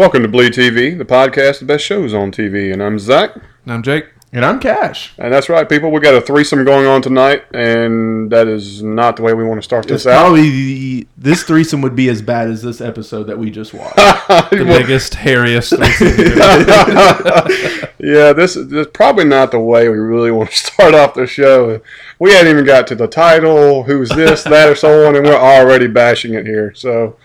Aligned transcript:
Welcome 0.00 0.22
to 0.22 0.28
Bleed 0.28 0.54
TV, 0.54 0.96
the 0.96 1.04
podcast, 1.04 1.58
the 1.58 1.66
best 1.66 1.84
shows 1.84 2.14
on 2.14 2.32
TV. 2.32 2.72
And 2.72 2.82
I'm 2.82 2.98
Zach. 2.98 3.34
And 3.34 3.70
I'm 3.70 3.82
Jake. 3.82 4.06
And 4.32 4.46
I'm 4.46 4.58
Cash. 4.58 5.12
And 5.18 5.30
that's 5.30 5.50
right, 5.50 5.68
people. 5.68 5.90
We 5.90 6.00
got 6.00 6.14
a 6.14 6.22
threesome 6.22 6.64
going 6.64 6.86
on 6.86 7.02
tonight, 7.02 7.44
and 7.52 8.32
that 8.32 8.48
is 8.48 8.82
not 8.82 9.16
the 9.16 9.22
way 9.22 9.34
we 9.34 9.44
want 9.44 9.58
to 9.58 9.62
start 9.62 9.84
It's 9.84 10.04
this 10.04 10.06
out. 10.06 10.22
probably 10.22 10.48
the, 10.48 11.06
this 11.18 11.42
threesome 11.42 11.82
would 11.82 11.94
be 11.94 12.08
as 12.08 12.22
bad 12.22 12.48
as 12.48 12.62
this 12.62 12.80
episode 12.80 13.24
that 13.24 13.38
we 13.38 13.50
just 13.50 13.74
watched. 13.74 13.98
The 14.50 14.64
biggest, 14.64 15.12
hairiest. 15.12 15.72
yeah, 17.98 18.32
this 18.32 18.56
is 18.56 18.68
this 18.68 18.86
is 18.86 18.92
probably 18.94 19.26
not 19.26 19.50
the 19.50 19.60
way 19.60 19.90
we 19.90 19.98
really 19.98 20.30
want 20.30 20.50
to 20.50 20.56
start 20.56 20.94
off 20.94 21.12
the 21.12 21.26
show. 21.26 21.82
We 22.18 22.32
hadn't 22.32 22.50
even 22.50 22.64
got 22.64 22.86
to 22.86 22.94
the 22.94 23.06
title, 23.06 23.82
who's 23.82 24.08
this, 24.08 24.44
that, 24.44 24.70
or 24.70 24.74
so 24.74 25.06
on, 25.06 25.16
and 25.16 25.26
we're 25.26 25.34
already 25.34 25.88
bashing 25.88 26.32
it 26.32 26.46
here. 26.46 26.72
So, 26.74 27.18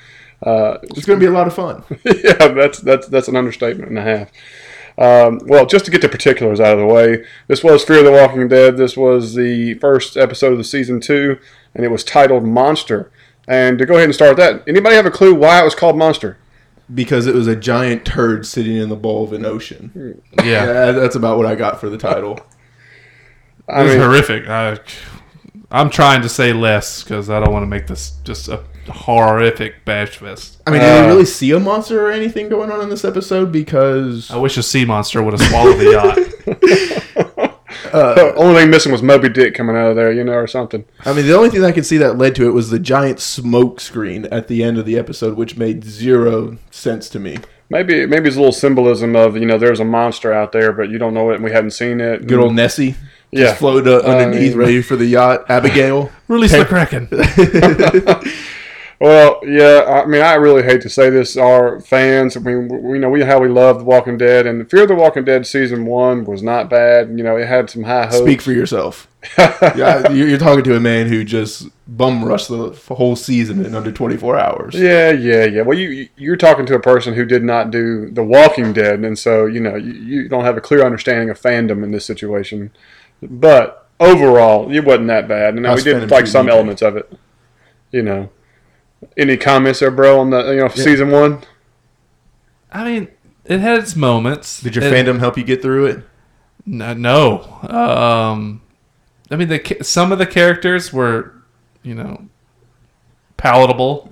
uh, 0.46 0.78
it's 0.84 1.06
going 1.06 1.20
to 1.20 1.26
be 1.26 1.30
a 1.30 1.34
lot 1.34 1.48
of 1.48 1.54
fun. 1.54 1.84
yeah, 2.06 2.48
that's 2.50 2.80
that's 2.80 3.08
that's 3.08 3.28
an 3.28 3.36
understatement 3.36 3.90
and 3.90 4.00
a 4.00 4.04
half. 4.04 4.32
Um, 4.98 5.42
well, 5.46 5.66
just 5.66 5.84
to 5.86 5.92
get 5.92 6.02
the 6.02 6.08
particulars 6.08 6.60
out 6.62 6.74
of 6.74 6.80
the 6.80 6.86
way, 6.86 7.26
this 7.48 7.64
was 7.64 7.84
Fear 7.84 8.00
of 8.00 8.06
the 8.06 8.12
Walking 8.12 8.48
Dead. 8.48 8.78
This 8.78 8.96
was 8.96 9.34
the 9.36 9.74
first 9.76 10.16
episode 10.16 10.54
of 10.54 10.58
the 10.58 10.64
season 10.64 11.02
two, 11.02 11.38
and 11.74 11.84
it 11.84 11.90
was 11.90 12.04
titled 12.04 12.46
Monster. 12.46 13.12
And 13.48 13.78
to 13.78 13.86
go 13.86 13.96
ahead 13.96 14.06
and 14.06 14.16
start 14.16 14.38
that, 14.38 14.64
anybody 14.68 14.96
have 14.96 15.06
a 15.06 15.12
clue 15.12 15.36
why 15.36 15.60
it 15.62 15.66
was 15.66 15.76
called 15.76 15.98
Monster? 15.98 16.38
Because 16.94 17.28
it 17.28 17.36
was 17.36 17.48
a 17.48 17.56
giant 17.56 18.06
turd 18.06 18.46
sitting 18.46 18.78
in 18.78 18.90
the 18.90 18.96
bowl 18.96 19.24
of 19.26 19.34
an 19.34 19.46
ocean. 19.46 20.22
yeah. 20.44 20.66
Yeah, 20.66 20.92
that's 20.92 21.16
about 21.16 21.38
what 21.38 21.46
I 21.46 21.56
got 21.56 21.80
for 21.82 21.90
the 21.90 21.98
title. 21.98 22.40
I 23.68 23.84
It's 23.84 23.94
mean, 23.94 24.00
horrific. 24.02 24.48
I, 24.48 24.80
I'm 25.72 25.90
trying 25.90 26.22
to 26.22 26.30
say 26.30 26.54
less 26.54 27.04
because 27.04 27.30
I 27.30 27.40
don't 27.40 27.52
want 27.52 27.64
to 27.64 27.68
make 27.68 27.88
this 27.88 28.12
just 28.24 28.48
a 28.48 28.64
horrific 28.88 29.86
bash 29.86 30.18
fest. 30.18 30.62
I 30.68 30.72
mean, 30.72 30.82
did 30.82 30.90
Uh, 30.90 31.02
we 31.04 31.08
really 31.14 31.26
see 31.26 31.52
a 31.52 31.60
monster 31.60 32.06
or 32.06 32.12
anything 32.12 32.50
going 32.50 32.72
on 32.72 32.82
in 32.82 32.90
this 32.90 33.04
episode? 33.06 33.52
Because 33.52 34.30
I 34.32 34.38
wish 34.38 34.58
a 34.58 34.64
sea 34.64 34.86
monster 34.86 35.22
would 35.24 35.40
have 35.40 35.50
swallowed 35.50 35.78
the 35.80 35.92
yacht. 35.92 37.52
the 37.92 38.34
only 38.36 38.62
thing 38.62 38.70
missing 38.70 38.92
was 38.92 39.02
Moby 39.02 39.30
Dick 39.30 39.54
coming 39.56 39.76
out 39.76 39.90
of 39.90 39.96
there, 39.96 40.12
you 40.12 40.24
know, 40.24 40.34
or 40.34 40.48
something. 40.48 40.86
I 41.06 41.14
mean, 41.14 41.26
the 41.28 41.36
only 41.36 41.50
thing 41.50 41.64
I 41.64 41.72
could 41.72 41.86
see 41.86 41.98
that 41.98 42.18
led 42.18 42.36
to 42.36 42.48
it 42.48 42.52
was 42.52 42.70
the 42.70 42.80
giant 42.80 43.20
smoke 43.20 43.80
screen 43.80 44.26
at 44.26 44.48
the 44.48 44.64
end 44.64 44.78
of 44.78 44.86
the 44.86 44.98
episode, 44.98 45.38
which 45.38 45.58
made 45.58 45.84
zero 45.84 46.58
sense 46.72 47.10
to 47.10 47.20
me. 47.20 47.38
Maybe 47.70 48.06
maybe 48.06 48.28
it's 48.28 48.38
a 48.38 48.40
little 48.40 48.52
symbolism 48.54 49.16
of 49.16 49.36
you 49.38 49.46
know 49.46 49.58
there's 49.58 49.80
a 49.80 49.86
monster 49.86 50.32
out 50.32 50.52
there, 50.52 50.72
but 50.72 50.90
you 50.90 51.00
don't 51.00 51.14
know 51.16 51.32
it, 51.32 51.36
and 51.36 51.44
we 51.44 51.52
haven't 51.52 51.72
seen 51.72 52.00
it. 52.00 52.28
Good 52.28 52.40
old 52.40 52.54
Nessie 52.54 52.92
just 52.92 53.00
Yeah. 53.34 53.54
float 53.56 53.88
uh, 53.88 54.02
underneath, 54.08 54.52
mean- 54.52 54.58
ready 54.58 54.82
for 54.84 54.96
the 54.96 55.06
yacht. 55.08 55.46
Abigail. 55.50 56.12
Release 56.28 56.52
the 56.52 56.64
Kraken. 56.66 57.08
Well, 59.06 59.40
yeah, 59.46 60.02
I 60.04 60.08
mean, 60.08 60.24
I 60.24 60.34
really 60.34 60.64
hate 60.64 60.82
to 60.82 60.90
say 60.90 61.12
this. 61.12 61.38
Our 61.38 61.80
fans, 61.80 62.36
I 62.36 62.40
mean, 62.40 62.82
we 62.82 62.98
know 62.98 63.12
we 63.12 63.22
how 63.22 63.40
we 63.40 63.48
love 63.48 63.78
The 63.78 63.84
Walking 63.84 64.18
Dead, 64.18 64.48
and 64.48 64.68
Fear 64.68 64.82
of 64.82 64.88
the 64.88 64.96
Walking 64.96 65.24
Dead 65.24 65.46
season 65.46 65.86
one 65.86 66.26
was 66.26 66.42
not 66.42 66.72
bad. 66.72 67.10
You 67.10 67.24
know, 67.24 67.38
it 67.38 67.48
had 67.48 67.70
some 67.70 67.84
high 67.84 68.08
hopes. 68.08 68.18
Speak 68.18 68.42
for 68.42 68.52
yourself. 68.52 69.08
yeah, 69.38 70.10
you're 70.10 70.28
you're 70.28 70.40
talking 70.40 70.64
to 70.64 70.76
a 70.76 70.80
man 70.80 71.06
who 71.06 71.24
just 71.24 71.70
bum 71.88 72.26
rushed 72.26 72.48
the 72.48 72.72
whole 72.96 73.16
season 73.16 73.64
in 73.64 73.76
under 73.76 73.92
24 73.92 74.40
hours. 74.40 74.74
Yeah, 74.74 75.12
yeah, 75.12 75.46
yeah. 75.46 75.62
Well, 75.62 75.78
you 75.78 76.10
you're 76.16 76.36
talking 76.36 76.66
to 76.66 76.74
a 76.74 76.80
person 76.80 77.14
who 77.14 77.26
did 77.26 77.44
not 77.44 77.70
do 77.70 78.10
The 78.10 78.24
Walking 78.24 78.74
Dead, 78.74 79.02
and 79.02 79.20
so 79.20 79.46
you 79.46 79.60
know 79.60 79.76
you, 79.76 79.94
you 79.94 80.30
don't 80.30 80.46
have 80.46 80.58
a 80.58 80.62
clear 80.62 80.84
understanding 80.84 81.30
of 81.30 81.40
fandom 81.40 81.84
in 81.84 81.92
this 81.92 82.08
situation. 82.08 82.72
But 83.22 83.88
overall, 84.00 84.72
it 84.72 84.84
wasn't 84.84 85.10
that 85.10 85.28
bad, 85.28 85.54
and 85.54 85.64
we 85.64 85.84
did 85.84 86.10
like 86.10 86.26
some 86.26 86.50
elements 86.50 86.82
of 86.82 86.98
it. 86.98 87.14
You 87.92 88.02
know, 88.02 88.30
any 89.18 89.38
comments 89.38 89.80
there, 89.80 89.92
bro, 89.92 90.20
on 90.20 90.30
the 90.30 90.52
you 90.52 90.58
know 90.62 90.68
season 90.70 91.12
one? 91.12 91.42
I 92.72 92.84
mean, 92.84 93.08
it 93.46 93.60
had 93.60 93.80
its 93.80 93.96
moments. 93.96 94.62
Did 94.62 94.76
your 94.76 94.86
It- 94.86 94.94
fandom 94.94 95.20
help 95.20 95.38
you 95.38 95.44
get 95.44 95.62
through 95.62 95.86
it? 95.88 96.00
No, 96.66 96.94
no. 96.94 97.42
Um, 97.70 98.62
I 99.30 99.36
mean, 99.36 99.48
the 99.50 99.78
some 99.82 100.12
of 100.12 100.18
the 100.18 100.26
characters 100.26 100.92
were, 100.92 101.34
you 101.84 101.94
know, 101.96 102.26
palatable, 103.38 104.12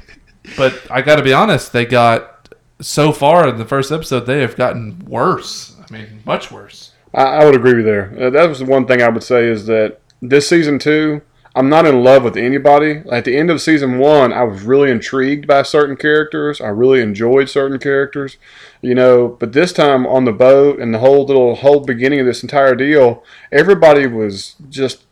but 0.56 0.80
I 0.90 1.02
got 1.02 1.16
to 1.16 1.22
be 1.22 1.32
honest. 1.32 1.72
They 1.72 1.84
got 1.86 2.48
so 2.80 3.12
far 3.12 3.48
in 3.48 3.58
the 3.58 3.64
first 3.64 3.92
episode, 3.92 4.20
they 4.26 4.40
have 4.40 4.56
gotten 4.56 4.98
worse. 5.06 5.76
I 5.88 5.92
mean, 5.92 6.22
much 6.24 6.50
worse. 6.50 6.92
I, 7.14 7.22
I 7.22 7.44
would 7.44 7.54
agree 7.54 7.74
with 7.74 7.86
you 7.86 7.92
there. 7.92 8.14
Uh, 8.26 8.30
that 8.30 8.48
was 8.48 8.58
the 8.58 8.64
one 8.64 8.86
thing 8.86 9.02
I 9.02 9.08
would 9.08 9.22
say 9.22 9.46
is 9.46 9.66
that 9.66 10.00
this 10.20 10.48
season 10.48 10.78
two, 10.78 11.20
I'm 11.54 11.68
not 11.68 11.86
in 11.86 12.02
love 12.02 12.24
with 12.24 12.36
anybody. 12.36 13.02
At 13.10 13.24
the 13.24 13.36
end 13.36 13.50
of 13.50 13.60
season 13.60 13.98
one, 13.98 14.32
I 14.32 14.42
was 14.44 14.62
really 14.62 14.90
intrigued 14.90 15.46
by 15.46 15.62
certain 15.62 15.96
characters. 15.96 16.60
I 16.60 16.68
really 16.68 17.02
enjoyed 17.02 17.50
certain 17.50 17.78
characters, 17.78 18.38
you 18.80 18.94
know. 18.94 19.28
But 19.28 19.52
this 19.52 19.72
time 19.72 20.06
on 20.06 20.24
the 20.24 20.32
boat 20.32 20.78
and 20.78 20.94
the 20.94 20.98
whole 20.98 21.26
little 21.26 21.56
whole 21.56 21.80
beginning 21.80 22.20
of 22.20 22.26
this 22.26 22.42
entire 22.42 22.74
deal, 22.74 23.22
everybody 23.50 24.06
was 24.06 24.56
just. 24.68 25.04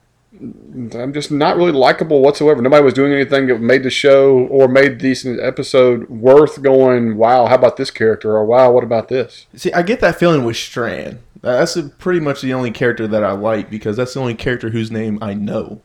I'm 0.43 1.13
just 1.13 1.31
not 1.31 1.59
really 1.59 1.73
likable 1.73 2.23
whatsoever. 2.23 2.63
Nobody 2.63 2.83
was 2.83 2.95
doing 2.95 3.13
anything 3.13 3.49
that 3.49 3.61
made 3.61 3.83
the 3.83 3.91
show 3.91 4.39
or 4.47 4.69
made 4.69 5.01
this 5.01 5.27
episode 5.27 6.09
worth 6.09 6.63
going. 6.63 7.19
Wow, 7.19 7.47
how 7.47 7.57
about 7.57 7.77
this 7.77 7.91
character? 7.91 8.37
Or 8.37 8.47
wow, 8.47 8.71
what 8.71 8.83
about 8.83 9.09
this? 9.09 9.47
See, 9.55 9.73
I 9.73 9.83
get 9.83 10.01
that 10.01 10.19
feeling 10.19 10.45
with 10.45 10.57
Strand. 10.57 11.19
That's 11.43 11.77
pretty 11.99 12.21
much 12.21 12.41
the 12.41 12.55
only 12.55 12.71
character 12.71 13.07
that 13.09 13.23
I 13.23 13.33
like 13.33 13.69
because 13.69 13.99
that's 13.99 14.15
the 14.15 14.21
only 14.21 14.35
character 14.35 14.71
whose 14.71 14.91
name 14.91 15.19
I 15.21 15.35
know. 15.35 15.83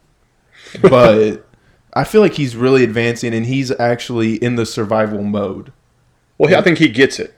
But 0.82 1.48
I 1.94 2.04
feel 2.04 2.22
like 2.22 2.34
he's 2.34 2.56
really 2.56 2.84
advancing 2.84 3.34
and 3.34 3.46
he's 3.46 3.72
actually 3.80 4.36
in 4.36 4.56
the 4.56 4.66
survival 4.66 5.24
mode. 5.24 5.72
Well, 6.38 6.54
I 6.54 6.62
think 6.62 6.80
he 6.80 6.90
gets 6.90 7.20
it. 7.20 7.34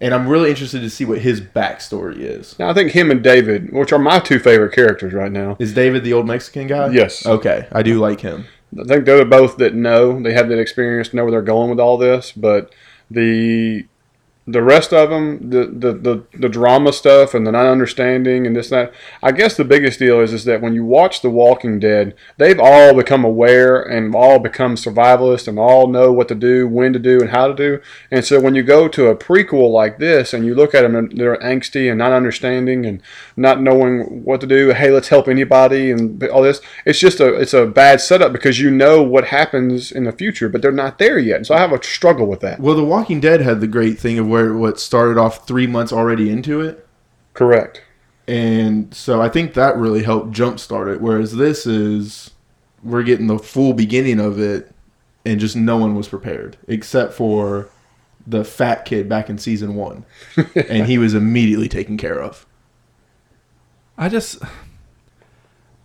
And 0.00 0.14
I'm 0.14 0.28
really 0.28 0.50
interested 0.50 0.80
to 0.82 0.90
see 0.90 1.04
what 1.04 1.18
his 1.18 1.40
backstory 1.40 2.18
is. 2.18 2.56
Now, 2.58 2.70
I 2.70 2.74
think 2.74 2.92
him 2.92 3.10
and 3.10 3.20
David, 3.22 3.72
which 3.72 3.92
are 3.92 3.98
my 3.98 4.20
two 4.20 4.38
favorite 4.38 4.72
characters 4.72 5.12
right 5.12 5.32
now, 5.32 5.56
Is 5.58 5.74
David 5.74 6.04
the 6.04 6.12
old 6.12 6.26
Mexican 6.26 6.68
guy? 6.68 6.90
Yes. 6.90 7.26
Okay, 7.26 7.66
I 7.72 7.82
do 7.82 7.98
like 7.98 8.20
him. 8.20 8.46
I 8.78 8.84
think 8.84 9.06
they're 9.06 9.24
both 9.24 9.56
that 9.56 9.74
know 9.74 10.22
they 10.22 10.34
have 10.34 10.48
that 10.50 10.60
experience, 10.60 11.08
to 11.08 11.16
know 11.16 11.24
where 11.24 11.32
they're 11.32 11.42
going 11.42 11.70
with 11.70 11.80
all 11.80 11.96
this. 11.98 12.30
But 12.30 12.72
the 13.10 13.86
the 14.50 14.62
rest 14.62 14.94
of 14.94 15.10
them, 15.10 15.50
the 15.50 15.66
the, 15.66 15.92
the, 15.92 16.24
the 16.38 16.48
drama 16.48 16.90
stuff 16.90 17.34
and 17.34 17.46
the 17.46 17.52
not 17.52 17.66
understanding 17.66 18.46
and 18.46 18.56
this 18.56 18.72
and 18.72 18.88
that. 18.88 18.94
I 19.22 19.30
guess 19.30 19.56
the 19.56 19.64
biggest 19.64 19.98
deal 19.98 20.20
is 20.20 20.32
is 20.32 20.44
that 20.44 20.62
when 20.62 20.72
you 20.72 20.84
watch 20.84 21.20
The 21.20 21.28
Walking 21.28 21.78
Dead, 21.78 22.14
they've 22.38 22.58
all 22.58 22.94
become 22.94 23.24
aware 23.24 23.82
and 23.82 24.14
all 24.14 24.38
become 24.38 24.76
survivalists 24.76 25.48
and 25.48 25.58
all 25.58 25.86
know 25.86 26.10
what 26.12 26.28
to 26.28 26.34
do, 26.34 26.66
when 26.66 26.94
to 26.94 26.98
do, 26.98 27.20
and 27.20 27.28
how 27.28 27.48
to 27.48 27.54
do. 27.54 27.80
And 28.10 28.24
so 28.24 28.40
when 28.40 28.54
you 28.54 28.62
go 28.62 28.88
to 28.88 29.08
a 29.08 29.16
prequel 29.16 29.70
like 29.70 29.98
this 29.98 30.32
and 30.32 30.46
you 30.46 30.54
look 30.54 30.74
at 30.74 30.80
them 30.80 30.96
and 30.96 31.12
they're 31.12 31.36
angsty 31.36 31.90
and 31.90 31.98
not 31.98 32.12
understanding 32.12 32.86
and 32.86 33.02
not 33.36 33.60
knowing 33.60 34.24
what 34.24 34.40
to 34.40 34.46
do, 34.46 34.72
hey, 34.72 34.90
let's 34.90 35.08
help 35.08 35.28
anybody 35.28 35.90
and 35.90 36.22
all 36.24 36.42
this. 36.42 36.62
It's 36.86 36.98
just 36.98 37.20
a 37.20 37.34
it's 37.34 37.54
a 37.54 37.66
bad 37.66 38.00
setup 38.00 38.32
because 38.32 38.58
you 38.58 38.70
know 38.70 39.02
what 39.02 39.26
happens 39.26 39.92
in 39.92 40.04
the 40.04 40.12
future, 40.12 40.48
but 40.48 40.62
they're 40.62 40.72
not 40.72 40.96
there 40.98 41.18
yet. 41.18 41.44
So 41.44 41.54
I 41.54 41.58
have 41.58 41.72
a 41.72 41.84
struggle 41.84 42.26
with 42.26 42.40
that. 42.40 42.60
Well, 42.60 42.74
The 42.74 42.84
Walking 42.84 43.20
Dead 43.20 43.42
had 43.42 43.60
the 43.60 43.66
great 43.66 43.98
thing 43.98 44.18
of 44.18 44.26
where 44.26 44.37
what 44.46 44.80
started 44.80 45.18
off 45.18 45.46
three 45.46 45.66
months 45.66 45.92
already 45.92 46.30
into 46.30 46.60
it. 46.60 46.86
Correct. 47.34 47.82
And 48.26 48.92
so 48.94 49.22
I 49.22 49.28
think 49.28 49.54
that 49.54 49.76
really 49.76 50.02
helped 50.02 50.32
jumpstart 50.32 50.94
it. 50.94 51.00
Whereas 51.00 51.36
this 51.36 51.66
is, 51.66 52.30
we're 52.82 53.02
getting 53.02 53.26
the 53.26 53.38
full 53.38 53.72
beginning 53.72 54.20
of 54.20 54.38
it, 54.38 54.70
and 55.24 55.40
just 55.40 55.56
no 55.56 55.76
one 55.76 55.94
was 55.94 56.08
prepared 56.08 56.56
except 56.68 57.12
for 57.12 57.68
the 58.26 58.44
fat 58.44 58.84
kid 58.84 59.08
back 59.08 59.30
in 59.30 59.38
season 59.38 59.74
one, 59.74 60.04
and 60.68 60.86
he 60.86 60.98
was 60.98 61.14
immediately 61.14 61.68
taken 61.68 61.96
care 61.96 62.20
of. 62.20 62.46
I 63.96 64.08
just, 64.08 64.42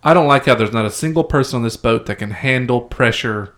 I 0.02 0.12
don't 0.14 0.26
like 0.28 0.44
how 0.44 0.54
there's 0.54 0.72
not 0.72 0.84
a 0.84 0.90
single 0.90 1.24
person 1.24 1.56
on 1.56 1.62
this 1.62 1.76
boat 1.76 2.06
that 2.06 2.16
can 2.16 2.30
handle 2.30 2.82
pressure 2.82 3.54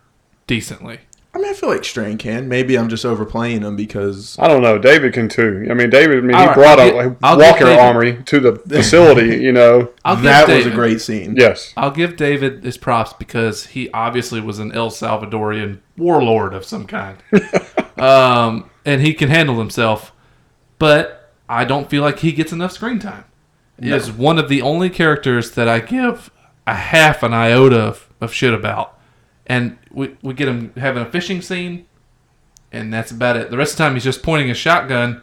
decently. 0.47 1.01
I 1.37 1.39
mean, 1.39 1.51
I 1.51 1.53
feel 1.53 1.69
like 1.69 1.85
Strand 1.85 2.19
can. 2.19 2.49
Maybe 2.49 2.79
I'm 2.79 2.89
just 2.89 3.05
overplaying 3.05 3.61
him 3.61 3.77
because 3.77 4.39
I 4.39 4.49
don't 4.49 4.63
know. 4.63 4.79
David 4.79 5.13
can 5.13 5.29
too. 5.29 5.67
I 5.71 5.75
mean, 5.75 5.91
David. 5.91 6.19
I 6.19 6.21
mean, 6.23 6.31
he 6.31 6.41
All 6.41 6.47
right, 6.47 6.55
brought 6.55 6.81
I'll 6.81 6.89
a, 6.89 6.93
gi- 6.93 7.09
a 7.11 7.17
I'll 7.23 7.37
give 7.37 7.47
walker 7.47 7.65
David- 7.67 7.79
armory 7.79 8.23
to 8.25 8.41
the 8.41 8.57
facility. 8.57 9.37
You 9.47 9.53
know. 9.53 9.93
I'll 10.03 10.17
that 10.17 10.49
was 10.49 10.65
a 10.65 10.71
great 10.71 11.03
scene. 11.03 11.37
Yes. 11.37 11.75
I'll 11.77 11.91
give 11.91 12.17
David 12.17 12.65
his 12.65 12.79
props 12.79 13.13
because 13.13 13.67
he 13.67 13.91
obviously 13.91 14.41
was 14.41 14.59
an 14.59 14.73
El 14.73 14.91
Salvadorian 14.91 15.81
warlord 15.99 16.55
of 16.55 16.65
some 16.65 16.87
kind. 16.87 17.19
um, 17.99 18.71
and 18.87 19.03
he 19.03 19.13
can 19.15 19.29
handle 19.29 19.59
himself, 19.59 20.13
but 20.79 21.33
I 21.51 21.65
don't 21.67 21.91
feel 21.91 22.03
like 22.03 22.21
he 22.21 22.33
gets 22.33 22.51
enough 22.53 22.73
screen 22.73 22.99
time. 22.99 23.25
He 23.81 23.91
is 23.93 24.11
one 24.11 24.39
of 24.39 24.49
the 24.49 24.63
only 24.63 24.89
characters 24.89 25.51
that 25.51 25.69
I 25.69 25.81
give 25.81 26.31
a 26.67 26.75
half 26.75 27.23
an 27.23 27.35
iota 27.35 27.79
of, 27.79 28.09
of 28.23 28.33
shit 28.33 28.55
about. 28.55 28.96
And 29.47 29.79
we, 29.91 30.17
we 30.23 30.35
get 30.35 30.49
him 30.49 30.73
having 30.77 31.03
a 31.03 31.11
fishing 31.11 31.41
scene, 31.41 31.87
and 32.73 32.93
that's 32.93 33.11
about 33.13 33.37
it. 33.37 33.51
The 33.51 33.57
rest 33.57 33.73
of 33.73 33.79
the 33.79 33.85
time, 33.85 33.95
he's 33.95 34.05
just 34.05 34.23
pointing 34.23 34.51
a 34.51 34.55
shotgun 34.55 35.23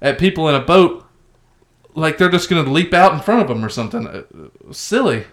at 0.00 0.18
people 0.18 0.48
in 0.48 0.54
a 0.54 0.60
boat 0.60 1.04
like 1.94 2.18
they're 2.18 2.28
just 2.28 2.50
going 2.50 2.64
to 2.64 2.70
leap 2.70 2.92
out 2.92 3.12
in 3.14 3.20
front 3.20 3.42
of 3.42 3.50
him 3.50 3.64
or 3.64 3.68
something. 3.68 4.06
Uh, 4.06 4.22
Silly. 4.72 5.24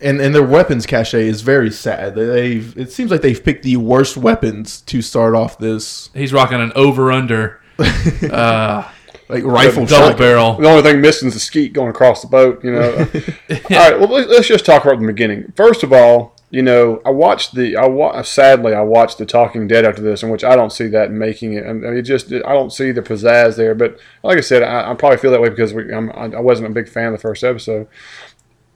and 0.00 0.20
and 0.20 0.34
their 0.34 0.42
weapons 0.42 0.86
cache 0.86 1.14
is 1.14 1.42
very 1.42 1.70
sad. 1.70 2.14
They've 2.14 2.76
it 2.78 2.92
seems 2.92 3.10
like 3.10 3.22
they've 3.22 3.42
picked 3.42 3.62
the 3.62 3.76
worst 3.76 4.16
weapons 4.16 4.80
to 4.82 5.02
start 5.02 5.34
off 5.34 5.58
this 5.58 6.10
He's 6.14 6.32
rocking 6.32 6.60
an 6.60 6.72
over 6.74 7.10
under 7.12 7.60
uh, 7.78 8.88
like 9.28 9.44
rifle 9.44 9.86
double 9.86 10.08
shot. 10.10 10.18
barrel. 10.18 10.54
The 10.54 10.68
only 10.68 10.82
thing 10.82 11.00
missing 11.00 11.28
is 11.28 11.34
the 11.34 11.40
skeet 11.40 11.72
going 11.72 11.90
across 11.90 12.22
the 12.22 12.28
boat. 12.28 12.62
You 12.62 12.72
know. 12.72 12.90
all 12.98 13.56
right. 13.70 13.98
Well, 13.98 14.08
let's, 14.08 14.28
let's 14.28 14.48
just 14.48 14.66
talk 14.66 14.84
about 14.84 15.00
the 15.00 15.06
beginning. 15.06 15.52
First 15.56 15.82
of 15.82 15.92
all, 15.92 16.33
you 16.54 16.62
know, 16.62 17.02
I 17.04 17.10
watched 17.10 17.56
the. 17.56 17.76
I 17.76 17.88
wa- 17.88 18.10
uh, 18.10 18.22
sadly 18.22 18.74
I 18.74 18.80
watched 18.82 19.18
the 19.18 19.26
Talking 19.26 19.66
Dead 19.66 19.84
after 19.84 20.00
this, 20.00 20.22
in 20.22 20.30
which 20.30 20.44
I 20.44 20.54
don't 20.54 20.70
see 20.70 20.86
that 20.86 21.10
making 21.10 21.54
it. 21.54 21.66
Um, 21.68 21.84
I 21.84 21.88
mean, 21.88 21.96
it 21.96 22.02
just 22.02 22.32
I 22.32 22.52
don't 22.52 22.72
see 22.72 22.92
the 22.92 23.02
pizzazz 23.02 23.56
there. 23.56 23.74
But 23.74 23.98
like 24.22 24.38
I 24.38 24.40
said, 24.40 24.62
I, 24.62 24.92
I 24.92 24.94
probably 24.94 25.18
feel 25.18 25.32
that 25.32 25.40
way 25.40 25.48
because 25.48 25.74
we, 25.74 25.92
I'm, 25.92 26.12
I 26.12 26.38
wasn't 26.38 26.70
a 26.70 26.72
big 26.72 26.88
fan 26.88 27.06
of 27.06 27.14
the 27.14 27.18
first 27.18 27.42
episode. 27.42 27.88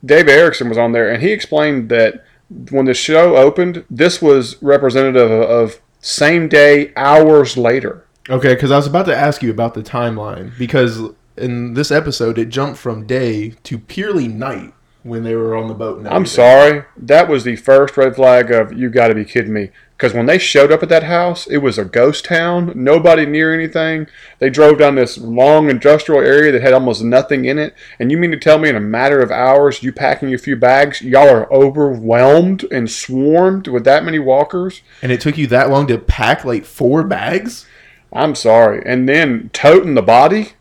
Dave 0.05 0.27
Erickson 0.27 0.69
was 0.69 0.77
on 0.77 0.91
there, 0.91 1.09
and 1.09 1.23
he 1.23 1.31
explained 1.31 1.89
that 1.91 2.25
when 2.71 2.87
the 2.87 2.95
show 2.95 3.37
opened, 3.37 3.85
this 3.89 4.21
was 4.21 4.61
representative 4.61 5.31
of, 5.31 5.49
of 5.49 5.81
same 6.01 6.49
day, 6.49 6.93
hours 6.97 7.57
later. 7.57 8.05
Okay, 8.29 8.55
because 8.55 8.73
I 8.73 8.77
was 8.77 8.89
about 8.89 9.07
to 9.07 9.17
ask 9.17 9.41
you 9.41 9.53
about 9.53 9.75
the 9.75 9.83
timeline 9.85 10.51
because 10.59 11.01
in 11.37 11.75
this 11.75 11.93
episode 11.93 12.39
it 12.39 12.49
jumped 12.49 12.77
from 12.77 13.07
day 13.07 13.51
to 13.63 13.79
purely 13.79 14.27
night 14.27 14.75
when 15.09 15.25
they 15.25 15.35
were 15.35 15.57
on 15.57 15.69
the 15.69 15.75
boat. 15.75 15.99
And 15.99 16.09
I'm 16.09 16.27
sorry. 16.27 16.85
That 16.97 17.29
was 17.29 17.45
the 17.45 17.57
first 17.57 17.97
red 17.97 18.15
flag 18.15 18.51
of 18.51 18.73
you 18.73 18.91
got 18.91 19.09
to 19.09 19.15
be 19.15 19.25
kidding 19.25 19.53
me. 19.53 19.71
Because 19.97 20.15
when 20.15 20.27
they 20.27 20.39
showed 20.39 20.71
up 20.71 20.85
at 20.85 20.89
that 20.91 21.03
house, 21.03 21.49
it 21.49 21.59
was 21.59 21.77
a 21.77 21.85
ghost 21.85 22.25
town. 22.25 22.73
Nobody 22.77 23.27
near 23.27 23.53
anything. 23.53 24.07
They 24.39 24.49
drove 24.49 24.79
down 24.79 24.95
this 24.95 25.19
long 25.19 25.69
industrial 25.69 26.21
area 26.21 26.53
that 26.53 26.63
had 26.63 26.73
almost 26.73 27.03
nothing 27.03 27.47
in 27.47 27.59
it. 27.59 27.75
And 27.99 28.13
you 28.13 28.17
mean 28.17 28.31
to 28.31 28.39
tell 28.39 28.59
me 28.59 28.69
in 28.69 28.77
a 28.77 28.81
matter 28.81 29.21
of 29.21 29.33
hours, 29.33 29.83
you 29.83 29.93
packing 29.93 30.33
a 30.33 30.39
few 30.39 30.55
bags, 30.55 31.03
y'all 31.03 31.29
are 31.29 31.53
overwhelmed 31.53 32.65
and 32.71 32.89
swarmed 32.89 33.67
with 33.67 33.83
that 33.85 34.05
many 34.05 34.21
walkers? 34.21 34.83
And 35.03 35.11
it 35.11 35.21
took 35.21 35.37
you 35.37 35.49
that 35.49 35.69
long 35.69 35.89
to 35.89 35.99
pack 35.99 36.45
like 36.45 36.65
four 36.65 37.03
bags? 37.03 37.67
I'm 38.13 38.37
sorry. 38.37 38.83
And 38.87 39.09
then 39.09 39.51
toting 39.53 39.95
the 39.95 40.03
body. 40.03 40.53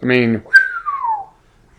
I 0.00 0.06
mean, 0.06 0.44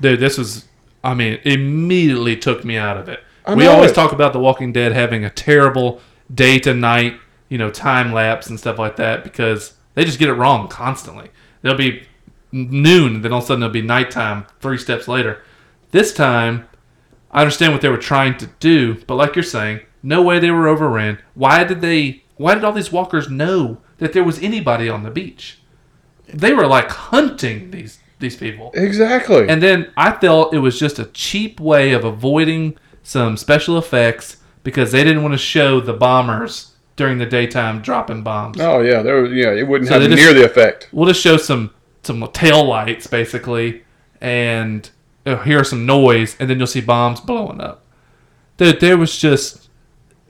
Dude, 0.01 0.19
this 0.19 0.37
was, 0.37 0.65
I 1.03 1.13
mean, 1.13 1.39
immediately 1.43 2.35
took 2.35 2.63
me 2.63 2.77
out 2.77 2.97
of 2.97 3.07
it. 3.09 3.23
I 3.45 3.55
we 3.55 3.67
always 3.67 3.91
it. 3.91 3.95
talk 3.95 4.11
about 4.11 4.33
The 4.33 4.39
Walking 4.39 4.73
Dead 4.73 4.91
having 4.91 5.23
a 5.25 5.29
terrible 5.29 6.01
day 6.33 6.59
to 6.59 6.73
night, 6.73 7.19
you 7.47 7.57
know, 7.57 7.71
time 7.71 8.13
lapse 8.13 8.49
and 8.49 8.59
stuff 8.59 8.77
like 8.77 8.97
that 8.97 9.23
because 9.23 9.73
they 9.95 10.05
just 10.05 10.19
get 10.19 10.29
it 10.29 10.33
wrong 10.33 10.67
constantly. 10.67 11.29
There'll 11.61 11.77
be 11.77 12.03
noon, 12.51 13.21
then 13.21 13.31
all 13.31 13.39
of 13.39 13.43
a 13.45 13.47
sudden 13.47 13.63
it'll 13.63 13.73
be 13.73 13.81
nighttime 13.81 14.45
three 14.59 14.77
steps 14.77 15.07
later. 15.07 15.41
This 15.91 16.13
time, 16.13 16.67
I 17.31 17.41
understand 17.41 17.73
what 17.73 17.81
they 17.81 17.89
were 17.89 17.97
trying 17.97 18.37
to 18.37 18.47
do, 18.59 18.95
but 19.07 19.15
like 19.15 19.35
you're 19.35 19.43
saying, 19.43 19.81
no 20.01 20.21
way 20.21 20.39
they 20.39 20.51
were 20.51 20.67
overran. 20.67 21.19
Why 21.33 21.63
did 21.63 21.81
they? 21.81 22.23
Why 22.37 22.55
did 22.55 22.63
all 22.63 22.71
these 22.71 22.91
walkers 22.91 23.29
know 23.29 23.81
that 23.97 24.13
there 24.13 24.23
was 24.23 24.41
anybody 24.41 24.87
on 24.87 25.03
the 25.03 25.11
beach? 25.11 25.59
They 26.27 26.53
were 26.53 26.67
like 26.67 26.89
hunting 26.89 27.71
these 27.71 27.99
these 28.19 28.35
people. 28.35 28.71
exactly. 28.73 29.47
And 29.47 29.61
then 29.63 29.91
I 29.97 30.11
felt 30.11 30.53
it 30.53 30.59
was 30.59 30.77
just 30.79 30.99
a 30.99 31.05
cheap 31.05 31.59
way 31.59 31.93
of 31.93 32.03
avoiding 32.03 32.77
some 33.03 33.37
special 33.37 33.77
effects 33.77 34.37
because 34.63 34.91
they 34.91 35.03
didn't 35.03 35.23
want 35.23 35.33
to 35.33 35.37
show 35.37 35.79
the 35.79 35.93
bombers 35.93 36.73
during 36.97 37.17
the 37.17 37.25
daytime 37.25 37.81
dropping 37.81 38.21
bombs. 38.23 38.57
oh, 38.59 38.81
yeah. 38.81 39.01
There 39.01 39.21
was, 39.21 39.31
yeah, 39.31 39.51
it 39.53 39.65
wouldn't 39.67 39.87
So 39.87 39.93
have 39.93 40.03
they 40.03 40.09
just- 40.15 40.21
near 40.21 40.33
the 40.33 40.45
effect. 40.45 40.89
We'll 40.91 41.07
just 41.07 41.21
show 41.21 41.37
some 41.37 41.71
some 42.03 42.25
tail 42.33 42.65
lights 42.65 43.07
basically, 43.07 43.83
and 44.21 44.89
uh, 45.25 45.37
hear 45.43 45.63
some 45.63 45.85
noise, 45.85 46.35
and 46.39 46.49
then 46.49 46.57
you'll 46.57 46.67
see 46.67 46.81
bombs 46.81 47.19
blowing 47.21 47.59
up. 47.61 47.83
Dude, 48.57 48.79
there 48.81 48.97
was 48.97 49.17
just 49.17 49.69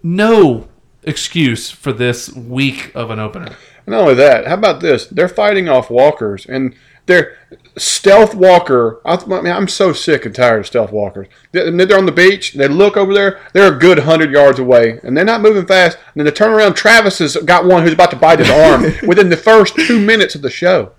no 0.03 0.67
excuse 1.03 1.69
for 1.71 1.91
this 1.93 2.31
week 2.33 2.91
of 2.95 3.09
an 3.11 3.19
opener. 3.19 3.55
Not 3.87 4.01
only 4.01 4.13
that, 4.15 4.45
how 4.47 4.53
about 4.55 4.81
this? 4.81 5.07
They're 5.07 5.27
fighting 5.29 5.67
off 5.69 5.89
walkers, 5.89 6.45
and 6.45 6.75
they're 7.09 7.35
stealth 7.77 8.33
walker. 8.35 9.01
I, 9.03 9.15
I 9.15 9.25
mean, 9.41 9.51
I'm 9.51 9.67
so 9.67 9.91
sick 9.91 10.25
and 10.25 10.33
tired 10.33 10.59
of 10.61 10.67
stealth 10.67 10.91
walkers. 10.93 11.27
They- 11.51 11.69
They're 11.69 11.97
on 11.97 12.05
the 12.05 12.11
beach. 12.11 12.53
They 12.53 12.67
look 12.69 12.95
over 12.95 13.13
there. 13.13 13.39
They're 13.53 13.73
a 13.75 13.77
good 13.79 13.99
hundred 13.99 14.31
yards 14.31 14.59
away, 14.59 14.99
and 15.03 15.17
they're 15.17 15.25
not 15.25 15.41
moving 15.41 15.65
fast. 15.65 15.97
And 15.97 16.15
then 16.15 16.25
they 16.25 16.31
turn 16.31 16.51
around. 16.51 16.75
Travis 16.75 17.19
has 17.19 17.35
got 17.37 17.65
one 17.65 17.83
who's 17.83 17.93
about 17.93 18.11
to 18.11 18.15
bite 18.15 18.39
his 18.39 18.49
arm 18.49 18.83
within 19.07 19.29
the 19.29 19.37
first 19.37 19.75
two 19.75 19.99
minutes 19.99 20.35
of 20.35 20.41
the 20.41 20.49
show. 20.49 20.91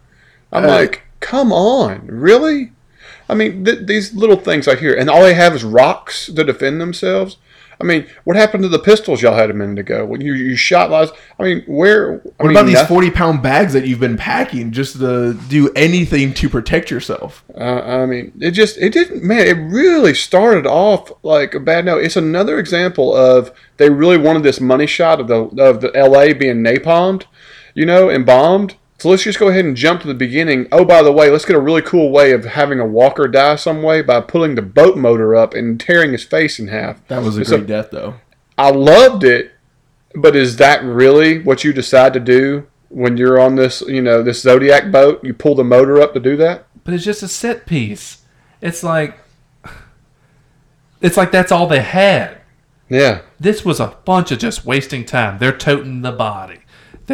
I'm 0.52 0.64
Uh, 0.64 0.68
like, 0.68 1.02
come 1.20 1.52
on, 1.52 2.06
really? 2.08 2.72
I 3.28 3.34
mean, 3.34 3.64
th- 3.64 3.86
these 3.86 4.12
little 4.12 4.36
things 4.36 4.66
I 4.66 4.74
hear, 4.74 4.92
and 4.92 5.08
all 5.08 5.22
they 5.22 5.34
have 5.34 5.54
is 5.54 5.62
rocks 5.64 6.26
to 6.26 6.42
defend 6.44 6.80
themselves. 6.80 7.36
I 7.80 7.84
mean, 7.84 8.06
what 8.24 8.36
happened 8.36 8.62
to 8.64 8.68
the 8.68 8.78
pistols 8.78 9.22
y'all 9.22 9.34
had 9.34 9.50
a 9.50 9.54
minute 9.54 9.78
ago? 9.78 10.04
When 10.04 10.20
you, 10.20 10.34
you 10.34 10.54
shot 10.56 10.90
lots. 10.90 11.12
I 11.38 11.42
mean, 11.44 11.62
where? 11.66 12.14
I 12.14 12.14
What 12.16 12.40
mean, 12.42 12.50
about 12.50 12.66
these 12.66 12.74
nothing- 12.74 12.88
40 12.88 13.10
pound 13.12 13.42
bags 13.42 13.72
that 13.72 13.86
you've 13.86 14.00
been 14.00 14.16
packing 14.18 14.70
just 14.70 14.98
to 14.98 15.34
do 15.48 15.70
anything 15.74 16.34
to 16.34 16.48
protect 16.48 16.90
yourself? 16.90 17.42
Uh, 17.56 17.80
I 17.80 18.06
mean, 18.06 18.32
it 18.40 18.50
just 18.50 18.76
it 18.78 18.92
didn't 18.92 19.22
man. 19.24 19.46
It 19.46 19.54
really 19.72 20.12
started 20.14 20.66
off 20.66 21.10
like 21.22 21.54
a 21.54 21.60
bad 21.60 21.84
note. 21.86 22.02
It's 22.04 22.16
another 22.16 22.58
example 22.58 23.14
of 23.16 23.50
they 23.78 23.88
really 23.88 24.18
wanted 24.18 24.42
this 24.42 24.60
money 24.60 24.86
shot 24.86 25.20
of 25.20 25.28
the 25.28 25.44
of 25.62 25.80
the 25.80 25.90
L.A. 25.96 26.32
being 26.34 26.62
napalmed, 26.62 27.24
you 27.74 27.86
know, 27.86 28.08
and 28.10 28.26
bombed. 28.26 28.74
So 29.00 29.08
let's 29.08 29.22
just 29.22 29.38
go 29.38 29.48
ahead 29.48 29.64
and 29.64 29.74
jump 29.74 30.02
to 30.02 30.06
the 30.08 30.12
beginning. 30.14 30.68
Oh, 30.70 30.84
by 30.84 31.02
the 31.02 31.10
way, 31.10 31.30
let's 31.30 31.46
get 31.46 31.56
a 31.56 31.60
really 31.60 31.80
cool 31.80 32.10
way 32.10 32.32
of 32.32 32.44
having 32.44 32.78
a 32.80 32.86
walker 32.86 33.26
die 33.26 33.56
some 33.56 33.82
way 33.82 34.02
by 34.02 34.20
pulling 34.20 34.56
the 34.56 34.62
boat 34.62 34.98
motor 34.98 35.34
up 35.34 35.54
and 35.54 35.80
tearing 35.80 36.12
his 36.12 36.22
face 36.22 36.58
in 36.58 36.68
half. 36.68 37.06
That 37.08 37.22
was 37.22 37.38
a 37.38 37.44
So- 37.46 37.56
great 37.56 37.66
death, 37.66 37.88
though. 37.90 38.16
I 38.58 38.70
loved 38.70 39.24
it, 39.24 39.52
but 40.14 40.36
is 40.36 40.56
that 40.56 40.84
really 40.84 41.38
what 41.38 41.64
you 41.64 41.72
decide 41.72 42.12
to 42.12 42.20
do 42.20 42.66
when 42.90 43.16
you're 43.16 43.40
on 43.40 43.54
this, 43.56 43.80
you 43.88 44.02
know, 44.02 44.22
this 44.22 44.42
Zodiac 44.42 44.90
boat? 44.92 45.24
You 45.24 45.32
pull 45.32 45.54
the 45.54 45.64
motor 45.64 45.98
up 46.00 46.12
to 46.14 46.20
do 46.20 46.36
that? 46.36 46.66
but 46.84 46.94
it's 46.94 47.04
just 47.04 47.22
a 47.22 47.28
set 47.28 47.64
piece. 47.66 48.18
It's 48.60 48.82
like 48.82 49.16
it's 51.00 51.16
like 51.16 51.30
that's 51.32 51.52
all 51.52 51.66
they 51.66 51.80
had. 51.80 52.38
Yeah. 52.88 53.20
This 53.38 53.64
was 53.64 53.80
a 53.80 53.96
bunch 54.04 54.30
of 54.32 54.38
just 54.38 54.66
wasting 54.66 55.04
time. 55.04 55.38
They're 55.38 55.56
toting 55.56 56.02
the 56.02 56.12
body. 56.12 56.59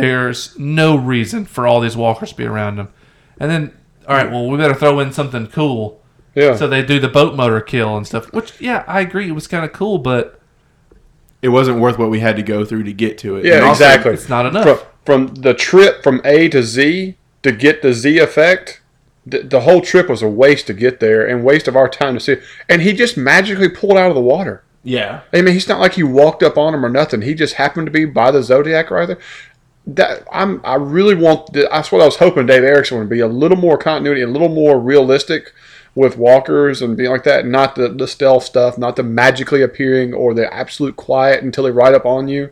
There's 0.00 0.58
no 0.58 0.96
reason 0.96 1.44
for 1.44 1.66
all 1.66 1.80
these 1.80 1.96
walkers 1.96 2.30
to 2.30 2.36
be 2.36 2.44
around 2.44 2.76
them. 2.76 2.88
And 3.38 3.50
then, 3.50 3.76
all 4.08 4.16
right, 4.16 4.30
well, 4.30 4.48
we 4.48 4.56
better 4.56 4.74
throw 4.74 5.00
in 5.00 5.12
something 5.12 5.46
cool. 5.48 6.00
Yeah. 6.34 6.54
So 6.56 6.68
they 6.68 6.82
do 6.84 7.00
the 7.00 7.08
boat 7.08 7.34
motor 7.34 7.60
kill 7.60 7.96
and 7.96 8.06
stuff. 8.06 8.32
Which, 8.32 8.60
yeah, 8.60 8.84
I 8.86 9.00
agree, 9.00 9.28
it 9.28 9.32
was 9.32 9.46
kind 9.48 9.64
of 9.64 9.72
cool, 9.72 9.98
but 9.98 10.40
It 11.42 11.48
wasn't 11.50 11.78
worth 11.80 11.98
what 11.98 12.10
we 12.10 12.20
had 12.20 12.36
to 12.36 12.42
go 12.42 12.64
through 12.64 12.84
to 12.84 12.92
get 12.92 13.18
to 13.18 13.36
it. 13.36 13.44
Yeah, 13.44 13.60
also- 13.60 13.84
exactly. 13.84 14.12
it's 14.12 14.28
not 14.28 14.46
enough. 14.46 14.64
From, 15.04 15.28
from 15.28 15.34
the 15.36 15.54
trip 15.54 16.02
from 16.02 16.20
A 16.24 16.48
to 16.48 16.62
Z 16.62 17.16
to 17.42 17.52
get 17.52 17.82
the 17.82 17.92
Z 17.92 18.18
effect, 18.18 18.80
the, 19.24 19.40
the 19.42 19.60
whole 19.60 19.80
trip 19.80 20.08
was 20.08 20.22
a 20.22 20.28
waste 20.28 20.66
to 20.68 20.74
get 20.74 20.98
there 21.00 21.26
and 21.26 21.44
waste 21.44 21.68
of 21.68 21.76
our 21.76 21.88
time 21.88 22.14
to 22.14 22.20
see. 22.20 22.32
it. 22.32 22.42
And 22.68 22.82
he 22.82 22.92
just 22.92 23.16
magically 23.16 23.68
pulled 23.68 23.96
out 23.98 24.08
of 24.10 24.14
the 24.14 24.20
water. 24.22 24.62
Yeah. 24.82 25.22
I 25.32 25.42
mean, 25.42 25.54
he's 25.54 25.68
not 25.68 25.80
like 25.80 25.94
he 25.94 26.02
walked 26.04 26.42
up 26.44 26.56
on 26.56 26.72
him 26.74 26.84
or 26.84 26.88
nothing. 26.88 27.22
He 27.22 27.34
just 27.34 27.54
happened 27.54 27.86
to 27.86 27.90
be 27.90 28.04
by 28.04 28.30
the 28.30 28.42
Zodiac 28.42 28.90
right 28.90 29.06
there. 29.06 29.18
That 29.88 30.26
I'm, 30.32 30.60
I 30.64 30.74
really 30.74 31.14
want. 31.14 31.52
The, 31.52 31.68
that's 31.70 31.92
what 31.92 32.00
I 32.00 32.04
was 32.06 32.16
hoping 32.16 32.46
Dave 32.46 32.64
Erickson 32.64 32.98
would 32.98 33.08
be 33.08 33.20
a 33.20 33.28
little 33.28 33.56
more 33.56 33.78
continuity, 33.78 34.22
a 34.22 34.26
little 34.26 34.48
more 34.48 34.80
realistic 34.80 35.52
with 35.94 36.18
walkers 36.18 36.82
and 36.82 36.96
being 36.96 37.10
like 37.10 37.22
that. 37.24 37.46
Not 37.46 37.76
the, 37.76 37.88
the 37.88 38.08
stealth 38.08 38.42
stuff, 38.44 38.76
not 38.78 38.96
the 38.96 39.02
magically 39.04 39.62
appearing 39.62 40.12
or 40.12 40.34
the 40.34 40.52
absolute 40.52 40.96
quiet 40.96 41.42
until 41.44 41.64
they 41.64 41.70
ride 41.70 41.94
up 41.94 42.04
on 42.04 42.26
you, 42.28 42.50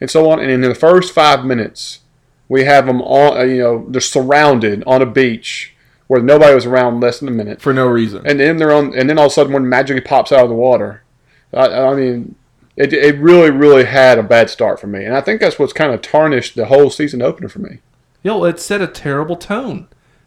and 0.00 0.10
so 0.10 0.30
on. 0.30 0.40
And 0.40 0.50
in 0.50 0.60
the 0.60 0.74
first 0.74 1.14
five 1.14 1.44
minutes, 1.44 2.00
we 2.48 2.64
have 2.64 2.84
them 2.86 3.00
on. 3.00 3.38
uh, 3.38 3.42
You 3.44 3.62
know, 3.62 3.86
they're 3.88 4.00
surrounded 4.02 4.84
on 4.86 5.00
a 5.00 5.06
beach 5.06 5.74
where 6.06 6.20
nobody 6.22 6.54
was 6.54 6.66
around 6.66 7.00
less 7.00 7.18
than 7.18 7.28
a 7.28 7.32
minute 7.32 7.62
For 7.62 7.72
no 7.72 7.86
reason. 7.86 8.26
and 8.26 8.38
then 8.38 8.58
they're 8.58 8.74
on, 8.74 8.94
and 8.94 9.08
then 9.08 9.18
all 9.18 9.24
of 9.26 9.32
a 9.32 9.34
sudden 9.34 9.54
one 9.54 9.66
magically 9.66 10.02
pops 10.02 10.32
out 10.32 10.42
of 10.42 10.50
the 10.50 10.54
water. 10.54 11.02
I, 11.54 11.66
I 11.66 11.94
mean, 11.94 12.34
it, 12.76 12.92
it 12.92 13.18
really, 13.18 13.50
really 13.50 13.84
had 13.84 14.18
a 14.18 14.22
bad 14.22 14.50
start 14.50 14.80
for 14.80 14.86
me, 14.86 15.04
and 15.04 15.14
I 15.16 15.20
think 15.20 15.40
that's 15.40 15.58
what's 15.58 15.72
kind 15.72 15.92
of 15.92 16.02
tarnished 16.02 16.54
the 16.54 16.66
whole 16.66 16.90
season 16.90 17.22
opener 17.22 17.48
for 17.48 17.60
me. 17.60 17.78
Yo, 18.22 18.44
it 18.44 18.58
set 18.58 18.80
a 18.80 18.86
terrible 18.86 19.36
tone. 19.36 19.86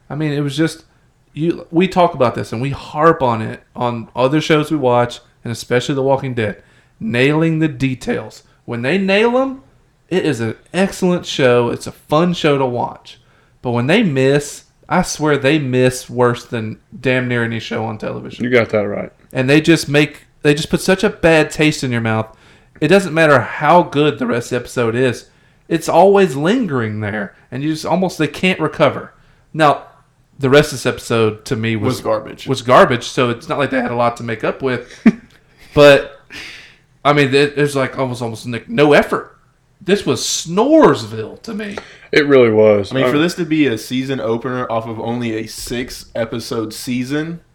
I 0.09 0.15
mean, 0.15 0.31
it 0.31 0.41
was 0.41 0.55
just 0.55 0.85
you. 1.33 1.67
We 1.71 1.87
talk 1.87 2.13
about 2.13 2.35
this 2.35 2.51
and 2.53 2.61
we 2.61 2.69
harp 2.69 3.21
on 3.21 3.41
it 3.41 3.63
on 3.75 4.09
other 4.15 4.39
shows 4.39 4.71
we 4.71 4.77
watch, 4.77 5.19
and 5.43 5.51
especially 5.51 5.95
The 5.95 6.03
Walking 6.03 6.33
Dead, 6.33 6.63
nailing 6.99 7.59
the 7.59 7.67
details. 7.67 8.43
When 8.65 8.81
they 8.81 8.97
nail 8.97 9.31
them, 9.31 9.63
it 10.09 10.25
is 10.25 10.39
an 10.39 10.55
excellent 10.73 11.25
show. 11.25 11.69
It's 11.69 11.87
a 11.87 11.91
fun 11.91 12.33
show 12.33 12.57
to 12.57 12.65
watch. 12.65 13.19
But 13.61 13.71
when 13.71 13.87
they 13.87 14.03
miss, 14.03 14.65
I 14.87 15.01
swear 15.01 15.37
they 15.37 15.59
miss 15.59 16.09
worse 16.09 16.45
than 16.45 16.79
damn 16.97 17.27
near 17.27 17.43
any 17.43 17.59
show 17.59 17.83
on 17.83 17.97
television 17.97 18.43
You 18.45 18.51
got 18.51 18.69
that 18.69 18.87
right. 18.87 19.11
and 19.33 19.49
they 19.49 19.59
just 19.59 19.89
make 19.89 20.26
they 20.47 20.53
just 20.53 20.69
put 20.69 20.81
such 20.81 21.03
a 21.03 21.09
bad 21.09 21.51
taste 21.51 21.83
in 21.83 21.91
your 21.91 22.01
mouth. 22.01 22.35
It 22.79 22.87
doesn't 22.87 23.13
matter 23.13 23.39
how 23.39 23.83
good 23.83 24.17
the 24.19 24.27
rest 24.27 24.47
of 24.47 24.49
the 24.51 24.55
episode 24.57 24.95
is; 24.95 25.29
it's 25.67 25.89
always 25.89 26.35
lingering 26.35 26.99
there, 27.01 27.35
and 27.51 27.63
you 27.63 27.69
just 27.73 27.85
almost 27.85 28.17
they 28.17 28.27
can't 28.27 28.59
recover. 28.59 29.13
Now, 29.53 29.87
the 30.39 30.49
rest 30.49 30.71
of 30.71 30.77
this 30.79 30.85
episode 30.85 31.43
to 31.45 31.55
me 31.55 31.75
was 31.75 31.95
Was 31.95 32.01
garbage. 32.01 32.47
Was 32.47 32.61
garbage. 32.61 33.05
So 33.05 33.29
it's 33.31 33.49
not 33.49 33.57
like 33.57 33.71
they 33.71 33.81
had 33.81 33.91
a 33.91 33.95
lot 33.95 34.17
to 34.17 34.23
make 34.23 34.43
up 34.43 34.61
with, 34.61 34.93
but 35.73 36.21
I 37.03 37.13
mean, 37.13 37.33
it, 37.33 37.55
there's 37.55 37.75
like 37.75 37.97
almost 37.97 38.21
almost 38.21 38.45
no 38.45 38.93
effort. 38.93 39.33
This 39.79 40.05
was 40.05 40.21
Snoresville 40.21 41.41
to 41.43 41.53
me. 41.53 41.77
It 42.11 42.27
really 42.27 42.51
was. 42.51 42.91
I 42.91 42.95
mean, 42.95 43.05
for 43.09 43.15
um, 43.17 43.21
this 43.21 43.35
to 43.35 43.45
be 43.45 43.67
a 43.67 43.77
season 43.77 44.19
opener 44.19 44.69
off 44.71 44.87
of 44.87 44.99
only 44.99 45.35
a 45.37 45.47
six 45.47 46.11
episode 46.15 46.73
season, 46.73 47.41
i- 47.41 47.46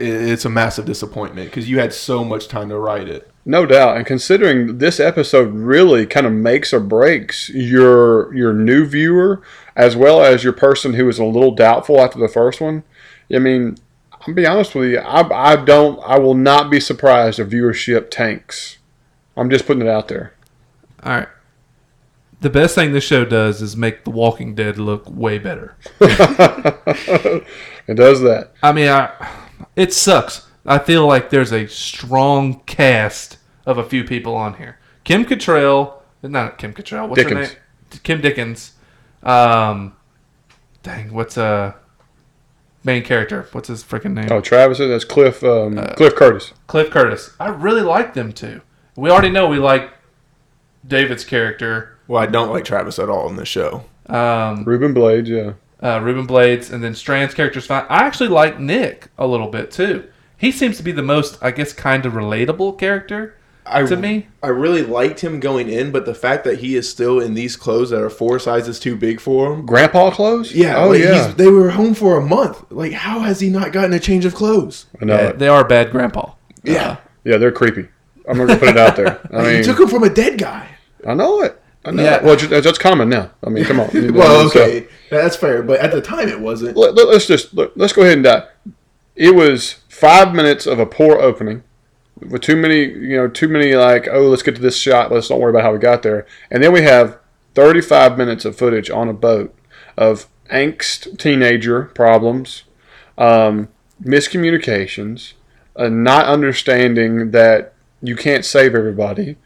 it's 0.00 0.44
a 0.44 0.50
massive 0.50 0.84
disappointment 0.84 1.50
because 1.50 1.68
you 1.68 1.78
had 1.78 1.92
so 1.92 2.24
much 2.24 2.48
time 2.48 2.68
to 2.68 2.78
write 2.78 3.08
it. 3.08 3.30
No 3.44 3.66
doubt, 3.66 3.96
and 3.96 4.06
considering 4.06 4.78
this 4.78 5.00
episode 5.00 5.54
really 5.54 6.06
kind 6.06 6.26
of 6.26 6.32
makes 6.32 6.72
or 6.72 6.80
breaks 6.80 7.48
your 7.48 8.34
your 8.34 8.52
new 8.52 8.84
viewer 8.84 9.42
as 9.74 9.96
well 9.96 10.22
as 10.22 10.44
your 10.44 10.52
person 10.52 10.94
who 10.94 11.06
was 11.06 11.18
a 11.18 11.24
little 11.24 11.52
doubtful 11.52 12.00
after 12.00 12.18
the 12.18 12.28
first 12.28 12.60
one. 12.60 12.82
I 13.32 13.38
mean, 13.38 13.78
I'll 14.12 14.34
be 14.34 14.46
honest 14.46 14.74
with 14.74 14.90
you, 14.90 14.98
I, 14.98 15.52
I 15.52 15.56
don't, 15.56 16.00
I 16.04 16.18
will 16.18 16.34
not 16.34 16.70
be 16.70 16.80
surprised 16.80 17.38
if 17.38 17.48
viewership 17.48 18.10
tanks. 18.10 18.78
I'm 19.36 19.50
just 19.50 19.66
putting 19.66 19.82
it 19.82 19.88
out 19.88 20.08
there. 20.08 20.34
All 21.02 21.12
right. 21.12 21.28
The 22.40 22.50
best 22.50 22.74
thing 22.74 22.92
this 22.92 23.04
show 23.04 23.24
does 23.24 23.62
is 23.62 23.76
make 23.76 24.04
The 24.04 24.10
Walking 24.10 24.54
Dead 24.54 24.78
look 24.78 25.08
way 25.08 25.38
better. 25.38 25.76
It 27.88 27.94
does 27.94 28.20
that. 28.20 28.52
I 28.62 28.72
mean, 28.72 28.88
I, 28.88 29.10
it 29.78 29.92
sucks. 29.94 30.46
I 30.66 30.78
feel 30.78 31.06
like 31.06 31.30
there's 31.30 31.52
a 31.52 31.66
strong 31.66 32.60
cast 32.66 33.38
of 33.64 33.78
a 33.78 33.84
few 33.84 34.04
people 34.04 34.34
on 34.34 34.54
here. 34.54 34.78
Kim 35.04 35.24
Cattrall, 35.24 35.94
not 36.22 36.58
Kim 36.58 36.74
Cattrall. 36.74 37.08
What's 37.08 37.22
her 37.22 37.28
Dickens. 37.28 37.48
name? 37.52 38.00
Kim 38.02 38.20
Dickens. 38.20 38.72
Um, 39.22 39.96
dang, 40.82 41.12
what's 41.14 41.38
uh 41.38 41.72
main 42.84 43.02
character? 43.02 43.48
What's 43.52 43.68
his 43.68 43.82
freaking 43.82 44.12
name? 44.14 44.28
Oh, 44.30 44.40
Travis, 44.40 44.78
that's 44.78 45.04
Cliff, 45.04 45.42
um, 45.42 45.78
Uh, 45.78 45.94
Cliff 45.94 46.14
Curtis. 46.14 46.52
Cliff 46.66 46.90
Curtis. 46.90 47.34
I 47.40 47.48
really 47.48 47.82
like 47.82 48.14
them 48.14 48.32
too. 48.32 48.60
We 48.96 49.10
already 49.10 49.30
know 49.30 49.48
we 49.48 49.58
like 49.58 49.90
David's 50.86 51.24
character, 51.24 51.96
Well, 52.06 52.22
I 52.22 52.26
don't 52.26 52.50
like 52.50 52.64
Travis 52.64 52.98
at 52.98 53.08
all 53.08 53.28
in 53.28 53.36
this 53.36 53.48
show. 53.48 53.84
um, 54.06 54.64
Ruben 54.64 54.94
Blades, 54.94 55.28
yeah. 55.28 55.52
Uh, 55.82 56.00
Ruben 56.02 56.26
Blades, 56.26 56.70
and 56.70 56.82
then 56.82 56.94
Strand's 56.94 57.34
character's 57.34 57.66
fine. 57.66 57.84
I 57.88 58.04
actually 58.04 58.28
like 58.30 58.58
Nick 58.58 59.08
a 59.18 59.26
little 59.26 59.48
bit 59.48 59.70
too. 59.70 60.08
He 60.36 60.52
seems 60.52 60.76
to 60.76 60.82
be 60.82 60.92
the 60.92 61.02
most, 61.02 61.38
I 61.42 61.50
guess, 61.50 61.72
kind 61.72 62.06
of 62.06 62.12
relatable 62.12 62.78
character 62.78 63.36
I, 63.66 63.82
to 63.82 63.96
me. 63.96 64.28
I 64.42 64.48
really 64.48 64.82
liked 64.82 65.20
him 65.20 65.40
going 65.40 65.68
in, 65.68 65.90
but 65.90 66.06
the 66.06 66.14
fact 66.14 66.44
that 66.44 66.58
he 66.60 66.76
is 66.76 66.88
still 66.88 67.18
in 67.20 67.34
these 67.34 67.56
clothes 67.56 67.90
that 67.90 68.00
are 68.00 68.08
four 68.08 68.38
sizes 68.38 68.78
too 68.78 68.94
big 68.96 69.20
for 69.20 69.52
him. 69.52 69.66
Grandpa 69.66 70.10
clothes? 70.12 70.52
Yeah, 70.54 70.76
Oh, 70.78 70.90
like 70.90 71.00
yeah. 71.00 71.26
he's, 71.26 71.34
they 71.34 71.48
were 71.50 71.70
home 71.70 71.92
for 71.94 72.16
a 72.18 72.24
month. 72.24 72.64
Like, 72.70 72.92
how 72.92 73.18
has 73.20 73.40
he 73.40 73.50
not 73.50 73.72
gotten 73.72 73.92
a 73.92 73.98
change 74.00 74.24
of 74.24 74.34
clothes? 74.34 74.86
I 75.02 75.04
know 75.04 75.14
Yeah, 75.16 75.28
it. 75.28 75.38
they 75.38 75.48
are 75.48 75.64
bad 75.66 75.90
grandpa. 75.90 76.32
Yeah, 76.62 76.96
Yeah, 77.24 77.36
they're 77.36 77.52
creepy. 77.52 77.88
I'm 78.28 78.36
going 78.36 78.48
to 78.48 78.56
put 78.56 78.68
it 78.70 78.76
out 78.78 78.94
there. 78.96 79.20
I 79.32 79.36
Like, 79.42 79.56
he 79.56 79.62
took 79.62 79.80
him 79.80 79.88
from 79.88 80.02
a 80.04 80.10
dead 80.10 80.38
guy. 80.38 80.68
I 81.06 81.14
know 81.14 81.40
it. 81.42 81.60
Yeah. 81.96 82.22
Well, 82.22 82.36
that's 82.36 82.78
common 82.78 83.08
now. 83.08 83.30
I 83.44 83.50
mean, 83.50 83.64
come 83.64 83.80
on. 83.80 83.90
You 83.92 84.10
know, 84.12 84.18
Well, 84.18 84.50
so- 84.50 84.62
okay, 84.62 84.88
that's 85.10 85.36
fair, 85.36 85.62
but 85.62 85.80
at 85.80 85.90
the 85.92 86.00
time 86.00 86.28
it 86.28 86.40
wasn't. 86.40 86.76
let, 86.76 86.96
us 86.98 87.26
just 87.26 87.54
let, 87.54 87.76
let's 87.76 87.92
go 87.92 88.02
ahead 88.02 88.14
and 88.14 88.24
die. 88.24 88.46
It 89.16 89.34
was 89.34 89.74
five 89.88 90.34
minutes 90.34 90.66
of 90.66 90.78
a 90.78 90.86
poor 90.86 91.18
opening 91.18 91.64
with 92.20 92.42
too 92.42 92.56
many, 92.56 92.82
you 92.84 93.16
know, 93.16 93.28
too 93.28 93.48
many 93.48 93.74
like, 93.74 94.08
oh, 94.10 94.28
let's 94.28 94.42
get 94.42 94.54
to 94.56 94.60
this 94.60 94.76
shot. 94.78 95.10
Let's 95.10 95.28
don't 95.28 95.40
worry 95.40 95.50
about 95.50 95.62
how 95.62 95.72
we 95.72 95.78
got 95.78 96.02
there. 96.02 96.26
And 96.50 96.62
then 96.62 96.72
we 96.72 96.82
have 96.82 97.18
35 97.54 98.16
minutes 98.18 98.44
of 98.44 98.56
footage 98.56 98.90
on 98.90 99.08
a 99.08 99.12
boat 99.12 99.54
of 99.96 100.28
angst, 100.50 101.18
teenager 101.18 101.84
problems, 101.84 102.64
um, 103.16 103.68
miscommunications, 104.02 105.32
uh, 105.76 105.88
not 105.88 106.26
understanding 106.26 107.30
that 107.32 107.72
you 108.02 108.14
can't 108.16 108.44
save 108.44 108.74
everybody, 108.74 109.36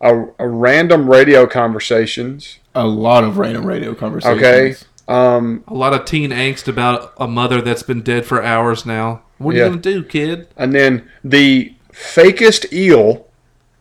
a, 0.00 0.24
a 0.38 0.48
random 0.48 1.08
radio 1.10 1.46
conversations. 1.46 2.58
A 2.74 2.86
lot 2.86 3.24
of 3.24 3.38
random 3.38 3.64
radio 3.66 3.94
conversations. 3.94 4.38
Okay. 4.42 4.74
Um, 5.08 5.62
A 5.68 5.74
lot 5.74 5.94
of 5.94 6.04
teen 6.04 6.30
angst 6.30 6.66
about 6.68 7.12
a 7.16 7.26
mother 7.28 7.60
that's 7.62 7.82
been 7.82 8.02
dead 8.02 8.26
for 8.26 8.42
hours 8.42 8.84
now. 8.84 9.22
What 9.38 9.54
are 9.54 9.58
Yeah. 9.58 9.64
you 9.64 9.70
gonna 9.70 9.82
do, 9.82 10.02
kid? 10.02 10.48
and 10.56 10.72
then 10.74 11.08
the 11.22 11.74
fakest 11.92 12.72
eel 12.72 13.26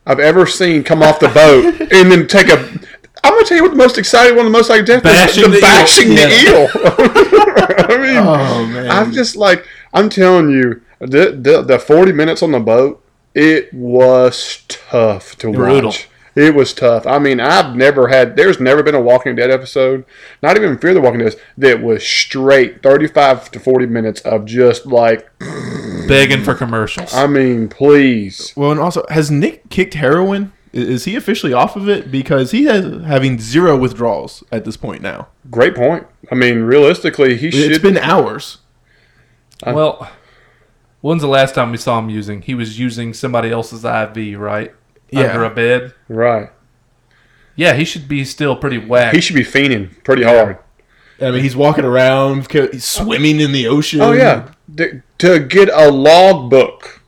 I've 0.05 0.19
ever 0.19 0.45
seen 0.45 0.83
come 0.83 1.01
off 1.01 1.19
the 1.19 1.29
boat 1.29 1.65
and 1.91 2.11
then 2.11 2.27
take 2.27 2.49
a. 2.49 2.57
I'm 3.23 3.33
gonna 3.33 3.43
tell 3.45 3.57
you 3.57 3.63
what 3.63 3.71
the 3.71 3.77
most 3.77 3.97
exciting 3.97 4.35
one, 4.35 4.45
of 4.45 4.51
the 4.51 4.57
most 4.57 4.69
like 4.69 4.85
death 4.85 5.01
Bashing 5.01 5.45
is 5.45 5.49
the 5.49 5.55
eel. 5.55 5.61
bashing 5.61 6.09
the 6.09 6.15
Yeah. 6.15 6.51
eel. 6.51 6.67
I 7.95 7.97
mean, 7.97 8.17
Oh 8.17 8.65
man. 8.67 8.89
I'm 8.91 9.11
just 9.11 9.35
like 9.35 9.65
I'm 9.93 10.09
telling 10.09 10.49
you, 10.51 10.81
the, 10.99 11.31
the 11.41 11.63
the 11.63 11.79
40 11.79 12.11
minutes 12.11 12.43
on 12.43 12.51
the 12.51 12.59
boat, 12.59 13.03
it 13.35 13.71
was 13.73 14.63
tough 14.67 15.37
to 15.37 15.51
Brutal. 15.51 15.89
watch. 15.89 16.07
It 16.35 16.53
was 16.53 16.73
tough. 16.73 17.07
I 17.07 17.17
mean, 17.17 17.39
I've 17.39 17.75
never 17.77 18.09
had. 18.09 18.35
There's 18.35 18.59
never 18.59 18.83
been 18.83 18.95
a 18.95 18.99
Walking 18.99 19.35
Dead 19.37 19.49
episode, 19.49 20.03
not 20.43 20.57
even 20.57 20.77
Fear 20.77 20.95
the 20.95 21.01
Walking 21.01 21.19
Dead, 21.21 21.35
that 21.57 21.81
was 21.81 22.05
straight 22.05 22.83
35 22.83 23.51
to 23.51 23.59
40 23.59 23.85
minutes 23.85 24.19
of 24.21 24.43
just 24.45 24.85
like, 24.85 25.29
Begging 26.09 26.43
for 26.43 26.53
commercials. 26.53 27.13
I 27.13 27.25
mean, 27.27 27.69
please. 27.69 28.53
Well, 28.57 28.71
and 28.71 28.79
also, 28.81 29.05
has 29.09 29.31
Nick 29.31 29.69
kicked 29.69 29.93
heroin? 29.93 30.51
Is 30.73 31.05
he 31.05 31.15
officially 31.15 31.53
off 31.53 31.77
of 31.77 31.87
it? 31.87 32.11
Because 32.11 32.51
he 32.51 32.65
has 32.65 33.03
having 33.05 33.39
zero 33.39 33.77
withdrawals 33.77 34.43
at 34.51 34.65
this 34.65 34.75
point 34.75 35.01
now. 35.01 35.29
Great 35.49 35.73
point. 35.73 36.05
I 36.29 36.35
mean, 36.35 36.63
realistically, 36.63 37.37
he 37.37 37.47
It's 37.47 37.55
should. 37.55 37.71
It's 37.71 37.79
been 37.81 37.97
hours. 37.97 38.57
well, 39.65 40.11
when's 41.05 41.21
the 41.21 41.27
last 41.27 41.53
time 41.53 41.69
we 41.69 41.77
saw 41.77 41.99
him 41.99 42.09
using? 42.09 42.41
He 42.41 42.55
was 42.55 42.79
using 42.79 43.13
somebody 43.13 43.51
else's 43.51 43.85
IV, 43.85 44.39
right? 44.39 44.73
Yeah. 45.11 45.21
Under 45.21 45.43
a 45.43 45.51
bed. 45.51 45.93
right. 46.07 46.49
Yeah, 47.57 47.73
he 47.73 47.85
should 47.85 48.09
be 48.09 48.25
still 48.25 48.57
pretty 48.57 48.77
whacked. 48.79 49.15
He 49.15 49.21
should 49.21 49.35
be 49.35 49.43
fiending 49.43 50.03
pretty 50.03 50.23
hard. 50.23 50.57
I 51.21 51.31
mean, 51.31 51.41
he's 51.41 51.55
walking 51.55 51.85
around, 51.85 52.51
he's 52.51 52.83
swimming 52.83 53.39
in 53.39 53.53
the 53.53 53.67
ocean. 53.67 54.01
Oh 54.01 54.11
yeah, 54.11 54.49
D- 54.73 55.01
to 55.19 55.39
get 55.39 55.69
a 55.69 55.89
log 55.89 56.49
book. 56.49 57.01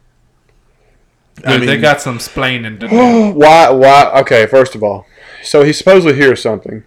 I 1.44 1.58
Dude, 1.58 1.68
they 1.68 1.78
got 1.78 2.00
some 2.00 2.20
splaining 2.20 2.80
to 2.80 2.88
do. 2.88 2.96
Why? 3.38 3.70
Why? 3.72 4.10
Okay, 4.22 4.46
first 4.46 4.74
of 4.74 4.84
all, 4.84 5.06
so 5.44 5.64
he 5.64 5.74
supposedly 5.74 6.16
hears 6.16 6.42
something, 6.42 6.86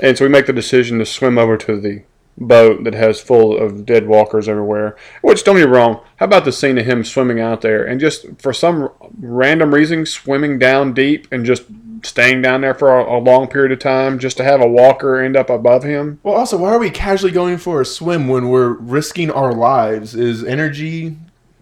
and 0.00 0.18
so 0.18 0.24
we 0.24 0.28
make 0.28 0.46
the 0.46 0.52
decision 0.52 0.98
to 0.98 1.06
swim 1.06 1.38
over 1.38 1.56
to 1.56 1.80
the 1.80 2.02
boat 2.40 2.84
that 2.84 2.94
has 2.94 3.20
full 3.20 3.56
of 3.58 3.84
dead 3.84 4.06
walkers 4.06 4.48
everywhere. 4.48 4.96
Which 5.22 5.44
don't 5.44 5.56
get 5.56 5.66
me 5.66 5.72
wrong. 5.76 6.00
How 6.16 6.26
about 6.26 6.44
the 6.44 6.52
scene 6.52 6.78
of 6.78 6.86
him 6.86 7.04
swimming 7.04 7.40
out 7.40 7.60
there 7.60 7.84
and 7.84 8.00
just 8.00 8.26
for 8.38 8.52
some 8.52 8.90
random 9.20 9.74
reason 9.74 10.06
swimming 10.06 10.58
down 10.58 10.94
deep 10.94 11.26
and 11.32 11.44
just 11.44 11.64
staying 12.02 12.42
down 12.42 12.60
there 12.60 12.74
for 12.74 12.98
a, 12.98 13.18
a 13.18 13.18
long 13.18 13.48
period 13.48 13.72
of 13.72 13.78
time 13.78 14.18
just 14.18 14.36
to 14.36 14.44
have 14.44 14.60
a 14.60 14.68
walker 14.68 15.18
end 15.18 15.36
up 15.36 15.50
above 15.50 15.82
him? 15.82 16.20
Well, 16.22 16.34
also, 16.34 16.58
why 16.58 16.70
are 16.70 16.78
we 16.78 16.90
casually 16.90 17.32
going 17.32 17.58
for 17.58 17.80
a 17.80 17.86
swim 17.86 18.28
when 18.28 18.48
we're 18.48 18.72
risking 18.72 19.30
our 19.30 19.52
lives? 19.52 20.14
Is 20.14 20.44
energy 20.44 21.16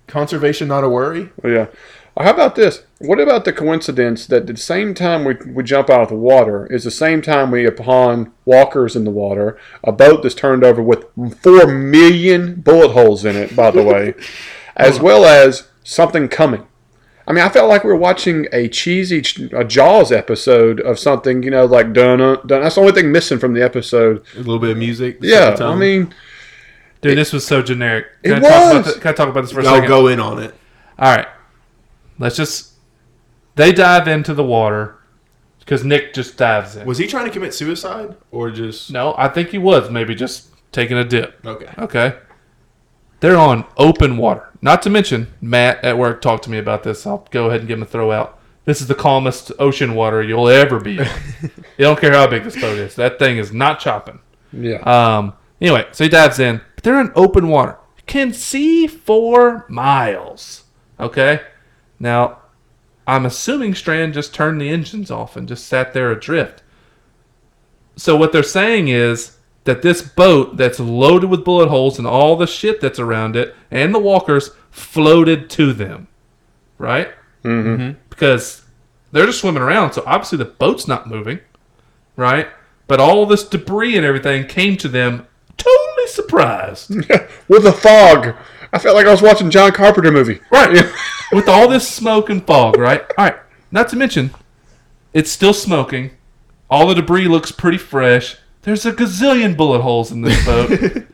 conservation 0.07 0.69
not 0.69 0.85
a 0.85 0.89
worry? 0.89 1.31
Well, 1.43 1.53
yeah. 1.53 1.67
How 2.19 2.31
about 2.31 2.55
this? 2.55 2.83
What 2.99 3.21
about 3.21 3.45
the 3.45 3.53
coincidence 3.53 4.27
that 4.29 4.47
the 4.47 4.57
same 4.57 4.95
time 4.95 5.25
we, 5.25 5.35
we 5.35 5.63
jump 5.63 5.91
out 5.91 6.01
of 6.01 6.09
the 6.09 6.15
water 6.15 6.67
is 6.67 6.85
the 6.85 6.91
same 6.91 7.21
time 7.21 7.51
we 7.51 7.67
upon 7.67 8.33
walkers 8.47 8.97
in 8.97 9.05
the 9.05 9.11
water, 9.11 9.59
a 9.85 9.93
boat 9.93 10.23
that's 10.23 10.35
turned 10.35 10.65
over 10.65 10.83
with 10.83 11.05
four 11.43 11.67
million 11.67 12.61
bullet 12.63 12.93
holes 12.93 13.25
in 13.27 13.37
it, 13.37 13.55
by 13.55 13.71
the 13.71 13.83
way, 13.83 14.15
as 14.77 14.99
well 14.99 15.27
as 15.27 15.69
something 15.85 16.29
coming. 16.29 16.67
I 17.29 17.33
mean, 17.33 17.45
I 17.45 17.49
felt 17.51 17.69
like 17.69 17.83
we 17.85 17.89
were 17.91 17.97
watching 17.97 18.47
a 18.53 18.69
cheesy 18.69 19.23
a 19.53 19.65
Jaws 19.65 20.11
episode 20.13 20.81
of 20.81 20.99
something, 20.99 21.43
you 21.43 21.51
know, 21.51 21.67
like 21.67 21.93
dun 21.93 22.19
dun. 22.19 22.39
That's 22.63 22.77
the 22.77 22.81
only 22.81 22.93
thing 22.93 23.13
missing 23.13 23.39
from 23.39 23.53
the 23.53 23.63
episode. 23.63 24.25
A 24.37 24.39
little 24.39 24.61
bit 24.61 24.71
of 24.71 24.79
music. 24.79 25.19
Yeah, 25.21 25.57
I 25.61 25.75
mean, 25.75 26.15
Dude, 27.03 27.19
this 27.19 27.33
was 27.33 27.45
so 27.47 27.61
generic. 27.63 28.07
Can, 28.23 28.35
It 28.35 28.37
I, 28.39 28.41
talk 28.41 28.49
about 28.71 28.87
was. 28.87 28.95
the- 28.95 29.01
can 29.01 29.11
I 29.11 29.13
talk 29.13 29.29
about 29.29 29.41
this 29.43 29.53
for 29.53 29.61
a 29.61 29.65
I'll 29.67 29.75
second? 29.75 29.89
go 29.89 30.07
in 30.07 30.19
on 30.21 30.41
it. 30.43 30.55
All 30.99 31.15
right. 31.15 31.27
Let's 32.19 32.37
just. 32.37 32.73
They 33.55 33.73
dive 33.73 34.07
into 34.07 34.35
the 34.35 34.45
water 34.45 34.99
because 35.61 35.83
Nick 35.85 36.13
just 36.15 36.37
dives 36.37 36.77
in. 36.77 36.87
Was 36.87 36.99
he 36.99 37.07
trying 37.07 37.25
to 37.27 37.31
commit 37.33 37.55
suicide 37.55 38.15
or 38.31 38.51
just 38.51 38.91
No, 38.93 39.15
I 39.17 39.29
think 39.29 39.49
he 39.49 39.59
was 39.59 39.91
maybe 39.91 40.15
just 40.15 40.51
taking 40.73 40.97
a 40.99 41.05
dip. 41.05 41.41
okay? 41.45 41.73
Okay. 41.79 42.19
They're 43.21 43.37
on 43.39 43.65
open 43.79 44.19
water. 44.19 44.51
Not 44.61 44.83
to 44.83 44.91
mention, 44.91 45.29
Matt 45.41 45.83
at 45.83 45.97
work 45.97 46.21
talked 46.21 46.45
to 46.45 46.51
me 46.51 46.59
about 46.59 46.83
this. 46.83 47.07
I'll 47.07 47.27
go 47.31 47.47
ahead 47.47 47.61
and 47.61 47.69
give 47.69 47.79
him 47.79 47.83
a 47.83 47.87
throw 47.87 48.13
out. 48.13 48.39
This 48.67 48.81
is 48.83 48.89
the 48.89 48.95
calmest 48.95 49.53
ocean 49.59 49.95
water 49.95 50.23
you'll 50.23 50.49
ever 50.49 50.79
be 50.79 50.99
in. 50.99 51.09
you 51.43 51.51
don't 51.79 51.99
care 51.99 52.13
how 52.13 52.27
big 52.27 52.45
this 52.45 52.61
boat 52.61 52.77
is. 52.79 52.95
That 52.97 53.19
thing 53.19 53.39
is 53.39 53.53
not 53.53 53.81
chopping. 53.81 54.19
yeah. 54.53 54.77
Um. 54.81 55.33
Anyway, 55.61 55.87
so 55.93 56.05
he 56.05 56.11
dives 56.11 56.39
in, 56.39 56.61
but 56.75 56.85
they're 56.85 57.01
in 57.01 57.11
open 57.15 57.49
water. 57.49 57.79
Can 58.07 58.35
see 58.35 58.87
four 58.87 59.65
miles. 59.71 60.65
Okay. 61.01 61.41
Now, 61.99 62.39
I'm 63.07 63.27
assuming 63.27 63.75
Strand 63.75 64.15
just 64.15 64.35
turned 64.35 64.61
the 64.61 64.69
engines 64.69 65.11
off 65.11 65.37
and 65.37 65.49
just 65.49 65.67
sat 65.67 65.93
there 65.93 66.11
adrift. 66.11 66.63
So 67.97 68.17
what 68.17 68.33
they're 68.33 68.43
saying 68.43 68.89
is 68.89 69.39
that 69.65 69.83
this 69.83 70.03
boat 70.03 70.57
that's 70.57 70.79
loaded 70.79 71.31
with 71.31 71.45
bullet 71.45 71.69
holes 71.69 71.99
and 71.99 72.07
all 72.07 72.37
the 72.37 72.47
shit 72.47 72.81
that's 72.81 72.99
around 72.99 73.37
it 73.37 73.55
and 73.71 73.95
the 73.95 73.99
walkers 73.99 74.51
floated 74.71 75.49
to 75.51 75.73
them. 75.73 76.09
Right? 76.79 77.09
Mm-hmm. 77.43 77.69
Mm-hmm. 77.83 77.99
because 78.11 78.63
they're 79.13 79.27
just 79.27 79.41
swimming 79.41 79.63
around. 79.63 79.93
So 79.93 80.03
obviously 80.05 80.39
the 80.39 80.47
boat's 80.47 80.89
not 80.89 81.07
moving, 81.09 81.39
right? 82.17 82.49
But 82.89 82.99
all 82.99 83.25
this 83.25 83.45
debris 83.45 83.97
and 83.97 84.05
everything 84.05 84.47
came 84.47 84.77
to 84.79 84.89
them 84.89 85.27
totally 85.57 86.07
surprised, 86.09 86.91
With 87.49 87.63
the 87.63 87.73
fog. 87.73 88.35
I 88.73 88.79
felt 88.79 88.97
like 88.97 89.07
I 89.07 89.11
was 89.11 89.23
watching 89.23 89.51
John 89.51 89.73
Carpenter 89.73 90.11
movie. 90.13 90.41
right? 90.51 90.85
With 91.33 91.49
all 91.49 91.69
this 91.69 91.89
smoke 91.89 92.31
and 92.31 92.45
fog, 92.47 92.77
right? 92.79 93.03
All 93.19 93.25
right. 93.27 93.37
Not 93.73 93.89
to 93.89 93.97
mention, 93.97 94.31
it's 95.13 95.31
still 95.31 95.53
smoking. 95.55 96.13
All 96.71 96.87
the 96.87 96.95
debris 96.95 97.29
looks 97.29 97.51
pretty 97.53 97.79
fresh. 97.79 98.37
There's 98.63 98.85
a 98.87 98.93
gazillion 98.93 99.57
bullet 99.57 99.81
holes 99.83 100.11
in 100.13 100.23
this 100.23 100.45
boat. 100.45 100.71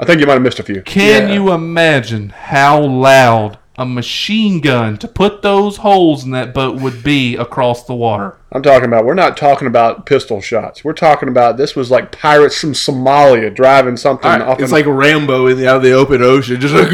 I 0.00 0.04
think 0.04 0.20
you 0.20 0.26
might 0.26 0.34
have 0.34 0.42
missed 0.42 0.60
a 0.60 0.62
few. 0.62 0.82
Can 0.82 1.28
Yeah. 1.28 1.34
you 1.34 1.52
imagine 1.52 2.28
how 2.30 2.80
loud 2.80 3.58
a 3.78 3.86
machine 3.86 4.60
gun 4.60 4.98
to 4.98 5.06
put 5.06 5.40
those 5.40 5.78
holes 5.78 6.24
in 6.24 6.32
that 6.32 6.52
boat 6.52 6.80
would 6.82 7.04
be 7.04 7.36
across 7.36 7.84
the 7.84 7.94
water? 7.94 8.36
I'm 8.50 8.62
talking 8.62 8.86
about, 8.86 9.04
we're 9.04 9.14
not 9.14 9.36
talking 9.36 9.68
about 9.68 10.04
pistol 10.04 10.40
shots. 10.40 10.82
We're 10.82 10.94
talking 10.94 11.28
about 11.28 11.56
this 11.56 11.76
was 11.76 11.90
like 11.90 12.10
pirates 12.10 12.60
from 12.60 12.72
Somalia 12.72 13.54
driving 13.54 13.96
something 13.96 14.28
off 14.28 14.58
It's 14.60 14.72
in- 14.72 14.76
like 14.76 14.86
Rambo 14.86 15.46
in 15.46 15.58
the, 15.58 15.68
out 15.68 15.76
of 15.76 15.82
the 15.84 15.92
open 15.92 16.22
ocean, 16.22 16.60
just 16.60 16.74
like 16.74 16.90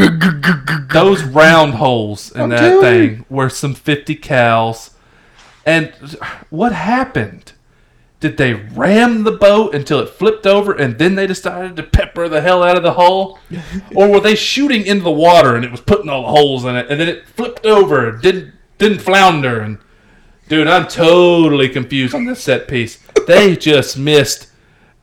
Those 0.93 1.25
round 1.25 1.75
holes 1.75 2.31
in 2.33 2.43
I'm 2.43 2.49
that 2.51 2.61
telling 2.61 2.81
thing 2.83 3.25
were 3.31 3.49
some 3.49 3.75
50 3.75 4.17
cals. 4.17 4.91
And 5.65 5.91
what 6.51 6.73
happened? 6.73 7.54
Did 8.21 8.37
they 8.39 8.55
ram 8.55 9.25
the 9.25 9.33
boat 9.33 9.75
until 9.75 10.01
it 10.01 10.09
flipped 10.09 10.47
over 10.47 10.73
and 10.73 10.99
then 10.99 11.15
they 11.15 11.27
decided 11.27 11.77
to 11.77 11.83
pepper 11.83 12.29
the 12.29 12.41
hell 12.41 12.63
out 12.63 12.77
of 12.77 12.83
the 12.83 12.95
hull? 12.95 13.39
or 13.95 14.09
were 14.09 14.21
they 14.21 14.35
shooting 14.35 14.87
into 14.87 15.05
the 15.05 15.11
water 15.11 15.55
and 15.55 15.65
it 15.65 15.71
was 15.71 15.81
putting 15.81 16.09
all 16.09 16.23
the 16.23 16.29
holes 16.29 16.65
in 16.65 16.75
it 16.77 16.87
and 16.89 17.01
then 17.01 17.09
it 17.09 17.27
flipped 17.29 17.67
over 17.67 18.09
and 18.09 18.23
didn't 18.23 18.55
didn't 18.79 19.01
flounder 19.01 19.61
and 19.61 19.79
dude, 20.49 20.67
I'm 20.67 20.89
totally 20.89 21.69
confused 21.69 22.15
on 22.15 22.25
this 22.25 22.43
set 22.43 22.67
piece. 22.67 22.99
They 23.27 23.57
just 23.57 23.99
missed 23.99 24.49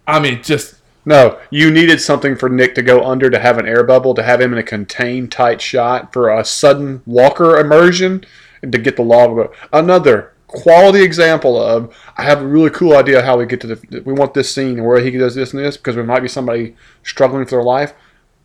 I 0.08 0.20
mean 0.20 0.42
just 0.42 0.76
No, 1.06 1.40
you 1.52 1.70
needed 1.70 2.02
something 2.02 2.36
for 2.36 2.50
Nick 2.50 2.74
to 2.76 2.82
go 2.82 3.04
under 3.04 3.30
to 3.30 3.40
have 3.40 3.58
an 3.58 3.68
air 3.68 3.84
bubble, 3.84 4.16
to 4.16 4.24
have 4.24 4.42
him 4.42 4.54
in 4.54 4.60
a 4.60 4.64
contained, 4.64 5.32
tight 5.32 5.62
shot 5.62 6.12
for 6.12 6.30
a 6.30 6.44
sudden 6.44 7.04
Walker 7.06 7.58
immersion, 7.58 8.26
and 8.64 8.72
to 8.72 8.78
get 8.78 8.96
the 8.96 9.04
log. 9.04 9.54
Another 9.72 10.31
quality 10.52 11.02
example 11.04 11.62
of 11.62 11.96
I 12.18 12.24
have 12.24 12.42
a 12.42 12.48
really 12.48 12.70
cool 12.70 12.96
idea 12.96 13.24
how 13.24 13.38
we 13.38 13.46
get 13.46 13.62
to 13.62 13.68
the. 13.68 14.02
We 14.06 14.14
want 14.14 14.34
this 14.34 14.54
scene 14.54 14.78
and 14.78 14.86
where 14.86 15.00
he 15.00 15.12
does 15.12 15.36
this 15.36 15.54
and 15.54 15.64
this 15.64 15.78
because 15.78 15.96
there 15.96 16.04
might 16.04 16.22
be 16.22 16.28
somebody 16.28 16.76
struggling 17.04 17.46
for 17.46 17.52
their 17.52 17.64
life. 17.64 17.94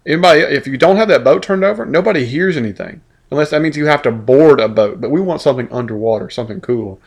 Anybody, 0.07 0.41
if 0.41 0.67
you 0.67 0.79
don't 0.79 0.97
have 0.97 1.09
that 1.09 1.25
boat 1.25 1.43
turned 1.43 1.65
over, 1.65 1.85
nobody 1.85 2.25
hears 2.25 2.57
anything 2.57 3.03
unless 3.31 3.51
that 3.51 3.63
means 3.63 3.77
you 3.77 3.87
have 3.87 4.03
to 4.03 4.13
board 4.13 4.61
a 4.61 4.69
boat. 4.69 5.01
But 5.01 5.11
we 5.11 5.21
want 5.21 5.41
something 5.41 5.69
underwater, 5.73 6.31
something 6.31 6.61
cool. 6.61 7.01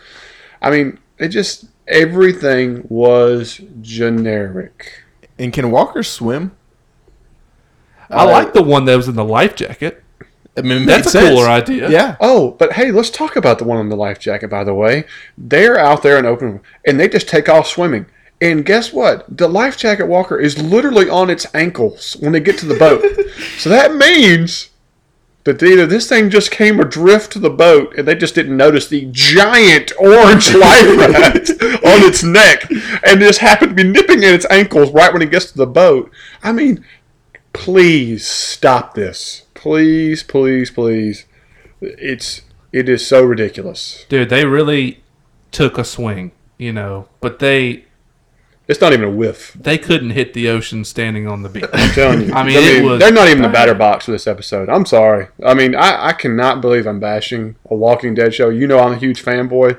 I 0.62 0.70
mean, 0.70 1.00
it 1.18 1.29
just 1.29 1.65
everything 1.88 2.86
was 2.89 3.62
generic. 3.82 5.03
And 5.38 5.53
can 5.53 5.72
Walker 5.72 6.03
swim? 6.03 6.56
I 8.10 8.24
like 8.24 8.53
the 8.53 8.63
one 8.63 8.86
that 8.86 8.98
was 8.98 9.08
in 9.08 9.15
the 9.15 9.24
life 9.24 9.56
jacket. 9.56 10.03
I 10.58 10.62
mean, 10.62 10.86
That's 10.86 11.08
a 11.08 11.12
sense. 11.12 11.29
cooler 11.29 11.48
idea. 11.48 11.89
Yeah. 11.89 12.18
Oh, 12.20 12.51
but 12.51 12.74
hey, 12.74 12.91
let's 12.91 13.10
talk 13.10 13.36
about 13.36 13.60
the 13.60 13.63
one 13.63 13.77
on 13.77 13.89
the 13.89 13.96
life 13.96 14.20
jacket, 14.20 14.50
by 14.50 14.64
the 14.64 14.74
way. 14.74 15.05
They're 15.38 15.79
out 15.79 16.03
there 16.03 16.18
in 16.18 16.25
open, 16.25 16.62
and 16.85 17.00
they 17.00 17.07
just 17.07 17.29
take 17.29 17.48
off 17.48 17.68
swimming. 17.68 18.07
And 18.42 18.66
guess 18.66 18.92
what? 18.94 19.25
The 19.38 19.48
life 19.48 19.77
jacket 19.77 20.07
walker 20.07 20.38
is 20.38 20.62
literally 20.62 21.09
on 21.09 21.29
its 21.29 21.46
ankles 21.53 22.16
when 22.20 22.31
they 22.31 22.40
get 22.40 22.57
to 22.59 22.66
the 22.66 22.75
boat. 22.75 23.03
so 23.57 23.70
that 23.70 23.94
means 23.96 24.70
that 25.44 25.62
either 25.64 25.85
this 25.85 26.07
thing 26.07 26.29
just 26.29 26.51
came 26.51 26.79
adrift 26.79 27.31
to 27.33 27.40
the 27.40 27.50
boat, 27.50 27.96
and 27.98 28.07
they 28.07 28.16
just 28.16 28.35
didn't 28.35 28.57
notice 28.57 28.88
the 28.88 29.07
giant 29.12 29.92
orange 30.00 30.53
life 30.53 30.98
rat 30.98 31.50
on 31.50 32.03
its 32.07 32.24
neck, 32.24 32.70
and 33.05 33.20
just 33.20 33.40
happened 33.40 33.77
to 33.77 33.83
be 33.83 33.90
nipping 33.90 34.24
at 34.24 34.33
its 34.33 34.46
ankles 34.50 34.92
right 34.92 35.12
when 35.14 35.22
it 35.22 35.31
gets 35.31 35.51
to 35.51 35.57
the 35.57 35.68
boat. 35.68 36.12
I 36.44 36.51
mean, 36.51 36.83
please 37.53 38.27
stop 38.27 38.94
this. 38.94 39.46
Please, 39.59 40.24
please, 40.24 40.72
please. 40.72 41.25
It's 41.81 42.43
it 42.72 42.87
is 42.87 43.05
so 43.05 43.22
ridiculous. 43.24 44.05
Dude, 44.07 44.29
they 44.29 44.45
really 44.45 45.03
took 45.51 45.77
a 45.77 45.83
swing, 45.83 46.31
you 46.57 46.72
know, 46.72 47.09
but 47.19 47.39
they 47.39 47.83
It's 48.69 48.79
not 48.79 48.93
even 48.93 49.03
a 49.05 49.11
whiff. 49.11 49.51
they 49.59 49.77
couldn't 49.77 50.11
hit 50.11 50.33
the 50.33 50.48
ocean 50.48 50.85
standing 50.85 51.27
on 51.27 51.41
the 51.43 51.50
beach. 51.50 51.65
I'm 51.74 51.91
telling 51.91 52.22
you. 52.27 52.33
I 52.33 52.43
mean, 52.43 52.55
it 52.57 52.85
was 52.85 53.00
they're 53.01 53.11
not 53.11 53.27
even 53.27 53.41
the 53.43 53.50
batter 53.50 53.74
box 53.75 54.05
for 54.05 54.11
this 54.11 54.27
episode. 54.27 54.69
I'm 54.69 54.85
sorry. 54.85 55.27
I 55.45 55.53
mean, 55.53 55.75
I, 55.75 56.07
I 56.07 56.13
cannot 56.13 56.61
believe 56.61 56.87
I'm 56.87 57.01
bashing 57.01 57.55
a 57.69 57.75
Walking 57.75 58.13
Dead 58.15 58.33
show. 58.33 58.48
You 58.48 58.65
know 58.65 58.79
I'm 58.79 58.93
a 58.93 58.98
huge 58.98 59.22
fanboy, 59.25 59.77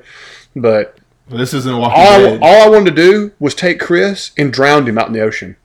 but 0.54 0.98
This 1.30 1.54
isn't 1.54 1.74
Walking 1.78 1.98
all, 1.98 2.18
Dead. 2.18 2.40
all 2.42 2.62
I 2.66 2.68
wanted 2.68 2.94
to 2.96 3.02
do 3.02 3.32
was 3.38 3.54
take 3.54 3.80
Chris 3.80 4.32
and 4.36 4.52
drown 4.52 4.86
him 4.86 4.98
out 4.98 5.06
in 5.06 5.14
the 5.14 5.20
ocean. 5.22 5.56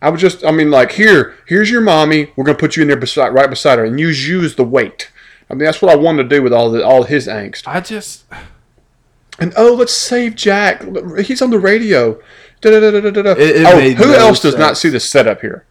I 0.00 0.10
was 0.10 0.20
just, 0.20 0.44
I 0.44 0.50
mean, 0.52 0.70
like, 0.70 0.92
here, 0.92 1.34
here's 1.46 1.70
your 1.70 1.80
mommy. 1.80 2.32
We're 2.36 2.44
gonna 2.44 2.58
put 2.58 2.76
you 2.76 2.82
in 2.82 2.88
there 2.88 2.96
beside, 2.96 3.28
right 3.28 3.50
beside 3.50 3.78
her, 3.78 3.84
and 3.84 3.98
use 3.98 4.28
you 4.28 4.42
as 4.44 4.54
the 4.54 4.64
weight. 4.64 5.10
I 5.50 5.54
mean, 5.54 5.64
that's 5.64 5.82
what 5.82 5.90
I 5.90 5.96
wanted 5.96 6.24
to 6.24 6.28
do 6.28 6.42
with 6.42 6.52
all 6.52 6.70
the 6.70 6.84
all 6.84 7.02
his 7.04 7.26
angst. 7.26 7.66
I 7.66 7.80
just 7.80 8.24
And 9.40 9.52
oh, 9.56 9.74
let's 9.74 9.92
save 9.92 10.34
Jack. 10.34 10.82
He's 11.24 11.40
on 11.42 11.50
the 11.50 11.58
radio. 11.58 12.20
It- 13.38 13.56
it 13.56 13.66
oh, 13.66 13.80
who 13.94 14.12
no 14.12 14.18
else 14.18 14.40
does 14.40 14.56
not 14.56 14.76
see 14.76 14.88
the 14.88 15.00
setup 15.00 15.40
here? 15.40 15.64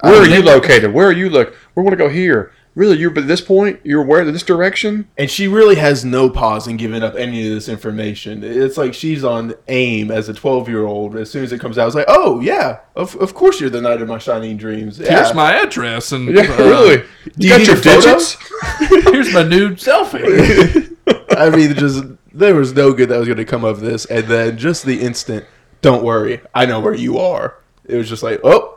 Where 0.00 0.20
are 0.20 0.26
you 0.26 0.42
located? 0.42 0.92
Where 0.92 1.06
are 1.06 1.12
you 1.12 1.30
look? 1.30 1.54
We 1.76 1.82
want 1.82 1.92
to 1.92 1.96
go 1.96 2.08
here. 2.08 2.52
Really, 2.74 2.96
you're 2.98 3.10
but 3.10 3.24
at 3.24 3.28
this 3.28 3.42
point, 3.42 3.80
you're 3.84 4.00
aware 4.02 4.22
of 4.22 4.32
this 4.32 4.42
direction. 4.42 5.06
And 5.18 5.30
she 5.30 5.46
really 5.46 5.74
has 5.74 6.06
no 6.06 6.30
pause 6.30 6.66
in 6.66 6.78
giving 6.78 7.02
up 7.02 7.14
any 7.16 7.46
of 7.46 7.52
this 7.54 7.68
information. 7.68 8.42
It's 8.42 8.78
like 8.78 8.94
she's 8.94 9.22
on 9.24 9.54
AIM 9.68 10.10
as 10.10 10.30
a 10.30 10.34
12 10.34 10.68
year 10.70 10.86
old. 10.86 11.14
As 11.16 11.30
soon 11.30 11.44
as 11.44 11.52
it 11.52 11.60
comes 11.60 11.76
out, 11.76 11.86
it's 11.86 11.94
like, 11.94 12.06
oh, 12.08 12.40
yeah, 12.40 12.78
of, 12.96 13.14
of 13.16 13.34
course 13.34 13.60
you're 13.60 13.68
the 13.68 13.82
knight 13.82 14.00
of 14.00 14.08
my 14.08 14.16
shining 14.16 14.56
dreams. 14.56 14.98
Yeah. 14.98 15.16
here's 15.22 15.34
my 15.34 15.52
address 15.54 16.12
and 16.12 16.34
Yeah, 16.34 16.42
uh, 16.44 16.56
really. 16.64 16.96
do 16.96 17.04
You 17.36 17.48
you 17.48 17.48
got 17.50 17.58
need 17.58 17.66
your 17.68 17.76
digits? 17.80 18.36
here's 19.10 19.34
my 19.34 19.42
nude 19.42 19.76
selfie. 19.78 20.96
I 21.36 21.50
mean, 21.50 21.74
just 21.74 22.04
there 22.32 22.54
was 22.54 22.72
no 22.72 22.94
good 22.94 23.10
that 23.10 23.18
was 23.18 23.28
going 23.28 23.36
to 23.36 23.44
come 23.44 23.64
of 23.64 23.80
this. 23.80 24.06
And 24.06 24.26
then 24.28 24.56
just 24.56 24.86
the 24.86 25.00
instant, 25.02 25.44
don't 25.82 26.02
worry, 26.02 26.40
I 26.54 26.64
know 26.64 26.80
where 26.80 26.94
you 26.94 27.18
are. 27.18 27.58
It 27.84 27.96
was 27.96 28.08
just 28.08 28.22
like, 28.22 28.40
oh, 28.44 28.71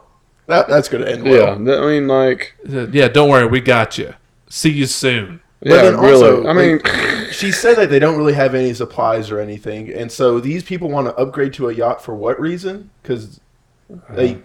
that, 0.47 0.67
that's 0.67 0.89
going 0.89 1.03
to 1.03 1.11
end 1.11 1.25
Yeah, 1.25 1.31
well. 1.55 1.57
th- 1.57 1.77
I 1.79 1.85
mean, 1.87 2.07
like, 2.07 2.55
yeah, 2.67 3.07
don't 3.07 3.29
worry, 3.29 3.47
we 3.47 3.61
got 3.61 3.97
you. 3.97 4.13
See 4.49 4.71
you 4.71 4.85
soon. 4.85 5.41
yeah, 5.61 5.81
then 5.81 5.99
really. 5.99 6.47
I 6.47 6.53
mean, 6.53 6.79
like, 6.83 7.27
she 7.31 7.51
said 7.51 7.75
that 7.77 7.89
they 7.89 7.99
don't 7.99 8.17
really 8.17 8.33
have 8.33 8.53
any 8.55 8.73
supplies 8.73 9.31
or 9.31 9.39
anything, 9.39 9.91
and 9.91 10.11
so 10.11 10.39
these 10.39 10.63
people 10.63 10.89
want 10.89 11.07
to 11.07 11.15
upgrade 11.15 11.53
to 11.53 11.69
a 11.69 11.73
yacht 11.73 12.03
for 12.03 12.13
what 12.15 12.39
reason? 12.39 12.89
Because 13.01 13.39
they, 14.11 14.39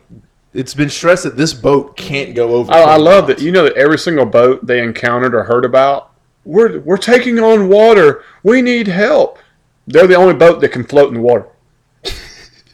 it's 0.54 0.74
been 0.74 0.90
stressed 0.90 1.24
that 1.24 1.36
this 1.36 1.52
boat 1.54 1.96
can't 1.96 2.34
go 2.34 2.54
over. 2.56 2.72
Oh, 2.72 2.82
I, 2.84 2.94
I 2.94 2.96
love 2.96 3.26
that. 3.28 3.40
You 3.40 3.52
know 3.52 3.64
that 3.64 3.74
every 3.74 3.98
single 3.98 4.26
boat 4.26 4.66
they 4.66 4.82
encountered 4.82 5.34
or 5.34 5.44
heard 5.44 5.64
about, 5.64 6.12
we're 6.44 6.80
we're 6.80 6.96
taking 6.96 7.38
on 7.38 7.68
water. 7.68 8.24
We 8.42 8.62
need 8.62 8.88
help. 8.88 9.38
They're 9.86 10.06
the 10.06 10.14
only 10.16 10.34
boat 10.34 10.60
that 10.60 10.70
can 10.70 10.84
float 10.84 11.08
in 11.08 11.14
the 11.14 11.20
water. 11.20 11.46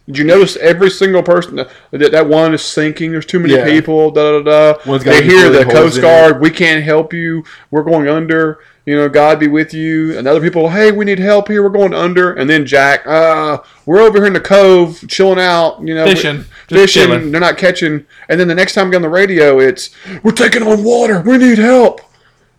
Did 0.06 0.18
you 0.18 0.24
notice 0.24 0.56
every 0.56 0.90
single 0.90 1.22
person 1.22 1.56
that 1.56 2.12
that 2.12 2.28
one 2.28 2.54
is 2.54 2.62
sinking? 2.62 3.10
There's 3.10 3.26
too 3.26 3.40
many 3.40 3.54
Yeah. 3.54 3.64
people. 3.64 4.12
Da 4.12 4.40
da 4.40 4.42
da. 4.74 4.78
One's 4.86 5.02
They 5.02 5.24
hear 5.24 5.50
the 5.50 5.64
Coast 5.64 6.00
Guard. 6.00 6.40
We 6.40 6.50
can't 6.50 6.84
help 6.84 7.12
you. 7.12 7.44
We're 7.72 7.82
going 7.82 8.08
under. 8.08 8.60
You 8.84 8.94
know, 8.94 9.08
God 9.08 9.40
be 9.40 9.48
with 9.48 9.74
you. 9.74 10.16
And 10.16 10.28
other 10.28 10.40
people, 10.40 10.68
hey, 10.68 10.92
we 10.92 11.04
need 11.04 11.18
help 11.18 11.48
here. 11.48 11.60
We're 11.64 11.70
going 11.70 11.92
under. 11.92 12.32
And 12.34 12.48
then 12.48 12.64
Jack, 12.64 13.04
uh, 13.04 13.58
we're 13.84 13.98
over 14.00 14.18
here 14.18 14.28
in 14.28 14.32
the 14.32 14.40
cove, 14.40 15.04
chilling 15.08 15.40
out. 15.40 15.80
You 15.80 15.96
know, 15.96 16.04
Fishing. 16.06 16.44
Fishing. 16.68 17.02
chilling. 17.08 17.32
They're 17.32 17.40
not 17.40 17.58
catching. 17.58 18.06
And 18.28 18.38
then 18.38 18.46
the 18.46 18.54
next 18.54 18.74
time 18.74 18.86
we 18.86 18.92
get 18.92 18.98
on 18.98 19.02
the 19.02 19.08
radio, 19.08 19.58
it's 19.58 19.90
we're 20.22 20.30
taking 20.30 20.62
on 20.62 20.84
water. 20.84 21.20
We 21.20 21.36
need 21.36 21.58
help. 21.58 22.00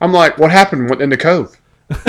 I'm 0.02 0.12
like, 0.12 0.38
what 0.38 0.52
happened 0.52 1.00
in 1.02 1.10
the 1.10 1.18
cove? 1.18 1.58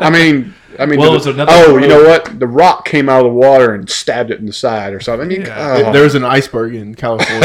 I 0.00 0.08
mean, 0.10 0.54
I 0.78 0.86
mean, 0.86 0.98
Well, 1.00 1.10
the- 1.12 1.16
was 1.18 1.26
another 1.26 1.52
oh, 1.54 1.76
you 1.78 1.88
know 1.88 2.04
what? 2.04 2.38
The 2.38 2.46
rock 2.46 2.84
came 2.86 3.08
out 3.08 3.24
of 3.24 3.32
the 3.32 3.36
water 3.38 3.74
and 3.74 3.88
stabbed 3.88 4.30
it 4.30 4.38
in 4.40 4.46
the 4.46 4.52
side 4.52 4.92
or 4.92 5.00
something. 5.00 5.26
I 5.26 5.28
mean, 5.28 5.42
Yeah. 5.46 5.84
oh, 5.88 5.92
There 5.92 6.02
was 6.02 6.14
an 6.14 6.24
iceberg 6.24 6.74
in 6.74 6.94
California. 6.94 7.40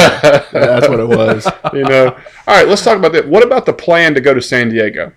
That's 0.52 0.88
what 0.88 1.00
it 1.00 1.08
was. 1.08 1.48
you 1.74 1.84
know. 1.84 2.08
All 2.08 2.56
right, 2.56 2.68
let's 2.68 2.84
talk 2.84 2.98
about 2.98 3.13
that. 3.13 3.28
What 3.28 3.44
about 3.44 3.66
the 3.66 3.74
plan 3.74 4.13
to 4.16 4.22
go 4.22 4.34
to 4.34 4.42
San 4.42 4.70
Diego? 4.70 5.13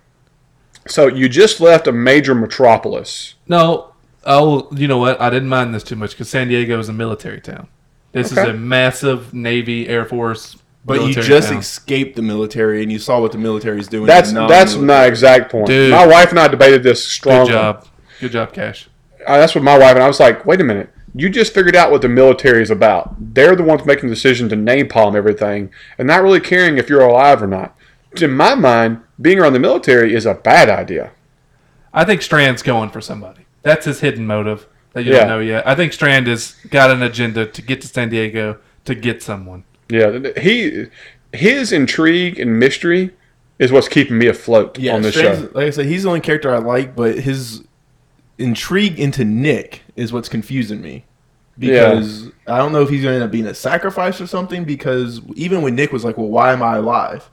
So 0.87 1.07
you 1.09 1.29
just 1.29 1.61
left 1.61 1.87
a 1.87 1.93
major 1.93 2.35
metropolis. 2.35 3.35
No, 3.47 3.93
oh, 4.25 4.69
you 4.73 4.89
know 4.89 4.99
what? 4.99 5.21
I 5.21 5.31
didn't 5.31 5.49
mind 5.49 5.75
this 5.75 5.83
too 5.85 5.97
much 5.97 6.11
because 6.13 6.29
San 6.31 6.49
Diego 6.49 6.79
is 6.79 6.89
a 6.89 6.93
military 6.93 7.41
town. 7.41 7.69
This 8.13 8.33
Okay. 8.33 8.43
is 8.43 8.49
a 8.49 8.53
massive 8.55 9.33
Navy, 9.35 9.89
Air 9.89 10.05
Force. 10.05 10.57
But 10.83 11.03
you 11.07 11.13
just 11.13 11.51
town. 11.51 11.59
escaped 11.59 12.17
the 12.17 12.23
military, 12.23 12.83
and 12.83 12.91
you 12.91 12.99
saw 12.99 13.21
what 13.21 13.33
the 13.33 13.39
military 13.39 13.79
is 13.79 13.87
doing. 13.87 14.07
That's 14.07 14.33
that's 14.33 14.77
my 14.77 15.05
exact 15.05 15.53
point. 15.53 15.67
Dude. 15.67 15.91
My 15.91 16.07
wife 16.07 16.31
and 16.31 16.39
I 16.41 16.49
debated 16.49 16.83
this 16.83 17.03
good 17.05 17.11
strongly. 17.13 17.53
job. 17.53 17.87
Good 18.21 18.33
job, 18.33 18.53
Cash. 18.53 18.89
Uh, 19.27 19.39
that's 19.39 19.55
what 19.55 19.65
my 19.65 19.77
wife 19.79 19.95
and 19.95 20.03
I 20.03 20.07
was 20.09 20.21
like, 20.21 20.45
wait 20.47 20.61
a 20.61 20.65
minute. 20.65 20.91
You 21.15 21.29
just 21.29 21.53
figured 21.53 21.75
out 21.75 21.91
what 21.91 22.03
the 22.03 22.09
military 22.09 22.63
is 22.63 22.71
about. 22.71 23.15
They're 23.35 23.57
the 23.57 23.65
ones 23.65 23.85
making 23.85 24.09
the 24.09 24.15
decision 24.15 24.49
to 24.51 24.57
napalm 24.57 25.17
everything 25.17 25.71
and 25.99 26.07
not 26.07 26.23
really 26.23 26.41
caring 26.41 26.79
if 26.79 26.89
you're 26.89 27.01
alive 27.03 27.43
or 27.43 27.47
not. 27.49 27.77
In 28.21 28.31
my 28.33 28.55
mind, 28.55 29.01
being 29.21 29.39
around 29.39 29.53
the 29.55 29.59
military 29.59 30.15
is 30.15 30.25
a 30.27 30.35
bad 30.35 30.69
idea. 30.69 31.11
I 31.93 32.05
think 32.05 32.23
Strand's 32.23 32.63
going 32.63 32.91
for 32.91 33.01
somebody. 33.01 33.47
That's 33.63 33.87
his 33.87 34.01
hidden 34.01 34.27
motive 34.27 34.67
that 34.93 35.05
you 35.05 35.13
Yeah. 35.13 35.21
don't 35.21 35.29
know 35.29 35.41
yet. 35.41 35.67
I 35.67 35.75
think 35.75 35.93
Strand 35.93 36.27
has 36.29 36.55
got 36.71 36.91
an 36.91 37.03
agenda 37.03 37.45
to 37.47 37.63
get 37.63 37.81
to 37.83 37.89
San 37.89 38.09
Diego 38.09 38.59
to 38.85 38.95
get 38.95 39.23
someone. 39.23 39.65
Yeah, 39.89 40.19
he 40.41 40.87
his 41.33 41.73
intrigue 41.73 42.39
and 42.39 42.59
mystery 42.59 43.11
is 43.59 43.71
what's 43.73 43.89
keeping 43.89 44.19
me 44.19 44.27
afloat 44.29 44.79
Yeah, 44.79 44.95
on 44.95 45.03
this 45.03 45.15
Strand's- 45.17 45.41
show. 45.43 45.49
like 45.55 45.67
I 45.67 45.71
said, 45.71 45.87
he's 45.87 46.05
the 46.05 46.09
only 46.09 46.21
character 46.21 46.55
I 46.55 46.59
like, 46.59 46.95
but 46.97 47.19
his 47.19 47.63
intrigue 48.41 48.99
into 48.99 49.25
Nick 49.25 49.83
is 49.97 50.13
what's 50.13 50.29
confusing 50.29 50.81
me. 50.81 51.05
Yeah. 51.57 51.91
Because 51.91 52.31
I 52.47 52.59
don't 52.59 52.73
know 52.73 52.83
if 52.83 52.89
he's 52.89 53.03
going 53.03 53.13
to 53.13 53.17
end 53.17 53.25
up 53.25 53.31
being 53.31 53.47
a 53.47 53.55
sacrifice 53.55 54.21
or 54.21 54.27
something. 54.27 54.65
Because 54.65 55.21
even 55.35 55.63
when 55.63 55.75
Nick 55.75 55.93
was 55.93 56.05
like, 56.05 56.17
"Well, 56.17 56.29
why 56.29 56.53
am 56.53 56.63
I 56.63 56.77
alive?" 56.77 57.31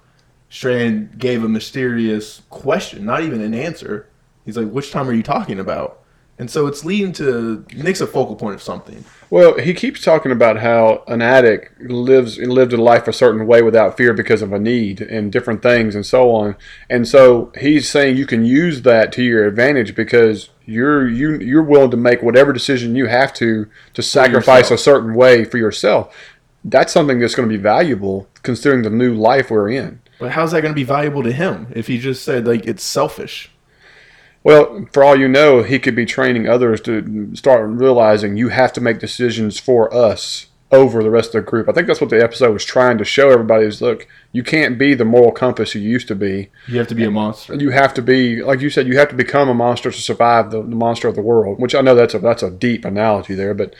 Strand 0.49 1.17
gave 1.17 1.43
a 1.43 1.49
mysterious 1.49 2.41
question, 2.49 3.05
not 3.05 3.23
even 3.23 3.41
an 3.41 3.53
answer. 3.53 4.07
He's 4.45 4.57
like, 4.57 4.69
"Which 4.69 4.91
time 4.91 5.09
are 5.09 5.13
you 5.13 5.23
talking 5.23 5.59
about?" 5.59 6.03
And 6.39 6.51
so 6.51 6.67
it's 6.67 6.85
leading 6.85 7.13
to 7.13 7.65
Nick's 7.75 8.01
a 8.01 8.05
focal 8.05 8.35
point 8.35 8.53
of 8.53 8.61
something. 8.61 9.03
Well, 9.29 9.57
he 9.57 9.73
keeps 9.73 10.01
talking 10.01 10.31
about 10.31 10.59
how 10.59 11.03
an 11.07 11.21
addict 11.21 11.81
lives 11.81 12.37
lived 12.37 12.73
a 12.73 12.77
life 12.77 13.07
a 13.07 13.13
certain 13.13 13.47
way 13.47 13.63
without 13.63 13.97
fear 13.97 14.13
because 14.13 14.43
of 14.43 14.53
a 14.53 14.59
need 14.59 15.01
and 15.01 15.31
different 15.31 15.63
things 15.63 15.95
and 15.95 16.05
so 16.05 16.31
on. 16.31 16.55
And 16.89 17.07
so 17.07 17.51
he's 17.59 17.89
saying 17.89 18.17
you 18.17 18.27
can 18.27 18.45
use 18.45 18.83
that 18.83 19.11
to 19.13 19.23
your 19.23 19.47
advantage 19.47 19.95
because 19.95 20.49
you're 20.65 21.07
you 21.07 21.37
you're 21.39 21.63
willing 21.63 21.91
to 21.91 21.97
make 21.97 22.21
whatever 22.21 22.53
decision 22.53 22.95
you 22.95 23.07
have 23.07 23.33
to 23.35 23.67
to 23.95 24.03
sacrifice 24.03 24.69
a 24.69 24.77
certain 24.77 25.15
way 25.15 25.43
for 25.43 25.57
yourself. 25.57 26.15
That's 26.63 26.93
something 26.93 27.19
that's 27.19 27.35
going 27.35 27.49
to 27.49 27.57
be 27.57 27.61
valuable 27.61 28.27
considering 28.43 28.83
the 28.83 28.89
new 28.89 29.13
life 29.15 29.49
we're 29.49 29.69
in. 29.69 30.01
But 30.19 30.31
how's 30.31 30.51
that 30.51 30.61
going 30.61 30.73
to 30.73 30.75
be 30.75 30.83
valuable 30.83 31.23
to 31.23 31.31
him 31.31 31.67
if 31.75 31.87
he 31.87 31.97
just 31.97 32.23
said 32.23 32.45
like 32.45 32.65
it's 32.65 32.83
selfish? 32.83 33.51
Well, 34.43 34.87
for 34.93 35.03
all 35.03 35.17
you 35.19 35.27
know, 35.27 35.63
he 35.63 35.79
could 35.79 35.95
be 35.95 36.05
training 36.05 36.47
others 36.47 36.79
to 36.81 37.35
start 37.35 37.69
realizing 37.69 38.37
you 38.37 38.49
have 38.49 38.71
to 38.73 38.81
make 38.81 38.99
decisions 38.99 39.59
for 39.59 39.93
us 39.93 40.47
over 40.71 41.01
the 41.01 41.09
rest 41.09 41.33
of 41.33 41.45
the 41.45 41.49
group. 41.49 41.69
I 41.69 41.71
think 41.71 41.87
that's 41.87 42.01
what 42.01 42.09
the 42.09 42.21
episode 42.21 42.51
was 42.51 42.65
trying 42.65 42.97
to 42.97 43.05
show 43.05 43.29
everybody 43.29 43.65
is 43.65 43.81
look, 43.81 44.05
you 44.33 44.43
can't 44.43 44.77
be 44.77 44.93
the 44.93 45.05
moral 45.05 45.31
compass 45.31 45.73
you 45.75 45.81
used 45.81 46.07
to 46.09 46.15
be. 46.15 46.49
You 46.67 46.77
have 46.77 46.87
to 46.87 46.95
be 46.95 47.05
a 47.05 47.11
monster. 47.11 47.55
You 47.55 47.69
have 47.71 47.93
to 47.95 48.01
be 48.01 48.41
like 48.43 48.59
you 48.61 48.69
said, 48.69 48.87
you 48.87 48.97
have 48.97 49.09
to 49.09 49.15
become 49.15 49.47
a 49.49 49.53
monster 49.53 49.91
to 49.91 49.97
survive 50.01 50.51
the, 50.51 50.61
the 50.61 50.75
monster 50.75 51.07
of 51.07 51.15
the 51.15 51.21
world. 51.21 51.59
Which 51.59 51.73
I 51.75 51.81
know 51.81 51.95
that's 51.95 52.13
a 52.13 52.19
that's 52.19 52.43
a 52.43 52.51
deep 52.51 52.83
analogy 52.85 53.33
there, 53.33 53.53
but 53.53 53.75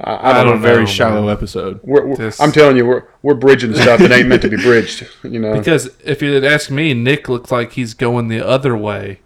I, 0.00 0.12
I 0.14 0.14
I 0.14 0.32
don't, 0.32 0.34
don't 0.34 0.46
know. 0.46 0.54
know, 0.54 0.60
Very 0.62 0.76
man. 0.84 0.86
shallow 0.86 1.28
episode. 1.28 1.80
We're, 1.82 2.04
we're- 2.04 2.16
This- 2.16 2.40
I'm 2.40 2.52
telling 2.52 2.78
you, 2.78 2.86
we're 2.86 3.04
we're 3.22 3.34
bridging 3.34 3.74
stuff 3.74 4.00
that 4.00 4.10
ain't 4.10 4.28
meant 4.28 4.40
to 4.42 4.48
be 4.48 4.56
bridged. 4.56 5.06
You 5.22 5.38
know, 5.38 5.52
Because 5.58 5.90
if 6.04 6.22
you'd 6.22 6.44
asked 6.44 6.70
me, 6.70 6.94
Nick 6.94 7.28
looks 7.28 7.52
like 7.52 7.72
he's 7.72 7.92
going 7.94 8.28
the 8.28 8.46
other 8.46 8.74
way. 8.76 9.20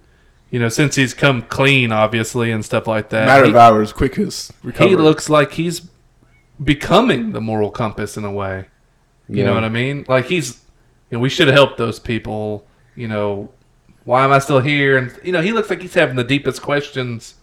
You 0.54 0.60
know, 0.60 0.68
since 0.68 0.94
he's 0.94 1.14
come 1.14 1.42
clean, 1.42 1.90
obviously, 1.90 2.52
and 2.52 2.64
stuff 2.64 2.86
like 2.86 3.08
that. 3.08 3.26
Matter 3.26 3.46
he, 3.46 3.50
of 3.50 3.56
hours, 3.56 3.92
quick 3.92 4.16
as 4.20 4.52
recovery. 4.62 4.90
he 4.90 4.94
looks 4.94 5.28
like 5.28 5.50
he's 5.50 5.88
becoming 6.62 7.32
the 7.32 7.40
moral 7.40 7.72
compass 7.72 8.16
in 8.16 8.24
a 8.24 8.30
way. 8.30 8.66
You 9.28 9.38
Yeah. 9.38 9.46
know 9.46 9.54
what 9.54 9.64
I 9.64 9.68
mean? 9.68 10.04
Like 10.06 10.26
he's, 10.26 10.60
you 11.10 11.18
know, 11.18 11.18
we 11.18 11.28
should 11.28 11.48
have 11.48 11.56
helped 11.56 11.76
those 11.76 11.98
people. 11.98 12.68
You 12.94 13.08
know, 13.08 13.50
why 14.04 14.22
am 14.24 14.30
I 14.30 14.38
still 14.38 14.60
here? 14.60 14.96
And 14.96 15.12
you 15.24 15.32
know, 15.32 15.42
he 15.42 15.50
looks 15.50 15.70
like 15.70 15.82
he's 15.82 15.94
having 15.94 16.14
the 16.14 16.22
deepest 16.22 16.62
questions 16.62 17.34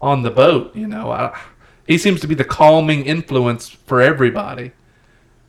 on 0.00 0.22
the 0.22 0.30
boat. 0.30 0.74
You 0.74 0.86
know, 0.86 1.10
I, 1.10 1.38
he 1.86 1.98
seems 1.98 2.22
to 2.22 2.26
be 2.26 2.34
the 2.34 2.44
calming 2.44 3.04
influence 3.04 3.68
for 3.68 4.00
everybody, 4.00 4.72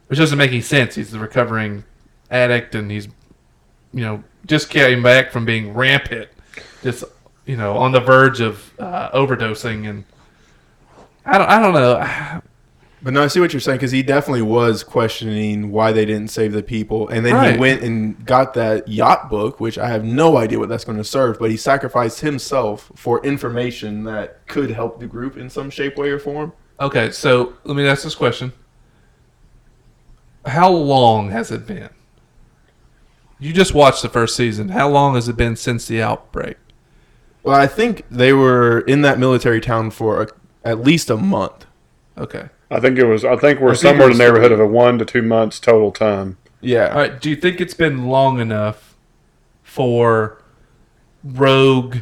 which 0.08 0.20
doesn't 0.20 0.38
make 0.38 0.52
any 0.52 0.60
sense. 0.60 0.96
He's 0.96 1.12
the 1.12 1.20
recovering 1.20 1.86
addict, 2.30 2.76
and 2.76 2.92
he's, 2.92 3.08
you 3.94 4.02
know, 4.02 4.22
just 4.46 4.70
came 4.70 5.02
back 5.02 5.32
from 5.32 5.46
being 5.46 5.74
rampant, 5.74 6.28
just 6.84 7.04
you 7.46 7.58
know, 7.58 7.78
on 7.78 7.92
the 7.92 8.00
verge 8.00 8.42
of 8.42 8.74
uh, 8.80 9.10
overdosing, 9.12 9.88
and 9.90 10.04
I 11.26 11.38
don't, 11.38 11.50
I 11.50 11.60
don't 11.60 11.74
know. 11.74 12.42
But 13.04 13.14
no, 13.14 13.24
I 13.24 13.28
see 13.28 13.40
what 13.40 13.54
you're 13.54 13.60
saying 13.60 13.78
because 13.78 13.92
he 13.92 14.02
definitely 14.02 14.42
was 14.42 14.84
questioning 14.84 15.72
why 15.72 15.92
they 15.92 16.06
didn't 16.06 16.30
save 16.30 16.54
the 16.54 16.64
people, 16.64 17.08
and 17.10 17.24
then 17.24 17.36
Right. 17.36 17.54
he 17.54 17.60
went 17.60 17.84
and 17.84 18.26
got 18.26 18.56
that 18.56 18.88
yacht 18.88 19.30
book, 19.30 19.60
which 19.60 19.78
I 19.78 19.90
have 19.90 20.04
no 20.04 20.38
idea 20.38 20.58
what 20.58 20.70
that's 20.70 20.86
going 20.86 20.98
to 20.98 21.04
serve. 21.04 21.38
But 21.38 21.52
he 21.52 21.58
sacrificed 21.58 22.22
himself 22.22 22.92
for 22.96 23.24
information 23.24 24.06
that 24.06 24.48
could 24.48 24.72
help 24.72 25.00
the 25.00 25.06
group 25.06 25.38
in 25.38 25.52
some 25.52 25.70
shape, 25.70 25.98
way, 25.98 26.10
or 26.10 26.18
form. 26.18 26.52
Okay, 26.80 27.12
so 27.12 27.54
let 27.64 27.78
me 27.78 27.88
ask 27.88 28.04
this 28.04 28.16
question: 28.16 28.52
How 30.48 30.72
long 30.72 31.30
has 31.30 31.52
it 31.52 31.68
been? 31.68 31.90
You 33.46 33.54
just 33.54 33.76
watched 33.76 34.02
the 34.02 34.10
first 34.10 34.36
season. 34.36 34.70
How 34.70 34.90
long 34.90 35.14
has 35.14 35.30
it 35.30 35.38
been 35.38 35.56
since 35.56 35.88
the 35.88 36.02
outbreak? 36.02 36.58
Well, 37.44 37.56
I 37.56 37.68
think 37.68 38.04
they 38.10 38.34
were 38.34 38.80
in 38.80 39.04
that 39.04 39.20
military 39.20 39.62
town 39.62 39.92
for 39.92 40.24
a, 40.24 40.28
at 40.64 40.80
least 40.80 41.12
a 41.12 41.16
month. 41.16 41.68
Okay. 42.18 42.50
I 42.72 42.80
think 42.80 42.98
it 42.98 43.06
was. 43.06 43.24
I 43.24 43.36
think 43.36 43.60
we're 43.60 43.68
I 43.68 43.72
think 43.74 43.82
somewhere 43.82 44.10
in 44.10 44.18
the 44.18 44.24
neighborhood 44.24 44.52
of 44.52 44.60
a 44.60 44.66
one 44.66 44.98
to 44.98 45.06
two 45.06 45.22
months 45.22 45.60
total 45.60 45.92
time. 45.92 46.40
Yeah, 46.60 46.88
All 46.88 46.96
right. 46.96 47.22
Do 47.22 47.30
you 47.30 47.36
think 47.36 47.62
it's 47.62 47.76
been 47.76 48.08
long 48.08 48.40
enough 48.40 48.96
for 49.62 50.42
rogue 51.24 51.98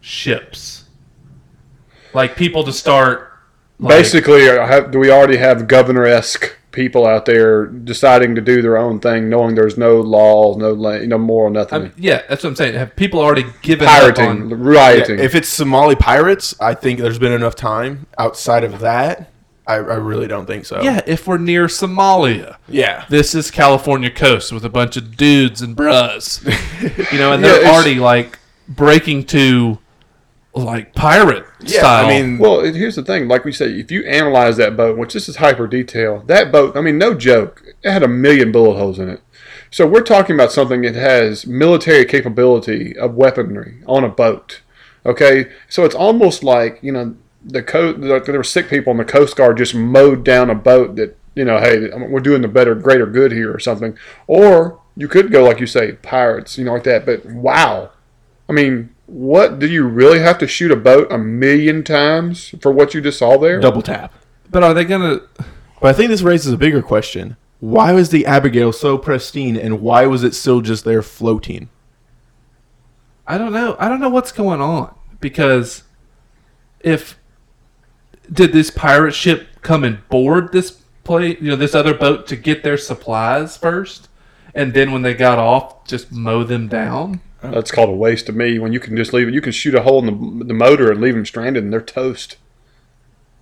ships, 0.00 0.86
like 2.14 2.34
people 2.34 2.64
to 2.64 2.72
start? 2.72 3.32
Like, 3.78 3.96
Basically, 3.96 4.46
have, 4.46 4.90
do 4.90 4.98
we 4.98 5.08
already 5.08 5.36
have 5.36 5.68
governor 5.68 6.04
esque 6.04 6.56
people 6.72 7.06
out 7.06 7.26
there 7.26 7.66
deciding 7.66 8.34
to 8.34 8.40
do 8.40 8.62
their 8.62 8.76
own 8.76 8.98
thing, 8.98 9.28
knowing 9.28 9.54
there's 9.54 9.78
no 9.78 10.00
laws, 10.00 10.56
no 10.56 10.72
la- 10.72 10.98
no 10.98 11.18
moral, 11.18 11.50
nothing, 11.50 11.82
I'm, 11.82 11.92
yeah, 11.96 12.22
that's 12.28 12.42
what 12.42 12.50
I'm 12.50 12.56
saying. 12.56 12.74
Have 12.74 12.96
people 12.96 13.20
already 13.20 13.44
given 13.62 13.86
up 13.86 13.92
pirating, 13.94 14.24
on? 14.26 14.48
Yeah, 14.50 14.56
rioting? 14.58 15.18
if 15.20 15.34
it's 15.34 15.48
Somali 15.48 15.94
pirates, 15.94 16.54
I 16.60 16.74
think 16.74 16.98
there's 16.98 17.18
been 17.18 17.32
enough 17.32 17.54
time. 17.54 18.06
Outside 18.18 18.64
of 18.64 18.80
that, 18.80 19.30
I, 19.66 19.74
I 19.74 19.78
really 19.96 20.26
don't 20.26 20.46
think 20.46 20.64
so. 20.64 20.82
Yeah, 20.82 21.00
if 21.06 21.26
we're 21.28 21.38
near 21.38 21.66
Somalia. 21.66 22.56
yeah. 22.68 23.04
this 23.08 23.34
is 23.34 23.50
California 23.50 24.10
coast 24.10 24.50
with 24.52 24.64
a 24.64 24.68
bunch 24.70 24.96
of 24.96 25.16
dudes 25.16 25.62
and 25.62 25.76
bras, 25.76 26.42
you 27.12 27.18
know, 27.18 27.32
and 27.32 27.44
they're 27.44 27.56
it's- 27.60 27.72
already 27.72 27.96
like 27.96 28.38
breaking 28.68 29.24
to 29.26 29.78
like 30.54 30.94
pirate 30.94 31.44
Yeah, 31.60 31.80
style. 31.80 32.06
I 32.06 32.08
mean, 32.08 32.38
well, 32.38 32.60
here's 32.60 32.96
the 32.96 33.02
thing. 33.02 33.28
Like 33.28 33.44
we 33.44 33.52
say, 33.52 33.70
if 33.70 33.90
you 33.90 34.04
analyze 34.04 34.56
that 34.58 34.76
boat, 34.76 34.98
which 34.98 35.14
this 35.14 35.28
is 35.28 35.36
hyper 35.36 35.66
detail, 35.66 36.22
that 36.26 36.52
boat, 36.52 36.76
I 36.76 36.80
mean, 36.80 36.98
no 36.98 37.14
joke, 37.14 37.62
it 37.82 37.90
had 37.90 38.02
a 38.02 38.08
million 38.08 38.52
bullet 38.52 38.76
holes 38.76 38.98
in 38.98 39.08
it. 39.08 39.20
So 39.70 39.86
we're 39.86 40.02
talking 40.02 40.36
about 40.36 40.52
something 40.52 40.82
that 40.82 40.94
has 40.94 41.46
military 41.46 42.04
capability 42.04 42.96
of 42.96 43.14
weaponry 43.14 43.82
on 43.86 44.04
a 44.04 44.08
boat. 44.08 44.60
Okay, 45.04 45.50
so 45.68 45.84
it's 45.84 45.94
almost 45.94 46.44
like 46.44 46.78
you 46.82 46.92
know 46.92 47.16
the 47.44 47.62
coast. 47.62 48.00
There 48.00 48.36
were 48.36 48.44
sick 48.44 48.68
people, 48.68 48.90
and 48.90 49.00
the 49.00 49.04
Coast 49.04 49.36
Guard 49.36 49.56
just 49.56 49.74
mowed 49.74 50.24
down 50.24 50.50
a 50.50 50.54
boat 50.54 50.96
that 50.96 51.16
you 51.34 51.44
know, 51.44 51.58
hey, 51.58 51.88
we're 51.96 52.20
doing 52.20 52.42
the 52.42 52.48
better, 52.48 52.74
greater 52.74 53.06
good 53.06 53.32
here, 53.32 53.52
or 53.52 53.58
something. 53.58 53.96
Or 54.26 54.80
you 54.96 55.08
could 55.08 55.32
go 55.32 55.44
like 55.44 55.60
you 55.60 55.66
say, 55.66 55.92
pirates, 55.92 56.58
you 56.58 56.64
know, 56.64 56.74
like 56.74 56.84
that. 56.84 57.06
But 57.06 57.24
wow, 57.24 57.90
I 58.48 58.52
mean, 58.52 58.91
what 59.12 59.58
do 59.58 59.68
you 59.68 59.86
really 59.86 60.20
have 60.20 60.38
to 60.38 60.46
shoot 60.46 60.70
a 60.70 60.76
boat 60.76 61.12
a 61.12 61.18
million 61.18 61.84
times 61.84 62.54
for 62.62 62.72
what 62.72 62.94
you 62.94 63.00
just 63.02 63.18
saw 63.18 63.36
there? 63.36 63.60
double 63.60 63.82
tap. 63.82 64.14
but 64.50 64.62
are 64.62 64.72
they 64.72 64.84
gonna? 64.84 65.20
But 65.80 65.88
I 65.88 65.92
think 65.92 66.08
this 66.08 66.22
raises 66.22 66.50
a 66.50 66.56
bigger 66.56 66.80
question. 66.80 67.36
Why 67.60 67.92
was 67.92 68.08
the 68.08 68.24
Abigail 68.24 68.72
so 68.72 68.96
pristine 68.96 69.56
and 69.56 69.82
why 69.82 70.06
was 70.06 70.24
it 70.24 70.34
still 70.34 70.62
just 70.62 70.84
there 70.84 71.02
floating? 71.02 71.68
I 73.26 73.36
don't 73.36 73.52
know. 73.52 73.76
I 73.78 73.88
don't 73.88 74.00
know 74.00 74.08
what's 74.08 74.32
going 74.32 74.62
on 74.62 74.94
because 75.20 75.82
if 76.80 77.18
did 78.32 78.52
this 78.54 78.70
pirate 78.70 79.14
ship 79.14 79.46
come 79.60 79.84
and 79.84 80.08
board 80.08 80.52
this 80.52 80.82
play, 81.04 81.36
you 81.36 81.50
know, 81.50 81.56
this 81.56 81.74
other 81.74 81.92
boat 81.92 82.26
to 82.28 82.36
get 82.36 82.62
their 82.62 82.78
supplies 82.78 83.58
first, 83.58 84.08
and 84.54 84.72
then 84.72 84.90
when 84.90 85.02
they 85.02 85.12
got 85.12 85.38
off, 85.38 85.86
just 85.86 86.10
mow 86.12 86.44
them 86.44 86.66
down. 86.66 87.20
That's 87.42 87.70
called 87.70 87.90
a 87.90 87.92
waste 87.92 88.26
to 88.26 88.32
me. 88.32 88.58
When 88.58 88.72
you 88.72 88.80
can 88.80 88.96
just 88.96 89.12
leave 89.12 89.28
it, 89.28 89.34
you 89.34 89.40
can 89.40 89.52
shoot 89.52 89.74
a 89.74 89.82
hole 89.82 89.98
in 90.06 90.38
the, 90.38 90.44
the 90.44 90.54
motor 90.54 90.90
and 90.90 91.00
leave 91.00 91.14
them 91.14 91.26
stranded, 91.26 91.64
and 91.64 91.72
they're 91.72 91.80
toast. 91.80 92.36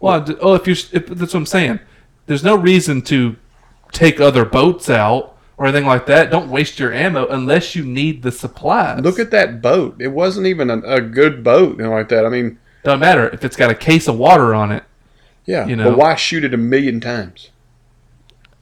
Well, 0.01 0.23
d- 0.23 0.37
oh, 0.41 0.55
if 0.55 0.67
you 0.67 0.73
if, 0.73 1.07
that's 1.07 1.35
what 1.35 1.41
I'm 1.41 1.47
saying. 1.47 1.81
There's 2.27 2.45
no 2.45 2.57
reason 2.57 3.03
to 3.03 3.37
take 3.93 4.21
other 4.21 4.45
boats 4.45 4.89
out 4.89 5.37
or 5.59 5.67
anything 5.67 5.87
like 5.87 6.07
that. 6.07 6.31
Don't 6.31 6.49
waste 6.51 6.79
your 6.79 6.93
ammo 6.93 7.27
unless 7.27 7.75
you 7.75 7.85
need 7.85 8.23
the 8.23 8.33
supplies. 8.33 9.01
Look 9.03 9.19
at 9.19 9.31
that 9.33 9.61
boat. 9.61 10.01
It 10.01 10.09
wasn't 10.09 10.47
even 10.47 10.71
a, 10.71 10.79
a 10.81 11.01
good 11.01 11.43
boat, 11.45 11.77
you 11.77 11.85
know, 11.85 11.91
like 11.91 12.09
that. 12.09 12.25
I 12.25 12.29
mean, 12.31 12.59
Doesn't 12.85 13.01
matter 13.01 13.29
if 13.29 13.45
it's 13.45 13.57
got 13.57 13.71
a 13.71 13.75
case 13.75 14.09
of 14.09 14.17
water 14.17 14.55
on 14.55 14.73
it. 14.73 14.85
yeah. 15.45 15.67
You 15.67 15.77
know. 15.77 15.91
But 15.91 15.99
why 15.99 16.15
shoot 16.15 16.45
it 16.45 16.55
a 16.55 16.59
million 16.59 17.01
times? 17.01 17.51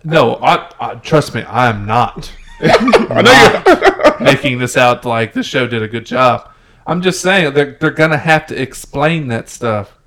No, 0.02 0.36
I, 0.36 0.72
I 0.80 0.94
trust 0.96 1.34
me, 1.34 1.42
I 1.42 1.68
am 1.68 1.86
not 1.86 2.32
I 2.60 3.22
know 3.22 3.72
you're. 3.76 3.88
making 4.20 4.58
this 4.58 4.76
out 4.76 5.04
like 5.04 5.32
the 5.32 5.42
show 5.42 5.66
did 5.66 5.82
a 5.82 5.88
good 5.88 6.06
job. 6.06 6.50
I'm 6.86 7.02
just 7.02 7.20
saying 7.20 7.54
they're 7.54 7.76
they're 7.80 7.90
gonna 7.90 8.18
have 8.18 8.46
to 8.46 8.60
explain 8.60 9.28
that 9.28 9.48
stuff. 9.48 9.98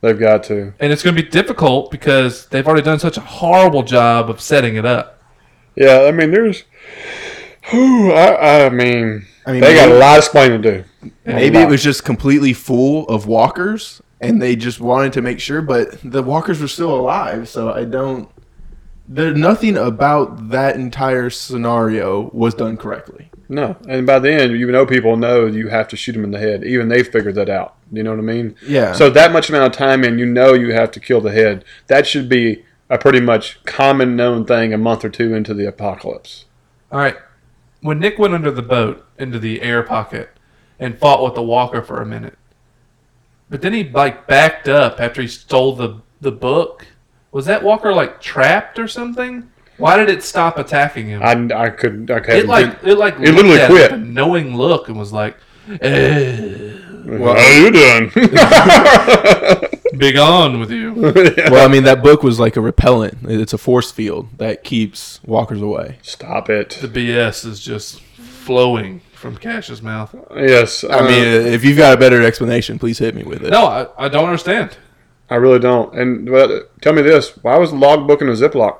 They've 0.00 0.18
got 0.18 0.44
to. 0.44 0.72
And 0.78 0.92
it's 0.92 1.02
going 1.02 1.16
to 1.16 1.22
be 1.22 1.28
difficult 1.28 1.90
because 1.90 2.46
they've 2.46 2.66
already 2.66 2.82
done 2.82 3.00
such 3.00 3.16
a 3.16 3.20
horrible 3.20 3.82
job 3.82 4.30
of 4.30 4.40
setting 4.40 4.76
it 4.76 4.84
up. 4.84 5.20
Yeah, 5.74 6.04
I 6.08 6.12
mean, 6.12 6.30
there's. 6.30 6.64
Whew, 7.70 8.12
I, 8.12 8.66
I 8.66 8.68
mean, 8.68 9.26
I 9.46 9.52
mean, 9.52 9.60
they 9.60 9.74
got 9.74 9.90
a 9.90 9.94
lot 9.94 10.18
of 10.18 10.24
explaining 10.24 10.62
to 10.62 10.82
do. 10.82 11.10
Maybe 11.24 11.58
it 11.58 11.68
was 11.68 11.82
just 11.82 12.04
completely 12.04 12.52
full 12.52 13.06
of 13.08 13.26
walkers, 13.26 14.00
and 14.20 14.40
they 14.40 14.56
just 14.56 14.80
wanted 14.80 15.12
to 15.14 15.22
make 15.22 15.40
sure. 15.40 15.60
But 15.60 15.98
the 16.02 16.22
walkers 16.22 16.60
were 16.60 16.68
still 16.68 16.94
alive, 16.94 17.48
so 17.48 17.72
I 17.72 17.84
don't. 17.84 18.28
There, 19.06 19.34
nothing 19.34 19.76
about 19.76 20.50
that 20.50 20.76
entire 20.76 21.30
scenario 21.30 22.30
was 22.32 22.54
done 22.54 22.76
correctly. 22.76 23.30
No, 23.48 23.76
and 23.88 24.06
by 24.06 24.18
the 24.18 24.30
end, 24.30 24.58
you 24.58 24.70
know, 24.70 24.84
people 24.84 25.16
know 25.16 25.46
you 25.46 25.68
have 25.68 25.88
to 25.88 25.96
shoot 25.96 26.12
them 26.12 26.24
in 26.24 26.32
the 26.32 26.38
head. 26.38 26.64
Even 26.64 26.88
they 26.88 27.02
figured 27.02 27.34
that 27.36 27.48
out. 27.48 27.76
You 27.90 28.02
know 28.02 28.10
what 28.10 28.18
I 28.18 28.22
mean? 28.22 28.54
Yeah. 28.66 28.92
So 28.92 29.08
that 29.10 29.32
much 29.32 29.48
amount 29.48 29.72
of 29.72 29.78
time 29.78 30.04
in, 30.04 30.18
you 30.18 30.26
know, 30.26 30.52
you 30.52 30.74
have 30.74 30.90
to 30.92 31.00
kill 31.00 31.22
the 31.22 31.32
head. 31.32 31.64
That 31.86 32.06
should 32.06 32.28
be 32.28 32.64
a 32.90 32.98
pretty 32.98 33.20
much 33.20 33.62
common 33.64 34.16
known 34.16 34.44
thing 34.44 34.74
a 34.74 34.78
month 34.78 35.04
or 35.04 35.08
two 35.08 35.34
into 35.34 35.54
the 35.54 35.66
apocalypse. 35.66 36.44
All 36.92 36.98
right. 36.98 37.16
When 37.80 37.98
Nick 37.98 38.18
went 38.18 38.34
under 38.34 38.50
the 38.50 38.62
boat 38.62 39.06
into 39.18 39.38
the 39.38 39.62
air 39.62 39.82
pocket 39.82 40.30
and 40.78 40.98
fought 40.98 41.22
with 41.22 41.34
the 41.34 41.42
walker 41.42 41.80
for 41.80 42.02
a 42.02 42.06
minute, 42.06 42.38
but 43.48 43.62
then 43.62 43.72
he 43.72 43.84
like 43.84 44.26
backed 44.26 44.68
up 44.68 45.00
after 45.00 45.22
he 45.22 45.28
stole 45.28 45.74
the 45.74 46.02
the 46.20 46.32
book. 46.32 46.86
Was 47.30 47.46
that 47.46 47.62
walker 47.62 47.92
like 47.92 48.20
trapped 48.20 48.78
or 48.78 48.88
something? 48.88 49.50
Why 49.78 49.96
did 49.96 50.10
it 50.10 50.22
stop 50.22 50.58
attacking 50.58 51.06
him? 51.06 51.22
I, 51.22 51.32
I 51.66 51.70
couldn't. 51.70 52.10
I 52.10 52.16
it 52.18 52.24
couldn't 52.24 52.46
like 52.48 52.78
it 52.84 52.96
like 52.96 53.14
it 53.14 53.32
literally 53.32 53.64
quit. 53.66 53.92
him 53.92 54.02
a 54.02 54.04
knowing 54.04 54.56
look 54.56 54.88
and 54.88 54.98
was 54.98 55.12
like, 55.12 55.36
eh, 55.80 56.72
Well, 57.06 57.34
how 57.36 57.48
you 57.56 57.70
doing? 57.70 58.10
"Be 59.98 60.12
gone 60.12 60.60
with 60.60 60.70
you." 60.70 60.94
Well, 61.50 61.64
I 61.64 61.68
mean, 61.70 61.84
that 61.84 62.02
book 62.02 62.22
was 62.22 62.38
like 62.38 62.56
a 62.56 62.60
repellent. 62.60 63.18
It's 63.22 63.52
a 63.52 63.58
force 63.58 63.90
field 63.90 64.28
that 64.38 64.64
keeps 64.64 65.20
walkers 65.24 65.62
away. 65.62 65.98
Stop 66.02 66.50
it. 66.50 66.70
The 66.80 66.88
BS 66.88 67.46
is 67.46 67.60
just 67.60 68.00
flowing 68.00 69.00
from 69.14 69.36
Cash's 69.36 69.80
mouth. 69.80 70.14
Yes, 70.34 70.84
I 70.84 71.02
mean, 71.02 71.24
if 71.24 71.64
you've 71.64 71.78
got 71.78 71.94
a 71.94 71.96
better 71.96 72.22
explanation, 72.22 72.78
please 72.78 72.98
hit 72.98 73.14
me 73.14 73.22
with 73.22 73.44
it. 73.44 73.50
No, 73.50 73.66
I, 73.66 74.06
I 74.06 74.08
don't 74.08 74.24
understand. 74.26 74.76
I 75.30 75.36
really 75.36 75.58
don't. 75.58 75.94
And 75.98 76.26
but 76.30 76.80
tell 76.82 76.92
me 76.92 77.02
this: 77.02 77.36
Why 77.42 77.56
was 77.58 77.70
the 77.70 77.76
logbook 77.76 78.22
in 78.22 78.28
a 78.28 78.32
Ziploc? 78.32 78.78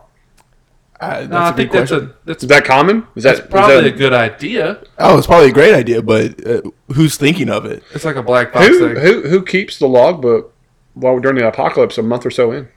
Uh, 1.01 1.21
that's 1.21 1.29
No, 1.31 1.37
I 1.37 1.49
a 1.51 1.53
think 1.55 1.71
good 1.71 1.79
that's 1.81 1.91
question. 1.91 2.11
a 2.11 2.27
that's, 2.27 2.43
Is 2.43 2.49
that 2.49 2.65
common? 2.65 3.07
Is 3.15 3.23
that 3.25 3.51
probably 3.51 3.77
is 3.77 3.93
a 3.93 3.97
good 3.97 4.13
idea. 4.13 4.83
Oh, 4.99 5.17
it's 5.19 5.27
probably 5.27 5.49
a 5.51 5.53
great 5.53 5.75
idea, 5.75 6.03
but 6.03 6.45
uh, 6.47 6.63
who's 6.95 7.17
thinking 7.17 7.49
of 7.51 7.65
it? 7.67 7.83
It's 7.95 8.05
like 8.05 8.17
a 8.17 8.23
black 8.23 8.53
box 8.53 8.67
who 8.67 8.95
thing. 8.95 9.03
who 9.05 9.29
who 9.29 9.45
keeps 9.45 9.79
the 9.79 9.87
logbook 9.89 10.53
while 10.95 11.15
we're 11.15 11.21
during 11.21 11.39
the 11.39 11.47
apocalypse 11.47 11.99
a 11.99 12.03
month 12.03 12.27
or 12.27 12.31
so 12.33 12.51
in? 12.53 12.69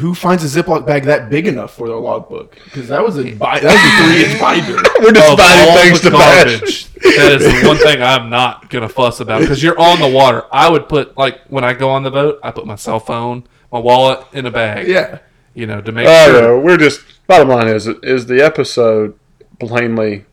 Who 0.00 0.16
finds 0.16 0.42
a 0.42 0.62
Ziploc 0.62 0.84
bag 0.84 1.04
that 1.04 1.30
big 1.30 1.46
enough 1.46 1.72
for 1.72 1.86
their 1.86 1.96
logbook? 1.96 2.56
Because 2.64 2.88
that 2.88 3.04
was 3.04 3.16
a 3.18 3.30
bi- 3.34 3.60
that 3.60 3.72
was 3.72 3.74
a 3.84 4.12
three 4.12 4.32
inch 4.32 4.40
binder. 4.40 4.82
We're 5.00 5.12
just 5.12 5.30
Of 5.32 5.38
finding 5.38 5.76
things 5.76 6.00
the 6.00 6.10
to 6.10 6.16
bash. 6.16 6.44
garbage, 6.58 6.92
that 6.94 7.32
is 7.40 7.44
the 7.62 7.68
one 7.68 7.76
thing 7.76 8.02
I'm 8.02 8.28
not 8.28 8.68
gonna 8.70 8.88
fuss 8.88 9.20
about 9.20 9.42
because 9.42 9.62
you're 9.62 9.78
on 9.78 10.00
the 10.00 10.08
water. 10.08 10.42
I 10.50 10.68
would 10.68 10.88
put 10.88 11.16
like 11.16 11.42
when 11.46 11.62
I 11.62 11.74
go 11.74 11.90
on 11.90 12.02
the 12.02 12.10
boat, 12.10 12.40
I 12.42 12.50
put 12.50 12.66
my 12.66 12.74
cell 12.74 12.98
phone, 12.98 13.44
my 13.70 13.78
wallet 13.78 14.26
in 14.32 14.44
a 14.46 14.50
bag. 14.50 14.88
Yeah. 14.88 15.20
you 15.54 15.66
know 15.68 15.80
to 15.80 15.92
make 15.92 16.08
Oh 16.08 16.26
sure. 16.32 16.42
no, 16.42 16.58
we're 16.58 16.76
just 16.76 17.04
bottom 17.30 17.48
line 17.48 17.68
is 17.68 17.86
is 18.02 18.26
the 18.26 18.44
episode 18.44 19.16
plainly 19.60 20.24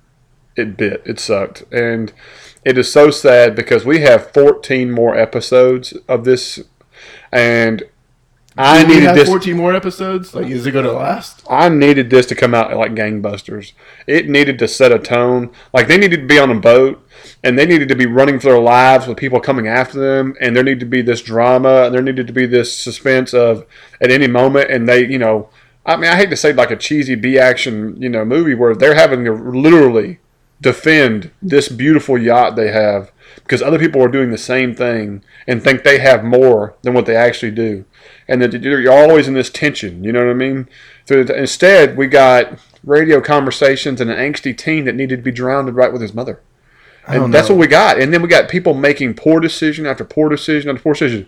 it 0.55 0.75
bit 0.75 0.99
it 1.05 1.19
sucked 1.19 1.63
and 1.71 2.11
it 2.65 2.75
is 2.75 2.91
so 2.91 3.11
sad 3.11 3.55
because 3.55 3.85
we 3.85 3.99
have 3.99 4.31
14 4.31 4.89
more 4.89 5.15
episodes 5.15 5.93
of 6.07 6.25
this 6.25 6.59
and 7.31 7.83
I 8.57 8.81
Do 8.81 8.87
needed 8.87 9.13
this 9.13 9.29
14 9.29 9.55
more 9.55 9.75
episodes? 9.75 10.33
Like, 10.33 10.47
is 10.47 10.65
it 10.65 10.71
going 10.71 10.85
to 10.85 10.91
last? 10.91 11.45
I 11.47 11.69
needed 11.69 12.09
this 12.09 12.25
to 12.25 12.35
come 12.35 12.55
out 12.55 12.75
like 12.75 12.93
gangbusters. 12.93 13.73
It 14.07 14.27
needed 14.27 14.57
to 14.57 14.67
set 14.67 14.91
a 14.91 14.97
tone. 14.97 15.51
Like 15.73 15.87
they 15.87 15.97
needed 15.99 16.21
to 16.21 16.25
be 16.25 16.39
on 16.39 16.49
a 16.49 16.59
boat 16.59 17.07
and 17.43 17.59
they 17.59 17.67
needed 17.67 17.87
to 17.89 17.95
be 17.95 18.07
running 18.07 18.39
for 18.39 18.47
their 18.47 18.59
lives 18.59 19.05
with 19.05 19.17
people 19.17 19.39
coming 19.39 19.67
after 19.67 19.99
them 19.99 20.35
and 20.41 20.55
there 20.55 20.63
needed 20.63 20.79
to 20.79 20.87
be 20.87 21.03
this 21.03 21.21
drama 21.21 21.83
and 21.83 21.93
there 21.93 22.01
needed 22.01 22.25
to 22.25 22.33
be 22.33 22.47
this 22.47 22.75
suspense 22.75 23.31
of 23.31 23.63
at 24.01 24.09
any 24.09 24.25
moment 24.25 24.71
and 24.71 24.89
they, 24.89 25.05
you 25.05 25.19
know, 25.19 25.49
I 25.87 25.95
mean 25.95 26.11
I 26.11 26.15
hate 26.15 26.29
to 26.29 26.37
say 26.37 26.53
like 26.53 26.69
a 26.69 26.75
cheesy 26.75 27.15
B 27.15 27.39
action, 27.39 27.99
you 27.99 28.09
know, 28.09 28.23
movie 28.23 28.53
where 28.53 28.75
they're 28.75 28.93
having 28.93 29.25
to 29.25 29.33
literally 29.33 30.19
defend 30.61 31.31
this 31.41 31.69
beautiful 31.69 32.17
yacht 32.17 32.55
they 32.55 32.71
have 32.71 33.11
because 33.35 33.61
other 33.61 33.79
people 33.79 34.01
are 34.03 34.07
doing 34.07 34.31
the 34.31 34.37
same 34.37 34.73
thing 34.73 35.23
and 35.47 35.63
think 35.63 35.83
they 35.83 35.99
have 35.99 36.23
more 36.23 36.75
than 36.81 36.93
what 36.93 37.05
they 37.05 37.15
actually 37.15 37.51
do. 37.51 37.85
And 38.27 38.41
that 38.41 38.53
you're 38.53 38.91
always 38.91 39.27
in 39.27 39.33
this 39.33 39.49
tension, 39.49 40.03
you 40.03 40.11
know 40.11 40.25
what 40.25 40.31
I 40.31 40.35
mean? 40.35 40.67
So 41.05 41.21
instead, 41.21 41.95
we 41.95 42.07
got 42.07 42.59
radio 42.83 43.21
conversations 43.21 44.01
and 44.01 44.09
an 44.09 44.17
angsty 44.17 44.57
teen 44.57 44.85
that 44.85 44.95
needed 44.95 45.17
to 45.17 45.21
be 45.23 45.31
drowned 45.31 45.73
right 45.75 45.93
with 45.93 46.01
his 46.01 46.13
mother. 46.13 46.41
And 47.07 47.33
that's 47.33 47.47
know. 47.47 47.55
what 47.55 47.61
we 47.61 47.67
got. 47.67 48.01
And 48.01 48.13
then 48.13 48.21
we 48.21 48.27
got 48.27 48.49
people 48.49 48.73
making 48.73 49.13
poor 49.13 49.39
decision 49.39 49.85
after 49.85 50.03
poor 50.03 50.27
decision 50.27 50.69
after 50.69 50.83
poor 50.83 50.93
decision, 50.93 51.27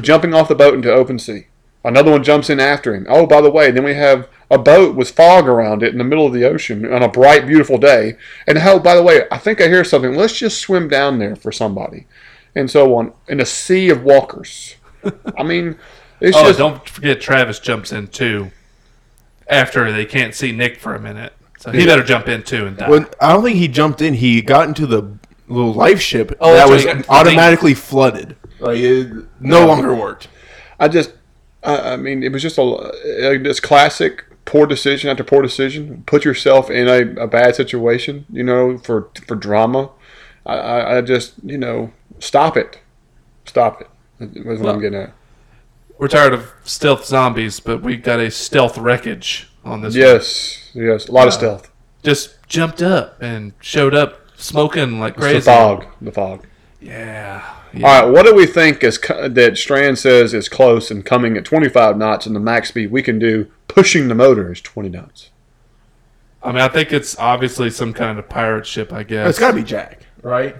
jumping 0.00 0.32
off 0.32 0.48
the 0.48 0.54
boat 0.54 0.74
into 0.74 0.90
open 0.90 1.18
sea. 1.18 1.48
Another 1.84 2.10
one 2.10 2.24
jumps 2.24 2.50
in 2.50 2.60
after 2.60 2.94
him. 2.94 3.06
Oh, 3.08 3.26
by 3.26 3.40
the 3.40 3.50
way, 3.50 3.70
then 3.70 3.84
we 3.84 3.94
have 3.94 4.28
a 4.50 4.58
boat 4.58 4.96
with 4.96 5.10
fog 5.10 5.46
around 5.46 5.82
it 5.82 5.92
in 5.92 5.98
the 5.98 6.04
middle 6.04 6.26
of 6.26 6.32
the 6.32 6.44
ocean 6.44 6.90
on 6.92 7.02
a 7.02 7.08
bright, 7.08 7.46
beautiful 7.46 7.78
day. 7.78 8.16
And 8.46 8.58
oh, 8.58 8.78
by 8.78 8.94
the 8.94 9.02
way, 9.02 9.22
I 9.30 9.38
think 9.38 9.60
I 9.60 9.68
hear 9.68 9.84
something. 9.84 10.14
Let's 10.14 10.38
just 10.38 10.58
swim 10.60 10.88
down 10.88 11.18
there 11.18 11.36
for 11.36 11.52
somebody, 11.52 12.06
and 12.54 12.70
so 12.70 12.94
on. 12.96 13.12
In 13.28 13.40
a 13.40 13.46
sea 13.46 13.90
of 13.90 14.02
walkers. 14.02 14.76
I 15.36 15.42
mean, 15.42 15.78
it's 16.20 16.36
Oh, 16.36 16.44
just 16.44 16.58
don't 16.58 16.86
forget 16.88 17.20
Travis 17.20 17.60
jumps 17.60 17.92
in 17.92 18.08
too 18.08 18.50
after 19.48 19.90
they 19.92 20.04
can't 20.04 20.34
see 20.34 20.52
Nick 20.52 20.78
for 20.78 20.94
a 20.94 21.00
minute, 21.00 21.32
so 21.58 21.70
he 21.70 21.86
better 21.86 22.02
jump 22.02 22.28
in 22.28 22.42
too 22.42 22.66
and 22.66 22.76
die. 22.76 22.88
Well, 22.90 23.06
I 23.20 23.32
don't 23.32 23.44
think 23.44 23.56
he 23.56 23.68
jumped 23.68 24.02
in. 24.02 24.14
He 24.14 24.42
got 24.42 24.68
into 24.68 24.86
the 24.86 25.16
little 25.46 25.72
life 25.72 26.00
ship 26.00 26.36
Oh, 26.40 26.52
that 26.54 26.68
was 26.68 26.84
automatically 27.08 27.74
flooded. 27.74 28.36
Like, 28.60 28.78
it 28.78 29.10
no 29.40 29.66
longer 29.66 29.94
worked. 29.94 30.28
I 30.80 30.88
just, 30.88 31.12
I, 31.62 31.92
I 31.92 31.96
mean, 31.96 32.22
it 32.22 32.32
was 32.32 32.42
just 32.42 32.58
a, 32.58 32.62
a 32.62 33.38
this 33.38 33.60
classic 33.60 34.24
poor 34.44 34.66
decision 34.66 35.10
after 35.10 35.24
poor 35.24 35.42
decision. 35.42 36.04
Put 36.06 36.24
yourself 36.24 36.70
in 36.70 36.88
a, 36.88 37.22
a 37.22 37.26
bad 37.26 37.54
situation, 37.56 38.26
you 38.30 38.44
know, 38.44 38.78
for 38.78 39.10
for 39.26 39.34
drama. 39.34 39.90
I, 40.46 40.96
I, 40.96 41.00
just, 41.02 41.34
you 41.44 41.58
know, 41.58 41.92
stop 42.20 42.56
it, 42.56 42.80
stop 43.44 43.82
it. 43.82 44.46
Was 44.46 44.60
what 44.60 44.74
I'm 44.74 44.80
getting 44.80 44.98
at. 45.02 45.12
We're 45.98 46.08
tired 46.08 46.32
of 46.32 46.50
stealth 46.64 47.04
zombies, 47.04 47.60
but 47.60 47.82
we 47.82 47.96
got 47.98 48.18
a 48.18 48.30
stealth 48.30 48.78
wreckage 48.78 49.50
on 49.64 49.82
this. 49.82 49.92
one. 49.94 50.00
Yes, 50.00 50.70
yes, 50.72 51.08
a 51.08 51.12
lot 51.12 51.26
of 51.28 51.34
uh, 51.34 51.36
stealth. 51.36 51.70
just 52.02 52.36
jumped 52.46 52.80
up 52.80 53.20
and 53.20 53.52
showed 53.60 53.94
up 53.94 54.20
smoking 54.36 54.98
like 54.98 55.14
It's 55.14 55.22
crazy. 55.22 55.38
the 55.40 55.42
fog, 55.44 55.86
the 56.00 56.12
fog. 56.12 56.46
Yeah. 56.80 57.44
All 57.84 58.02
right, 58.02 58.10
what 58.10 58.24
do 58.24 58.34
we 58.34 58.46
think 58.46 58.82
is 58.82 58.98
that 58.98 59.58
Strand 59.58 59.98
says 59.98 60.34
is 60.34 60.48
close 60.48 60.90
and 60.90 61.04
coming 61.04 61.36
at 61.36 61.44
25 61.44 61.96
knots, 61.96 62.26
and 62.26 62.34
the 62.34 62.40
max 62.40 62.68
speed 62.70 62.90
we 62.90 63.02
can 63.02 63.18
do 63.18 63.50
pushing 63.68 64.08
the 64.08 64.14
motor 64.14 64.52
is 64.52 64.60
20 64.60 64.88
knots. 64.88 65.30
I 66.42 66.52
mean, 66.52 66.60
I 66.60 66.68
think 66.68 66.92
it's 66.92 67.18
obviously 67.18 67.70
some 67.70 67.92
kind 67.92 68.18
of 68.18 68.28
pirate 68.28 68.66
ship. 68.66 68.92
I 68.92 69.02
guess 69.02 69.28
It's 69.28 69.38
got 69.38 69.50
to 69.50 69.56
be 69.56 69.64
Jack, 69.64 70.06
right? 70.22 70.56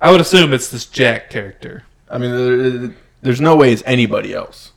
I 0.00 0.10
would 0.10 0.20
assume 0.20 0.52
it's 0.52 0.68
this 0.68 0.86
Jack 0.86 1.30
character. 1.30 1.84
I 2.10 2.18
mean, 2.18 2.96
there's 3.22 3.40
no 3.40 3.56
way 3.56 3.72
it's 3.72 3.82
anybody 3.86 4.34
else. 4.34 4.72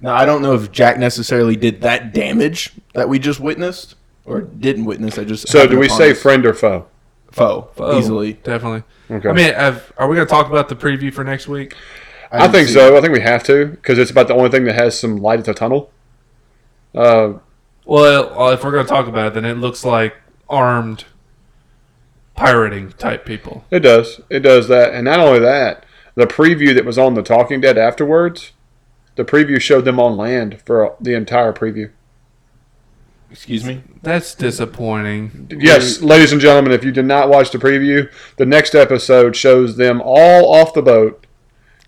Now, 0.00 0.14
I 0.14 0.24
don't 0.24 0.40
know 0.42 0.54
if 0.54 0.72
Jack 0.72 0.98
necessarily 0.98 1.56
did 1.56 1.82
that 1.82 2.12
damage 2.14 2.72
that 2.94 3.08
we 3.08 3.18
just 3.18 3.40
witnessed, 3.40 3.96
or 4.24 4.40
didn't 4.40 4.84
witness. 4.86 5.18
I 5.18 5.24
just 5.24 5.48
So, 5.48 5.66
do 5.66 5.78
we 5.78 5.88
say 5.88 6.12
us. 6.12 6.20
friend 6.22 6.46
or 6.46 6.54
foe? 6.54 6.86
Foe, 7.32 7.70
Oh, 7.78 7.98
easily? 7.98 8.34
definitely. 8.34 8.82
Okay. 9.10 9.28
I 9.28 9.32
mean, 9.32 9.52
have, 9.54 9.92
are 9.98 10.08
we 10.08 10.16
going 10.16 10.26
to 10.26 10.30
talk 10.30 10.48
about 10.48 10.68
the 10.68 10.76
preview 10.76 11.12
for 11.12 11.24
next 11.24 11.48
week? 11.48 11.74
I, 12.32 12.46
think 12.48 12.68
so. 12.68 12.96
I 12.96 13.00
think 13.00 13.12
we 13.12 13.20
have 13.20 13.42
to 13.44 13.66
because 13.66 13.98
it's 13.98 14.10
about 14.10 14.28
the 14.28 14.34
only 14.34 14.50
thing 14.50 14.64
that 14.64 14.74
has 14.76 14.98
some 14.98 15.16
light 15.16 15.40
at 15.40 15.44
the 15.46 15.54
tunnel. 15.54 15.90
Uh, 16.94 17.34
Well, 17.84 18.40
uh, 18.40 18.52
if 18.52 18.62
we're 18.64 18.70
going 18.70 18.84
to 18.86 18.88
talk 18.90 19.06
about 19.08 19.28
it, 19.28 19.34
then 19.34 19.44
it 19.44 19.54
looks 19.56 19.84
like 19.84 20.14
armed 20.48 21.04
pirating 22.36 22.90
type 22.92 23.24
people. 23.26 23.64
it 23.70 23.80
does. 23.80 24.20
It 24.30 24.40
does 24.40 24.68
that, 24.68 24.94
and 24.94 25.04
not 25.04 25.20
only 25.20 25.40
that, 25.40 25.84
the 26.14 26.26
preview 26.26 26.74
that 26.74 26.84
was 26.84 26.98
on 26.98 27.14
the 27.14 27.22
Talking 27.22 27.60
Dead 27.60 27.76
afterwards, 27.78 28.52
the 29.16 29.24
preview 29.24 29.60
showed 29.60 29.84
them 29.84 30.00
on 30.00 30.16
land 30.16 30.60
for 30.64 30.96
the 31.00 31.14
entire 31.14 31.52
preview. 31.52 31.90
Excuse 33.30 33.64
me. 33.64 33.82
That's 34.02 34.34
disappointing. 34.34 35.48
Yes, 35.58 36.00
ladies 36.00 36.32
and 36.32 36.40
gentlemen, 36.40 36.72
if 36.72 36.84
you 36.84 36.90
did 36.92 37.04
not 37.04 37.28
watch 37.28 37.50
the 37.50 37.58
preview, 37.58 38.10
the 38.36 38.46
next 38.46 38.74
episode 38.74 39.36
shows 39.36 39.76
them 39.76 40.02
all 40.04 40.52
off 40.52 40.74
the 40.74 40.82
boat, 40.82 41.26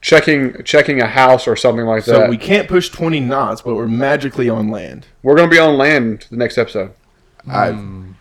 checking 0.01 0.63
checking 0.63 1.01
a 1.01 1.07
house 1.09 1.49
or 1.49 1.57
something 1.57 1.85
like 1.85 2.05
that. 2.05 2.15
So 2.15 2.29
we 2.29 2.39
can't 2.39 2.69
push 2.69 2.89
20 2.91 3.21
knots, 3.21 3.61
but 3.63 3.75
we're 3.75 3.89
magically 3.89 4.49
on 4.49 4.69
land. 4.69 5.07
We're 5.23 5.35
going 5.37 5.49
to 5.51 5.55
be 5.55 5.59
on 5.59 5.77
land 5.77 6.27
the 6.31 6.37
next 6.37 6.59
episode. 6.59 6.93
I, 7.49 7.73
hmm. 7.73 8.13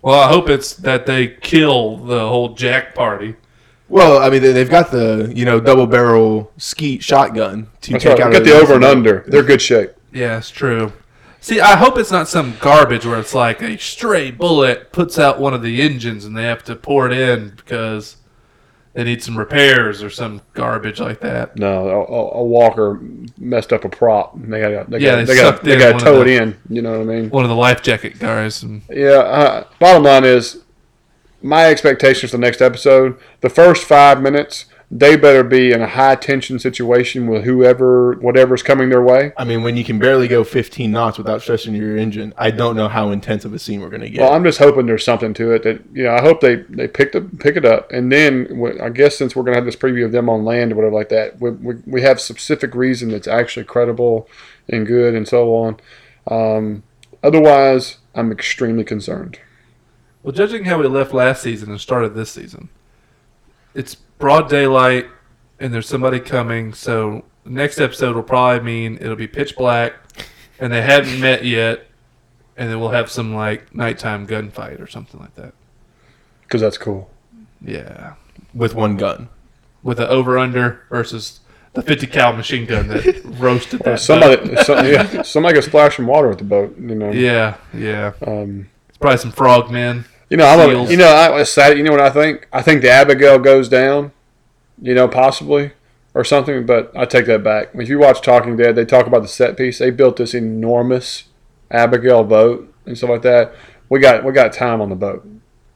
Well, 0.00 0.18
I 0.18 0.28
hope 0.28 0.48
it's 0.48 0.72
that 0.74 1.04
they 1.06 1.28
kill 1.28 1.98
the 1.98 2.28
whole 2.28 2.54
Jack 2.54 2.94
party. 2.94 3.36
well, 3.88 4.22
I 4.22 4.30
mean, 4.30 4.42
they, 4.42 4.52
they've 4.52 4.70
got 4.70 4.90
the 4.90 5.30
you 5.36 5.44
know 5.44 5.60
double 5.60 5.86
barrel 5.86 6.50
skeet 6.56 7.02
shotgun 7.04 7.68
to 7.82 7.92
That's 7.92 8.04
take 8.04 8.18
right. 8.18 8.26
out. 8.26 8.32
Get 8.32 8.42
a- 8.42 8.44
the 8.46 8.52
over 8.54 8.74
and 8.74 8.84
under. 8.84 9.22
They're 9.28 9.42
good 9.42 9.60
shape. 9.62 9.90
Yeah, 10.12 10.38
it's 10.38 10.50
true. 10.50 10.92
See, 11.44 11.60
I 11.60 11.74
hope 11.76 11.98
it's 11.98 12.12
not 12.12 12.28
some 12.28 12.54
garbage 12.60 13.04
where 13.04 13.18
it's 13.18 13.34
like 13.34 13.60
a 13.62 13.76
stray 13.76 14.30
bullet 14.30 14.92
puts 14.92 15.18
out 15.18 15.40
one 15.40 15.52
of 15.52 15.60
the 15.62 15.82
engines 15.82 16.24
and 16.24 16.36
they 16.36 16.44
have 16.44 16.62
to 16.64 16.76
pour 16.76 17.10
it 17.10 17.12
in 17.12 17.50
because 17.56 18.16
they 18.94 19.02
need 19.02 19.24
some 19.24 19.36
repairs 19.36 20.04
or 20.04 20.08
some 20.10 20.42
garbage 20.54 21.00
like 21.00 21.18
that. 21.20 21.56
No, 21.58 21.88
a, 21.88 22.38
a, 22.38 22.44
Walker 22.44 23.00
messed 23.36 23.72
up 23.72 23.84
a 23.84 23.88
prop. 23.88 24.34
and 24.36 24.52
They 24.52 24.60
got 24.60 24.88
they 24.88 24.98
yeah, 25.00 25.16
got 25.16 25.16
they, 25.16 25.24
they 25.24 25.34
got 25.36 25.64
they 25.64 25.78
got 25.78 25.92
towed 25.92 26.00
tow 26.00 26.20
it 26.22 26.24
the- 26.26 26.36
in. 26.42 26.56
You 26.68 26.80
know 26.82 26.92
what 26.92 27.00
I 27.00 27.04
mean? 27.20 27.28
One 27.30 27.42
of 27.42 27.50
the 27.50 27.56
life 27.56 27.82
jacket 27.82 28.20
guys. 28.20 28.62
And 28.62 28.82
Yeah. 28.88 29.08
Uh, 29.18 29.64
bottom 29.80 30.04
line 30.04 30.24
is, 30.24 30.62
my 31.42 31.66
expectations 31.66 32.30
for 32.30 32.36
the 32.36 32.40
next 32.42 32.60
episode: 32.62 33.18
the 33.40 33.50
first 33.50 33.82
five 33.82 34.22
minutes, 34.22 34.66
they 34.94 35.16
better 35.16 35.42
be 35.42 35.72
in 35.72 35.80
a 35.80 35.86
high 35.86 36.14
tension 36.14 36.58
situation 36.58 37.26
with 37.26 37.44
whoever, 37.44 38.12
whatever's 38.16 38.62
coming 38.62 38.90
their 38.90 39.00
way. 39.00 39.32
I 39.38 39.44
mean, 39.44 39.62
when 39.62 39.74
you 39.74 39.84
can 39.84 39.98
barely 39.98 40.28
go 40.28 40.44
15 40.44 40.92
knots 40.92 41.16
without 41.16 41.40
stressing 41.40 41.74
your 41.74 41.96
engine, 41.96 42.34
I 42.36 42.50
don't 42.50 42.76
know 42.76 42.88
how 42.88 43.10
intense 43.10 43.46
of 43.46 43.54
a 43.54 43.58
scene 43.58 43.80
we're 43.80 43.88
going 43.88 44.02
to 44.02 44.10
get. 44.10 44.20
Well, 44.20 44.34
I'm 44.34 44.44
just 44.44 44.58
hoping 44.58 44.84
there's 44.84 45.02
something 45.02 45.32
to 45.32 45.52
it 45.52 45.62
that 45.62 45.82
you 45.94 46.02
know. 46.02 46.14
I 46.14 46.20
hope 46.20 46.42
they 46.42 46.56
they 46.68 46.88
pick 46.88 47.14
it 47.14 47.38
pick 47.40 47.56
it 47.56 47.64
up, 47.64 47.90
and 47.90 48.12
then 48.12 48.78
I 48.82 48.90
guess 48.90 49.16
since 49.16 49.34
we're 49.34 49.44
gonna 49.44 49.56
have 49.56 49.64
this 49.64 49.76
preview 49.76 50.04
of 50.04 50.12
them 50.12 50.28
on 50.28 50.44
land 50.44 50.72
or 50.72 50.76
whatever 50.76 50.94
like 50.94 51.08
that, 51.08 51.40
we 51.40 51.50
we, 51.52 51.74
we 51.86 52.02
have 52.02 52.20
specific 52.20 52.74
reason 52.74 53.08
that's 53.08 53.26
actually 53.26 53.64
credible 53.64 54.28
and 54.68 54.86
good 54.86 55.14
and 55.14 55.26
so 55.26 55.54
on. 55.54 55.80
Um, 56.26 56.82
otherwise, 57.22 57.96
I'm 58.14 58.30
extremely 58.30 58.84
concerned. 58.84 59.38
well, 60.22 60.32
judging 60.32 60.66
how 60.66 60.78
we 60.78 60.86
left 60.86 61.14
last 61.14 61.42
season 61.42 61.70
and 61.70 61.80
started 61.80 62.14
this 62.14 62.30
season, 62.30 62.68
it's 63.74 63.94
broad 63.94 64.48
daylight 64.48 65.06
and 65.60 65.72
there's 65.72 65.88
somebody 65.88 66.20
coming. 66.20 66.72
So 66.74 67.24
next 67.44 67.80
episode 67.80 68.14
will 68.16 68.22
probably 68.22 68.60
mean 68.64 68.98
it'll 69.00 69.16
be 69.16 69.26
pitch 69.26 69.56
black 69.56 69.94
and 70.58 70.72
they 70.72 70.82
haven't 70.82 71.20
met 71.20 71.44
yet. 71.44 71.86
And 72.56 72.70
then 72.70 72.80
we'll 72.80 72.90
have 72.90 73.10
some 73.10 73.34
like 73.34 73.74
nighttime 73.74 74.26
gunfight 74.26 74.80
or 74.80 74.86
something 74.86 75.18
like 75.20 75.34
that. 75.36 75.54
Because 76.42 76.60
that's 76.60 76.78
cool. 76.78 77.10
Yeah. 77.64 78.14
with 78.54 78.74
one 78.74 78.96
gun. 78.96 79.28
with 79.82 79.96
the 79.98 80.08
over 80.08 80.38
under 80.38 80.82
versus 80.90 81.40
the 81.74 81.80
50 81.82 82.06
cal 82.08 82.34
machine 82.34 82.66
gun 82.66 82.88
that 82.88 83.22
roasted 83.38 83.80
that. 83.80 83.84
boat. 83.84 84.00
Somebody, 84.00 84.56
some, 84.64 84.84
yeah, 84.86 85.22
somebody 85.22 85.54
could 85.54 85.64
splash 85.64 85.96
some 85.96 86.06
water 86.06 86.28
with 86.28 86.38
the 86.38 86.44
boat. 86.44 86.76
You 86.78 86.94
know. 86.94 87.10
Yeah, 87.10 87.56
yeah. 87.72 88.12
Um, 88.26 88.68
It's 88.90 88.98
probably 88.98 89.16
some 89.18 89.32
frogmen. 89.32 90.04
You 90.32 90.38
know, 90.38 90.46
I'm 90.46 90.60
a, 90.60 90.90
you 90.90 90.96
know, 90.96 91.08
I 91.08 91.28
was 91.28 91.52
sad. 91.52 91.76
You 91.76 91.84
know 91.84 91.90
what 91.90 92.00
I 92.00 92.08
think? 92.08 92.48
I 92.50 92.62
think 92.62 92.80
the 92.80 92.88
Abigail 92.88 93.38
goes 93.38 93.68
down. 93.68 94.12
You 94.80 94.94
know, 94.94 95.06
possibly 95.06 95.72
or 96.14 96.24
something. 96.24 96.64
But 96.64 96.90
I 96.96 97.04
take 97.04 97.26
that 97.26 97.44
back. 97.44 97.68
If 97.74 97.90
you 97.90 97.98
watch 97.98 98.22
Talking 98.22 98.56
Dead, 98.56 98.74
they 98.74 98.86
talk 98.86 99.06
about 99.06 99.20
the 99.20 99.28
set 99.28 99.58
piece. 99.58 99.78
They 99.78 99.90
built 99.90 100.16
this 100.16 100.32
enormous 100.32 101.24
Abigail 101.70 102.24
boat 102.24 102.74
and 102.86 102.96
stuff 102.96 103.10
like 103.10 103.20
that. 103.22 103.54
We 103.90 104.00
got 104.00 104.24
we 104.24 104.32
got 104.32 104.54
time 104.54 104.80
on 104.80 104.88
the 104.88 104.96
boat. 104.96 105.28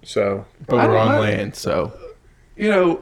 So 0.03 0.47
But 0.67 0.89
we're 0.89 0.97
on 0.97 1.13
know. 1.13 1.21
land, 1.21 1.55
so 1.55 1.93
You 2.57 2.71
know, 2.71 3.01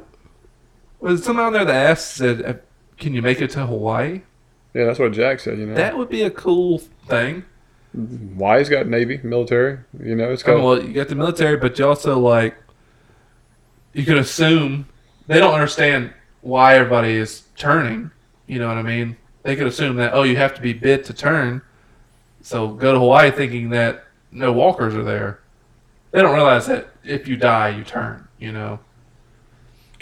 was 0.98 1.22
someone 1.22 1.46
out 1.46 1.52
there 1.52 1.64
that 1.66 1.90
asked, 1.90 2.16
said, 2.16 2.42
uh, 2.42 2.54
"Can 2.98 3.14
you 3.14 3.22
make 3.22 3.40
it 3.40 3.50
to 3.50 3.66
Hawaii?" 3.66 4.22
yeah, 4.74 4.86
that's 4.86 4.98
what 4.98 5.12
Jack 5.12 5.38
said. 5.38 5.60
You 5.60 5.66
know, 5.66 5.74
That 5.76 5.96
would 5.96 6.08
be 6.08 6.22
a 6.22 6.32
cool 6.32 6.78
thing. 7.06 7.44
Hawaii's 7.94 8.68
got 8.68 8.88
Navy, 8.88 9.20
military. 9.22 9.78
You 10.02 10.16
know, 10.16 10.32
it's 10.32 10.42
got. 10.42 10.62
well, 10.62 10.82
you 10.82 10.92
got 10.92 11.08
the 11.08 11.14
military, 11.14 11.56
but 11.56 11.78
you 11.78 11.86
also 11.86 12.18
like 12.18 12.56
you 13.92 14.04
can 14.04 14.18
assume 14.18 14.86
they 15.26 15.38
don't 15.38 15.54
understand 15.54 16.12
why 16.40 16.74
everybody 16.74 17.14
is 17.14 17.44
turning. 17.56 18.10
You 18.46 18.58
know 18.58 18.68
what 18.68 18.76
I 18.76 18.82
mean? 18.82 19.16
They 19.42 19.56
could 19.56 19.66
assume 19.66 19.96
that 19.96 20.12
oh, 20.12 20.24
you 20.24 20.36
have 20.36 20.54
to 20.54 20.60
be 20.60 20.72
bit 20.72 21.04
to 21.06 21.14
turn. 21.14 21.62
So 22.42 22.68
go 22.68 22.92
to 22.92 22.98
Hawaii 22.98 23.30
thinking 23.30 23.70
that 23.70 24.04
no 24.32 24.52
walkers 24.52 24.94
are 24.94 25.04
there. 25.04 25.40
They 26.10 26.20
don't 26.20 26.34
realize 26.34 26.66
that 26.66 26.88
if 27.04 27.28
you 27.28 27.36
die, 27.36 27.70
you 27.70 27.84
turn. 27.84 28.26
You 28.38 28.52
know. 28.52 28.80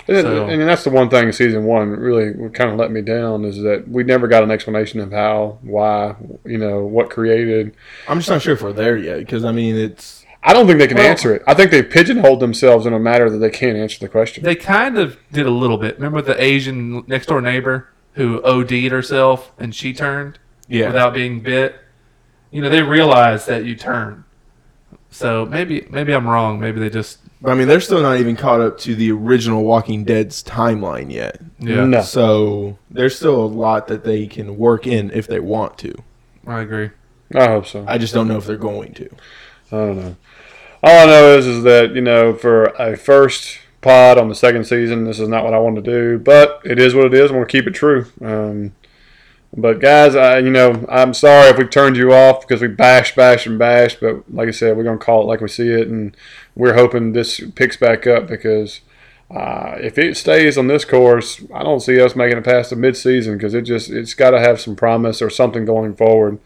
And, 0.08 0.22
So- 0.22 0.46
and 0.46 0.62
that's 0.62 0.84
the 0.84 0.90
one 0.90 1.08
thing 1.08 1.30
season 1.32 1.64
one 1.64 1.90
really 1.90 2.32
kind 2.50 2.70
of 2.70 2.76
let 2.76 2.90
me 2.90 3.02
down 3.02 3.44
is 3.44 3.58
that 3.62 3.88
we 3.88 4.02
never 4.02 4.26
got 4.28 4.42
an 4.42 4.50
explanation 4.50 5.00
of 5.00 5.12
how, 5.12 5.58
why, 5.62 6.16
you 6.44 6.58
know, 6.58 6.84
what 6.84 7.10
created. 7.10 7.74
I'm 8.08 8.18
just 8.18 8.28
not 8.30 8.42
sure 8.42 8.54
if 8.54 8.62
we're 8.62 8.72
there 8.72 8.96
yet. 8.96 9.18
Because 9.18 9.44
I 9.44 9.52
mean, 9.52 9.76
it's 9.76 10.24
I 10.42 10.52
don't 10.52 10.66
think 10.66 10.80
they 10.80 10.88
can 10.88 10.96
Well- 10.96 11.06
answer 11.06 11.34
it. 11.34 11.42
I 11.46 11.54
think 11.54 11.70
they 11.70 11.82
pigeonholed 11.82 12.40
themselves 12.40 12.84
in 12.84 12.92
a 12.92 12.98
matter 12.98 13.30
that 13.30 13.38
they 13.38 13.50
can't 13.50 13.76
answer 13.76 14.00
the 14.00 14.08
question. 14.08 14.42
They 14.42 14.56
kind 14.56 14.98
of 14.98 15.16
did 15.32 15.46
a 15.46 15.50
little 15.50 15.78
bit. 15.78 15.96
Remember 15.96 16.20
the 16.20 16.40
Asian 16.42 17.04
next 17.06 17.26
door 17.26 17.40
neighbor 17.40 17.88
who 18.14 18.42
OD'd 18.42 18.90
herself 18.90 19.52
and 19.58 19.74
she 19.74 19.94
turned 19.94 20.38
yeah. 20.68 20.88
without 20.88 21.14
being 21.14 21.40
bit? 21.40 21.76
You 22.50 22.60
know, 22.60 22.68
they 22.68 22.82
realize 22.82 23.46
that 23.46 23.64
you 23.64 23.76
turn. 23.76 24.24
So 25.10 25.46
maybe 25.46 25.86
maybe 25.90 26.12
I'm 26.12 26.26
wrong. 26.26 26.58
Maybe 26.58 26.80
they 26.80 26.90
just 26.90 27.18
But 27.21 27.21
I 27.44 27.54
mean, 27.54 27.66
they're 27.66 27.80
still 27.80 28.02
not 28.02 28.18
even 28.18 28.36
caught 28.36 28.60
up 28.60 28.78
to 28.80 28.94
the 28.94 29.10
original 29.10 29.64
Walking 29.64 30.04
Dead's 30.04 30.42
timeline 30.42 31.10
yet. 31.12 31.40
yeah. 31.58 31.84
No. 31.84 32.02
So 32.02 32.78
there's 32.90 33.16
still 33.16 33.34
a 33.44 33.46
lot 33.46 33.88
that 33.88 34.04
they 34.04 34.26
can 34.26 34.56
work 34.56 34.86
in 34.86 35.10
if 35.10 35.26
they 35.26 35.40
want 35.40 35.76
to. 35.78 35.94
I 36.46 36.60
agree. 36.60 36.90
I 37.34 37.46
hope 37.46 37.66
so. 37.66 37.84
I 37.88 37.98
just 37.98 38.14
don't 38.14 38.28
know 38.28 38.36
if 38.36 38.46
they're 38.46 38.56
going 38.56 38.92
to. 38.94 39.08
I 39.72 39.76
don't 39.76 39.96
know. 39.96 40.16
All 40.84 41.02
I 41.02 41.06
know 41.06 41.38
is 41.38 41.46
is 41.46 41.62
that 41.64 41.94
you 41.94 42.00
know 42.02 42.34
for 42.34 42.64
a 42.78 42.96
first 42.96 43.58
pod 43.80 44.18
on 44.18 44.28
the 44.28 44.34
second 44.34 44.64
season, 44.64 45.04
this 45.04 45.18
is 45.20 45.28
not 45.28 45.44
what 45.44 45.54
I 45.54 45.58
want 45.58 45.76
to 45.76 45.82
do, 45.82 46.18
but 46.18 46.60
it 46.64 46.78
is 46.78 46.94
what 46.94 47.06
it 47.06 47.14
is. 47.14 47.30
I 47.30 47.34
want 47.34 47.48
to 47.48 47.52
keep 47.52 47.66
it 47.66 47.74
true. 47.74 48.06
Um, 48.20 48.72
but 49.56 49.80
guys, 49.80 50.14
I 50.16 50.38
you 50.38 50.50
know 50.50 50.84
I'm 50.88 51.14
sorry 51.14 51.48
if 51.48 51.58
we 51.58 51.64
turned 51.64 51.96
you 51.96 52.12
off 52.12 52.40
because 52.40 52.60
we 52.60 52.68
bash, 52.68 53.14
bash, 53.14 53.46
and 53.46 53.58
bash. 53.58 53.96
But 53.96 54.32
like 54.32 54.48
I 54.48 54.52
said, 54.52 54.76
we're 54.76 54.84
gonna 54.84 54.98
call 54.98 55.22
it 55.22 55.26
like 55.26 55.40
we 55.40 55.48
see 55.48 55.68
it, 55.68 55.88
and 55.88 56.16
we're 56.54 56.74
hoping 56.74 57.12
this 57.12 57.40
picks 57.54 57.76
back 57.76 58.06
up 58.06 58.28
because. 58.28 58.80
Uh, 59.30 59.78
if 59.80 59.96
it 59.96 60.14
stays 60.14 60.58
on 60.58 60.66
this 60.66 60.84
course, 60.84 61.42
I 61.54 61.62
don't 61.62 61.80
see 61.80 61.98
us 61.98 62.14
making 62.14 62.36
it 62.36 62.44
past 62.44 62.68
the 62.68 62.76
mid-season 62.76 63.38
because 63.38 63.54
it 63.54 63.62
just 63.62 63.88
it's 63.88 64.12
got 64.12 64.32
to 64.32 64.38
have 64.38 64.60
some 64.60 64.76
promise 64.76 65.22
or 65.22 65.30
something 65.30 65.64
going 65.64 65.96
forward 65.96 66.38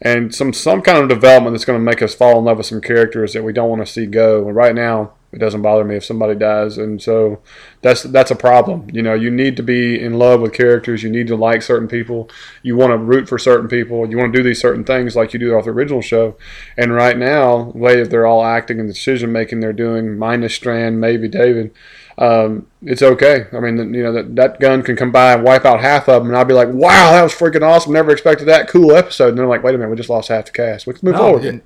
and 0.00 0.34
some 0.34 0.52
some 0.52 0.82
kind 0.82 0.98
of 0.98 1.08
development 1.08 1.54
that's 1.54 1.64
to 1.64 1.78
make 1.78 2.02
us 2.02 2.14
fall 2.14 2.38
in 2.38 2.44
love 2.44 2.58
with 2.58 2.66
some 2.66 2.80
characters 2.80 3.32
that 3.32 3.42
we 3.42 3.52
don't 3.52 3.70
want 3.70 3.84
to 3.84 3.90
see 3.90 4.06
go. 4.06 4.46
And 4.46 4.54
right 4.54 4.74
now, 4.74 5.12
it 5.34 5.38
doesn't 5.38 5.62
bother 5.62 5.84
me 5.84 5.96
if 5.96 6.04
somebody 6.04 6.34
dies, 6.34 6.78
and 6.78 7.02
so 7.02 7.40
that's 7.82 8.04
that's 8.04 8.30
a 8.30 8.36
problem. 8.36 8.88
You 8.92 9.02
know, 9.02 9.14
you 9.14 9.30
need 9.30 9.56
to 9.56 9.62
be 9.62 10.00
in 10.00 10.18
love 10.18 10.40
with 10.40 10.52
characters. 10.52 11.02
You 11.02 11.10
need 11.10 11.26
to 11.26 11.36
like 11.36 11.62
certain 11.62 11.88
people. 11.88 12.30
You 12.62 12.76
want 12.76 12.92
to 12.92 12.98
root 12.98 13.28
for 13.28 13.38
certain 13.38 13.68
people. 13.68 14.08
You 14.08 14.16
want 14.16 14.32
to 14.32 14.38
do 14.38 14.44
these 14.44 14.60
certain 14.60 14.84
things 14.84 15.16
like 15.16 15.32
you 15.32 15.40
do 15.40 15.54
off 15.54 15.64
the 15.64 15.70
original 15.70 16.00
show. 16.00 16.36
And 16.76 16.94
right 16.94 17.18
now, 17.18 17.72
the 17.72 17.78
way 17.78 17.96
that 17.96 18.10
they're 18.10 18.26
all 18.26 18.44
acting 18.44 18.78
and 18.78 18.88
the 18.88 18.94
decision 18.94 19.32
making 19.32 19.60
they're 19.60 19.72
doing, 19.72 20.16
minus 20.16 20.54
Strand, 20.54 21.00
maybe 21.00 21.28
David. 21.28 21.74
Um, 22.16 22.68
it's 22.80 23.02
okay. 23.02 23.46
I 23.52 23.58
mean, 23.58 23.92
you 23.92 24.04
know 24.04 24.12
that 24.12 24.36
that 24.36 24.60
gun 24.60 24.82
can 24.82 24.94
come 24.94 25.10
by 25.10 25.32
and 25.32 25.42
wipe 25.42 25.64
out 25.64 25.80
half 25.80 26.08
of 26.08 26.22
them, 26.22 26.30
and 26.30 26.38
I'd 26.38 26.46
be 26.46 26.54
like, 26.54 26.68
"Wow, 26.68 27.10
that 27.12 27.22
was 27.22 27.34
freaking 27.34 27.62
awesome! 27.62 27.92
Never 27.92 28.12
expected 28.12 28.46
that. 28.46 28.68
Cool 28.68 28.92
episode." 28.92 29.30
And 29.30 29.38
they're 29.38 29.48
like, 29.48 29.64
"Wait 29.64 29.74
a 29.74 29.78
minute, 29.78 29.90
we 29.90 29.96
just 29.96 30.10
lost 30.10 30.28
half 30.28 30.46
the 30.46 30.52
cast. 30.52 30.86
Let's 30.86 31.02
move 31.02 31.14
No, 31.14 31.38
forward." 31.38 31.62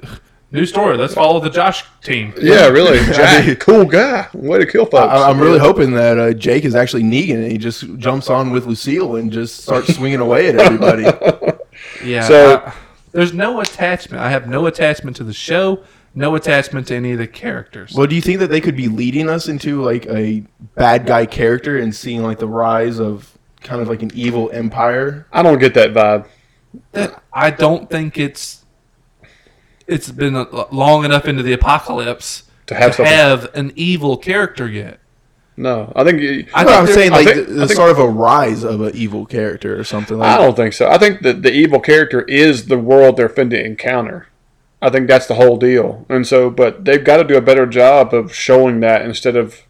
And- 0.51 0.59
new 0.61 0.67
story. 0.67 0.97
Let's 0.97 1.15
follow 1.15 1.41
the 1.41 1.51
Josh 1.51 1.85
team. 2.03 2.33
Yeah, 2.41 2.69
really, 2.69 2.99
Jack, 3.15 3.59
cool 3.61 3.85
guy. 3.85 4.29
Way 4.35 4.59
to 4.59 4.67
kill 4.67 4.87
folks. 4.87 5.13
I, 5.13 5.29
I'm 5.31 5.39
really 5.41 5.59
hoping 5.59 5.93
that 5.93 6.19
uh, 6.19 6.33
Jake 6.33 6.65
is 6.65 6.75
actually 6.75 7.03
Negan 7.03 7.43
and 7.43 7.53
he 7.53 7.59
just 7.59 7.97
jumps 7.99 8.31
on 8.31 8.51
with 8.51 8.67
Lucille 8.67 9.17
and 9.17 9.31
just 9.33 9.63
starts 9.63 9.95
swinging 9.95 10.21
away 10.21 10.49
at 10.49 10.57
everybody. 10.57 11.05
Yeah. 12.05 12.27
So- 12.27 12.57
I- 12.67 12.75
there's 13.13 13.33
no 13.33 13.61
attachment. 13.61 14.23
I 14.23 14.31
have 14.31 14.49
no 14.49 14.67
attachment 14.67 15.17
to 15.17 15.25
the 15.25 15.33
show. 15.33 15.83
No 16.15 16.35
attachment 16.35 16.89
to 16.89 16.95
any 16.95 17.13
of 17.13 17.19
the 17.19 17.27
characters. 17.27 17.95
Well, 17.95 18.07
do 18.07 18.15
you 18.15 18.21
think 18.21 18.39
that 18.41 18.49
they 18.51 18.61
could 18.61 18.77
be 18.77 18.87
leading 18.89 19.29
us 19.31 19.49
into 19.49 19.83
like 19.83 20.05
a 20.07 20.45
bad 20.75 21.07
guy 21.07 21.25
character 21.25 21.79
and 21.79 21.95
seeing 21.95 22.23
like 22.23 22.39
the 22.39 22.47
rise 22.47 23.01
of 23.01 23.37
kind 23.63 23.81
of 23.81 23.89
like 23.89 24.03
an 24.03 24.11
evil 24.15 24.51
empire? 24.53 25.27
I 25.33 25.43
don't 25.43 25.59
get 25.59 25.73
that 25.75 25.95
vibe. 25.95 26.27
that 26.93 27.23
I 27.33 27.51
don't 27.51 27.89
think 27.89 28.19
it's 28.19 28.65
it's 29.89 30.11
been 30.13 30.35
long 30.71 31.05
enough 31.05 31.27
into 31.27 31.43
the 31.43 31.53
apocalypse 31.53 32.45
To 32.67 32.75
have 32.75 32.95
to 32.97 33.05
have 33.05 33.51
an 33.55 33.73
evil 33.75 34.17
character 34.17 34.69
yet. 34.69 35.01
No, 35.57 35.93
I 35.97 36.05
think. 36.05 36.21
you- 36.21 36.47
I 36.55 36.61
I 36.61 36.65
think 36.65 36.77
am 36.77 36.85
they're- 36.87 36.95
saying 36.95 37.13
I 37.13 37.17
like 37.17 37.27
think- 37.27 37.49
the, 37.49 37.53
I 37.55 37.57
the 37.57 37.67
think- 37.67 37.77
sort 37.77 37.91
of 37.91 37.99
a 37.99 38.07
rise 38.09 38.63
of 38.63 38.81
an 38.81 38.93
evil 38.95 39.27
character 39.27 39.77
or 39.79 39.83
something 39.83 40.19
like 40.19 40.29
I 40.29 40.39
don't 40.39 40.55
think 40.55 40.73
so. 40.75 40.89
I 40.89 40.99
think 40.99 41.23
that 41.23 41.43
the 41.43 41.51
evil 41.53 41.81
character 41.81 42.21
is 42.23 42.67
the 42.67 42.79
world 42.79 43.17
they're 43.17 43.29
fin 43.29 43.51
to 43.51 43.65
encounter. 43.65 44.29
I 44.81 44.91
think 44.91 45.09
that's 45.09 45.27
the 45.27 45.35
whole 45.35 45.57
deal. 45.57 46.07
And 46.09 46.25
so, 46.25 46.49
but 46.51 46.85
they've 46.85 47.03
got 47.03 47.17
to 47.17 47.25
do 47.25 47.37
a 47.37 47.41
better 47.41 47.67
job 47.67 48.15
of 48.15 48.33
showing 48.33 48.79
that 48.81 49.03
instead 49.03 49.35
of, 49.35 49.63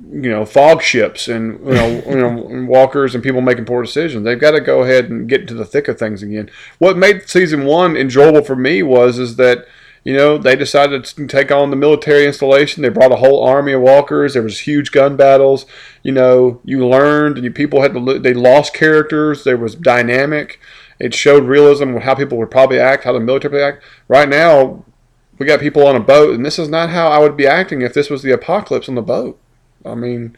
you 0.00 0.30
know, 0.30 0.44
fog 0.44 0.80
ships 0.80 1.26
and 1.28 1.58
you 1.66 1.74
know, 1.74 2.02
you 2.08 2.16
know, 2.16 2.66
walkers 2.68 3.14
and 3.14 3.24
people 3.24 3.40
making 3.40 3.64
poor 3.64 3.82
decisions. 3.82 4.24
They've 4.24 4.38
got 4.38 4.52
to 4.52 4.60
go 4.60 4.82
ahead 4.82 5.10
and 5.10 5.28
get 5.28 5.42
into 5.42 5.54
the 5.54 5.64
thick 5.64 5.88
of 5.88 5.98
things 5.98 6.22
again. 6.22 6.50
What 6.78 6.96
made 6.96 7.28
season 7.28 7.64
one 7.64 7.96
enjoyable 7.96 8.42
for 8.44 8.56
me 8.56 8.82
was 8.82 9.18
is 9.18 9.36
that. 9.36 9.66
You 10.04 10.16
know, 10.16 10.38
they 10.38 10.56
decided 10.56 11.04
to 11.04 11.26
take 11.26 11.50
on 11.50 11.68
the 11.68 11.76
military 11.76 12.24
installation. 12.24 12.82
They 12.82 12.88
brought 12.88 13.12
a 13.12 13.16
whole 13.16 13.44
army 13.44 13.72
of 13.72 13.82
walkers. 13.82 14.32
There 14.32 14.42
was 14.42 14.60
huge 14.60 14.90
gun 14.90 15.16
battles. 15.16 15.66
You 16.02 16.12
know, 16.12 16.62
you 16.64 16.86
learned, 16.86 17.36
and 17.36 17.44
you, 17.44 17.50
people 17.50 17.82
had 17.82 17.92
to. 17.92 18.18
They 18.18 18.32
lost 18.32 18.72
characters. 18.72 19.44
There 19.44 19.58
was 19.58 19.74
dynamic, 19.74 20.60
It 20.98 21.12
showed 21.12 21.44
realism 21.44 21.96
how 21.96 22.14
people 22.14 22.38
would 22.38 22.50
probably 22.50 22.78
act, 22.78 23.04
how 23.04 23.12
the 23.12 23.20
military 23.20 23.54
would 23.54 23.62
act. 23.62 23.84
Right 24.06 24.28
now, 24.28 24.84
we 25.36 25.44
got 25.44 25.60
people 25.60 25.86
on 25.86 25.96
a 25.96 26.00
boat, 26.00 26.34
and 26.34 26.46
this 26.46 26.58
is 26.58 26.70
not 26.70 26.90
how 26.90 27.08
I 27.08 27.18
would 27.18 27.36
be 27.36 27.46
acting 27.46 27.82
if 27.82 27.92
this 27.92 28.08
was 28.08 28.22
the 28.22 28.32
apocalypse 28.32 28.88
on 28.88 28.94
the 28.94 29.02
boat. 29.02 29.38
I 29.90 29.94
mean, 29.94 30.36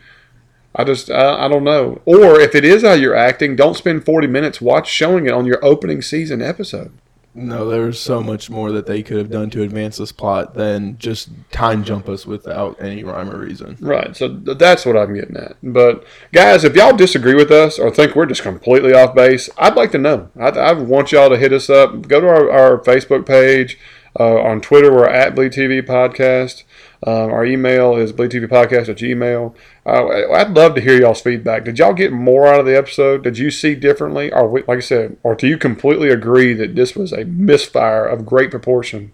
I 0.75 0.85
just 0.85 1.11
I, 1.11 1.47
I 1.47 1.49
don't 1.49 1.65
know. 1.65 2.01
Or 2.05 2.41
if 2.41 2.55
it 2.55 2.65
is 2.65 2.83
how 2.83 2.93
you're 2.93 3.15
acting, 3.17 3.57
don't 3.57 3.77
spend 3.77 4.05
40 4.05 4.27
minutes 4.27 4.61
watch 4.61 4.89
showing 4.89 5.27
it 5.27 5.33
on 5.33 5.47
your 5.47 5.65
opening 5.65 6.03
season 6.03 6.43
episode. 6.43 6.93
No, 7.33 7.69
there's 7.69 8.01
so 8.01 8.23
much 8.23 8.51
more 8.51 8.73
that 8.73 8.87
they 8.87 9.05
could 9.05 9.19
have 9.19 9.31
done 9.31 9.51
to 9.51 9.63
advance 9.63 9.99
this 9.99 10.11
plot 10.11 10.55
than 10.55 10.99
just 10.99 11.31
time 11.53 11.85
jump 11.85 12.09
us 12.09 12.27
without 12.27 12.83
any 12.83 13.05
rhyme 13.05 13.31
or 13.31 13.39
reason. 13.39 13.77
Right. 13.81 14.17
So 14.17 14.37
th- 14.37 14.59
that's 14.59 14.85
what 14.85 14.97
I'm 14.97 15.15
getting 15.15 15.37
at. 15.37 15.57
But 15.63 16.05
guys, 16.33 16.65
if 16.65 16.75
y'all 16.75 16.97
disagree 16.97 17.37
with 17.37 17.53
us 17.53 17.79
or 17.79 17.93
think 17.93 18.17
we're 18.17 18.27
just 18.27 18.43
completely 18.43 18.93
off 18.93 19.15
base, 19.15 19.49
I'd 19.57 19.77
like 19.77 19.93
to 19.93 19.99
know. 19.99 20.29
I, 20.39 20.49
I 20.49 20.73
want 20.73 21.13
y'all 21.13 21.31
to 21.31 21.39
hit 21.39 21.53
us 21.53 21.71
up. 21.71 22.09
Go 22.09 22.21
to 22.21 22.27
our, 22.27 22.51
our 22.51 22.79
Facebook 22.79 23.27
page. 23.27 23.79
Uh, 24.19 24.41
on 24.41 24.61
Twitter, 24.61 24.93
we're 24.93 25.09
at 25.09 25.37
Bleed 25.37 25.53
TV 25.53 25.81
Podcast. 25.87 26.65
Um, 27.07 27.33
our 27.33 27.47
email 27.47 27.97
is 27.97 28.13
bleedtvpodcast 28.13 28.89
at 28.89 28.97
gmail. 28.99 29.55
Uh, 29.87 30.33
I'd 30.35 30.51
love 30.51 30.75
to 30.75 30.81
hear 30.81 31.01
y'all's 31.01 31.23
feedback. 31.23 31.65
Did 31.65 31.79
y'all 31.79 31.95
get 31.95 32.13
more 32.13 32.47
out 32.47 32.61
of 32.61 32.67
the 32.67 32.77
episode? 32.77 33.25
Did 33.25 33.39
you 33.39 33.51
see 33.51 33.75
differently? 33.75 34.31
Or, 34.33 34.61
like 34.69 34.79
I 34.79 34.81
said, 34.81 35.17
or 35.23 35.35
do 35.35 35.49
you 35.49 35.57
completely 35.57 36.11
agree 36.11 36.53
that 36.55 36.75
this 36.75 36.95
was 36.95 37.13
a 37.13 37.25
misfire 37.25 38.05
of 38.05 38.27
great 38.27 38.51
proportion? 38.51 39.13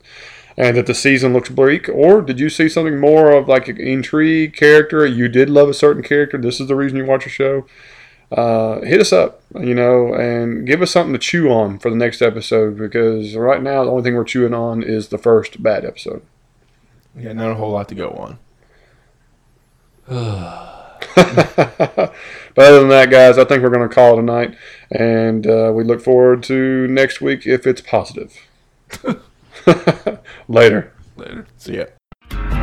and 0.59 0.77
that 0.77 0.87
the 0.87 0.95
season 0.95 1.33
looks 1.35 1.51
bleak, 1.51 1.89
or 1.91 2.23
did 2.23 2.41
you 2.41 2.49
see 2.49 2.69
something 2.69 2.99
more 2.99 3.31
of 3.31 3.47
like 3.47 3.69
intrigue, 3.69 4.57
character? 4.57 5.05
You 5.05 5.29
did 5.29 5.51
love 5.51 5.69
a 5.69 5.75
certain 5.75 6.03
character. 6.03 6.39
This 6.39 6.61
is 6.61 6.69
the 6.69 6.75
reason 6.75 6.97
you 6.97 7.05
watch 7.05 7.27
a 7.27 7.29
show. 7.29 7.67
Uh, 8.33 8.81
hit 8.81 9.01
us 9.01 9.13
up, 9.13 9.43
you 9.61 9.75
know, 9.75 10.15
and 10.15 10.67
give 10.67 10.83
us 10.83 10.91
something 10.91 11.13
to 11.13 11.19
chew 11.19 11.51
on 11.51 11.79
for 11.79 11.91
the 11.91 11.97
next 11.97 12.23
episode 12.23 12.77
because 12.77 13.37
right 13.37 13.63
now 13.63 13.85
the 13.85 13.91
only 13.91 14.03
thing 14.03 14.15
we're 14.15 14.25
chewing 14.25 14.55
on 14.55 14.83
is 14.83 15.09
the 15.09 15.19
first 15.19 15.63
bad 15.63 15.85
episode. 15.85 16.23
Yeah, 17.17 17.33
not 17.33 17.51
a 17.51 17.55
whole 17.55 17.73
lot 17.73 17.89
to 17.89 17.95
go 17.95 18.11
on. 18.11 18.39
but 21.15 22.13
other 22.57 22.81
than 22.81 22.89
that, 22.91 23.11
guys, 23.11 23.39
I 23.39 23.45
think 23.45 23.63
we're 23.63 23.71
going 23.71 23.89
to 23.89 23.95
call 23.95 24.17
it 24.17 24.21
a 24.21 24.23
night, 24.23 24.57
and 24.91 25.47
uh, 25.47 25.73
we 25.75 25.83
look 25.85 26.01
forward 26.01 26.43
to 26.45 26.87
next 26.89 27.21
week 27.21 27.47
if 27.47 27.67
it's 27.67 27.81
positive. 27.81 28.37
Later. 30.49 30.93
Later. 31.17 31.47
So 31.57 31.73
yeah. 31.73 32.56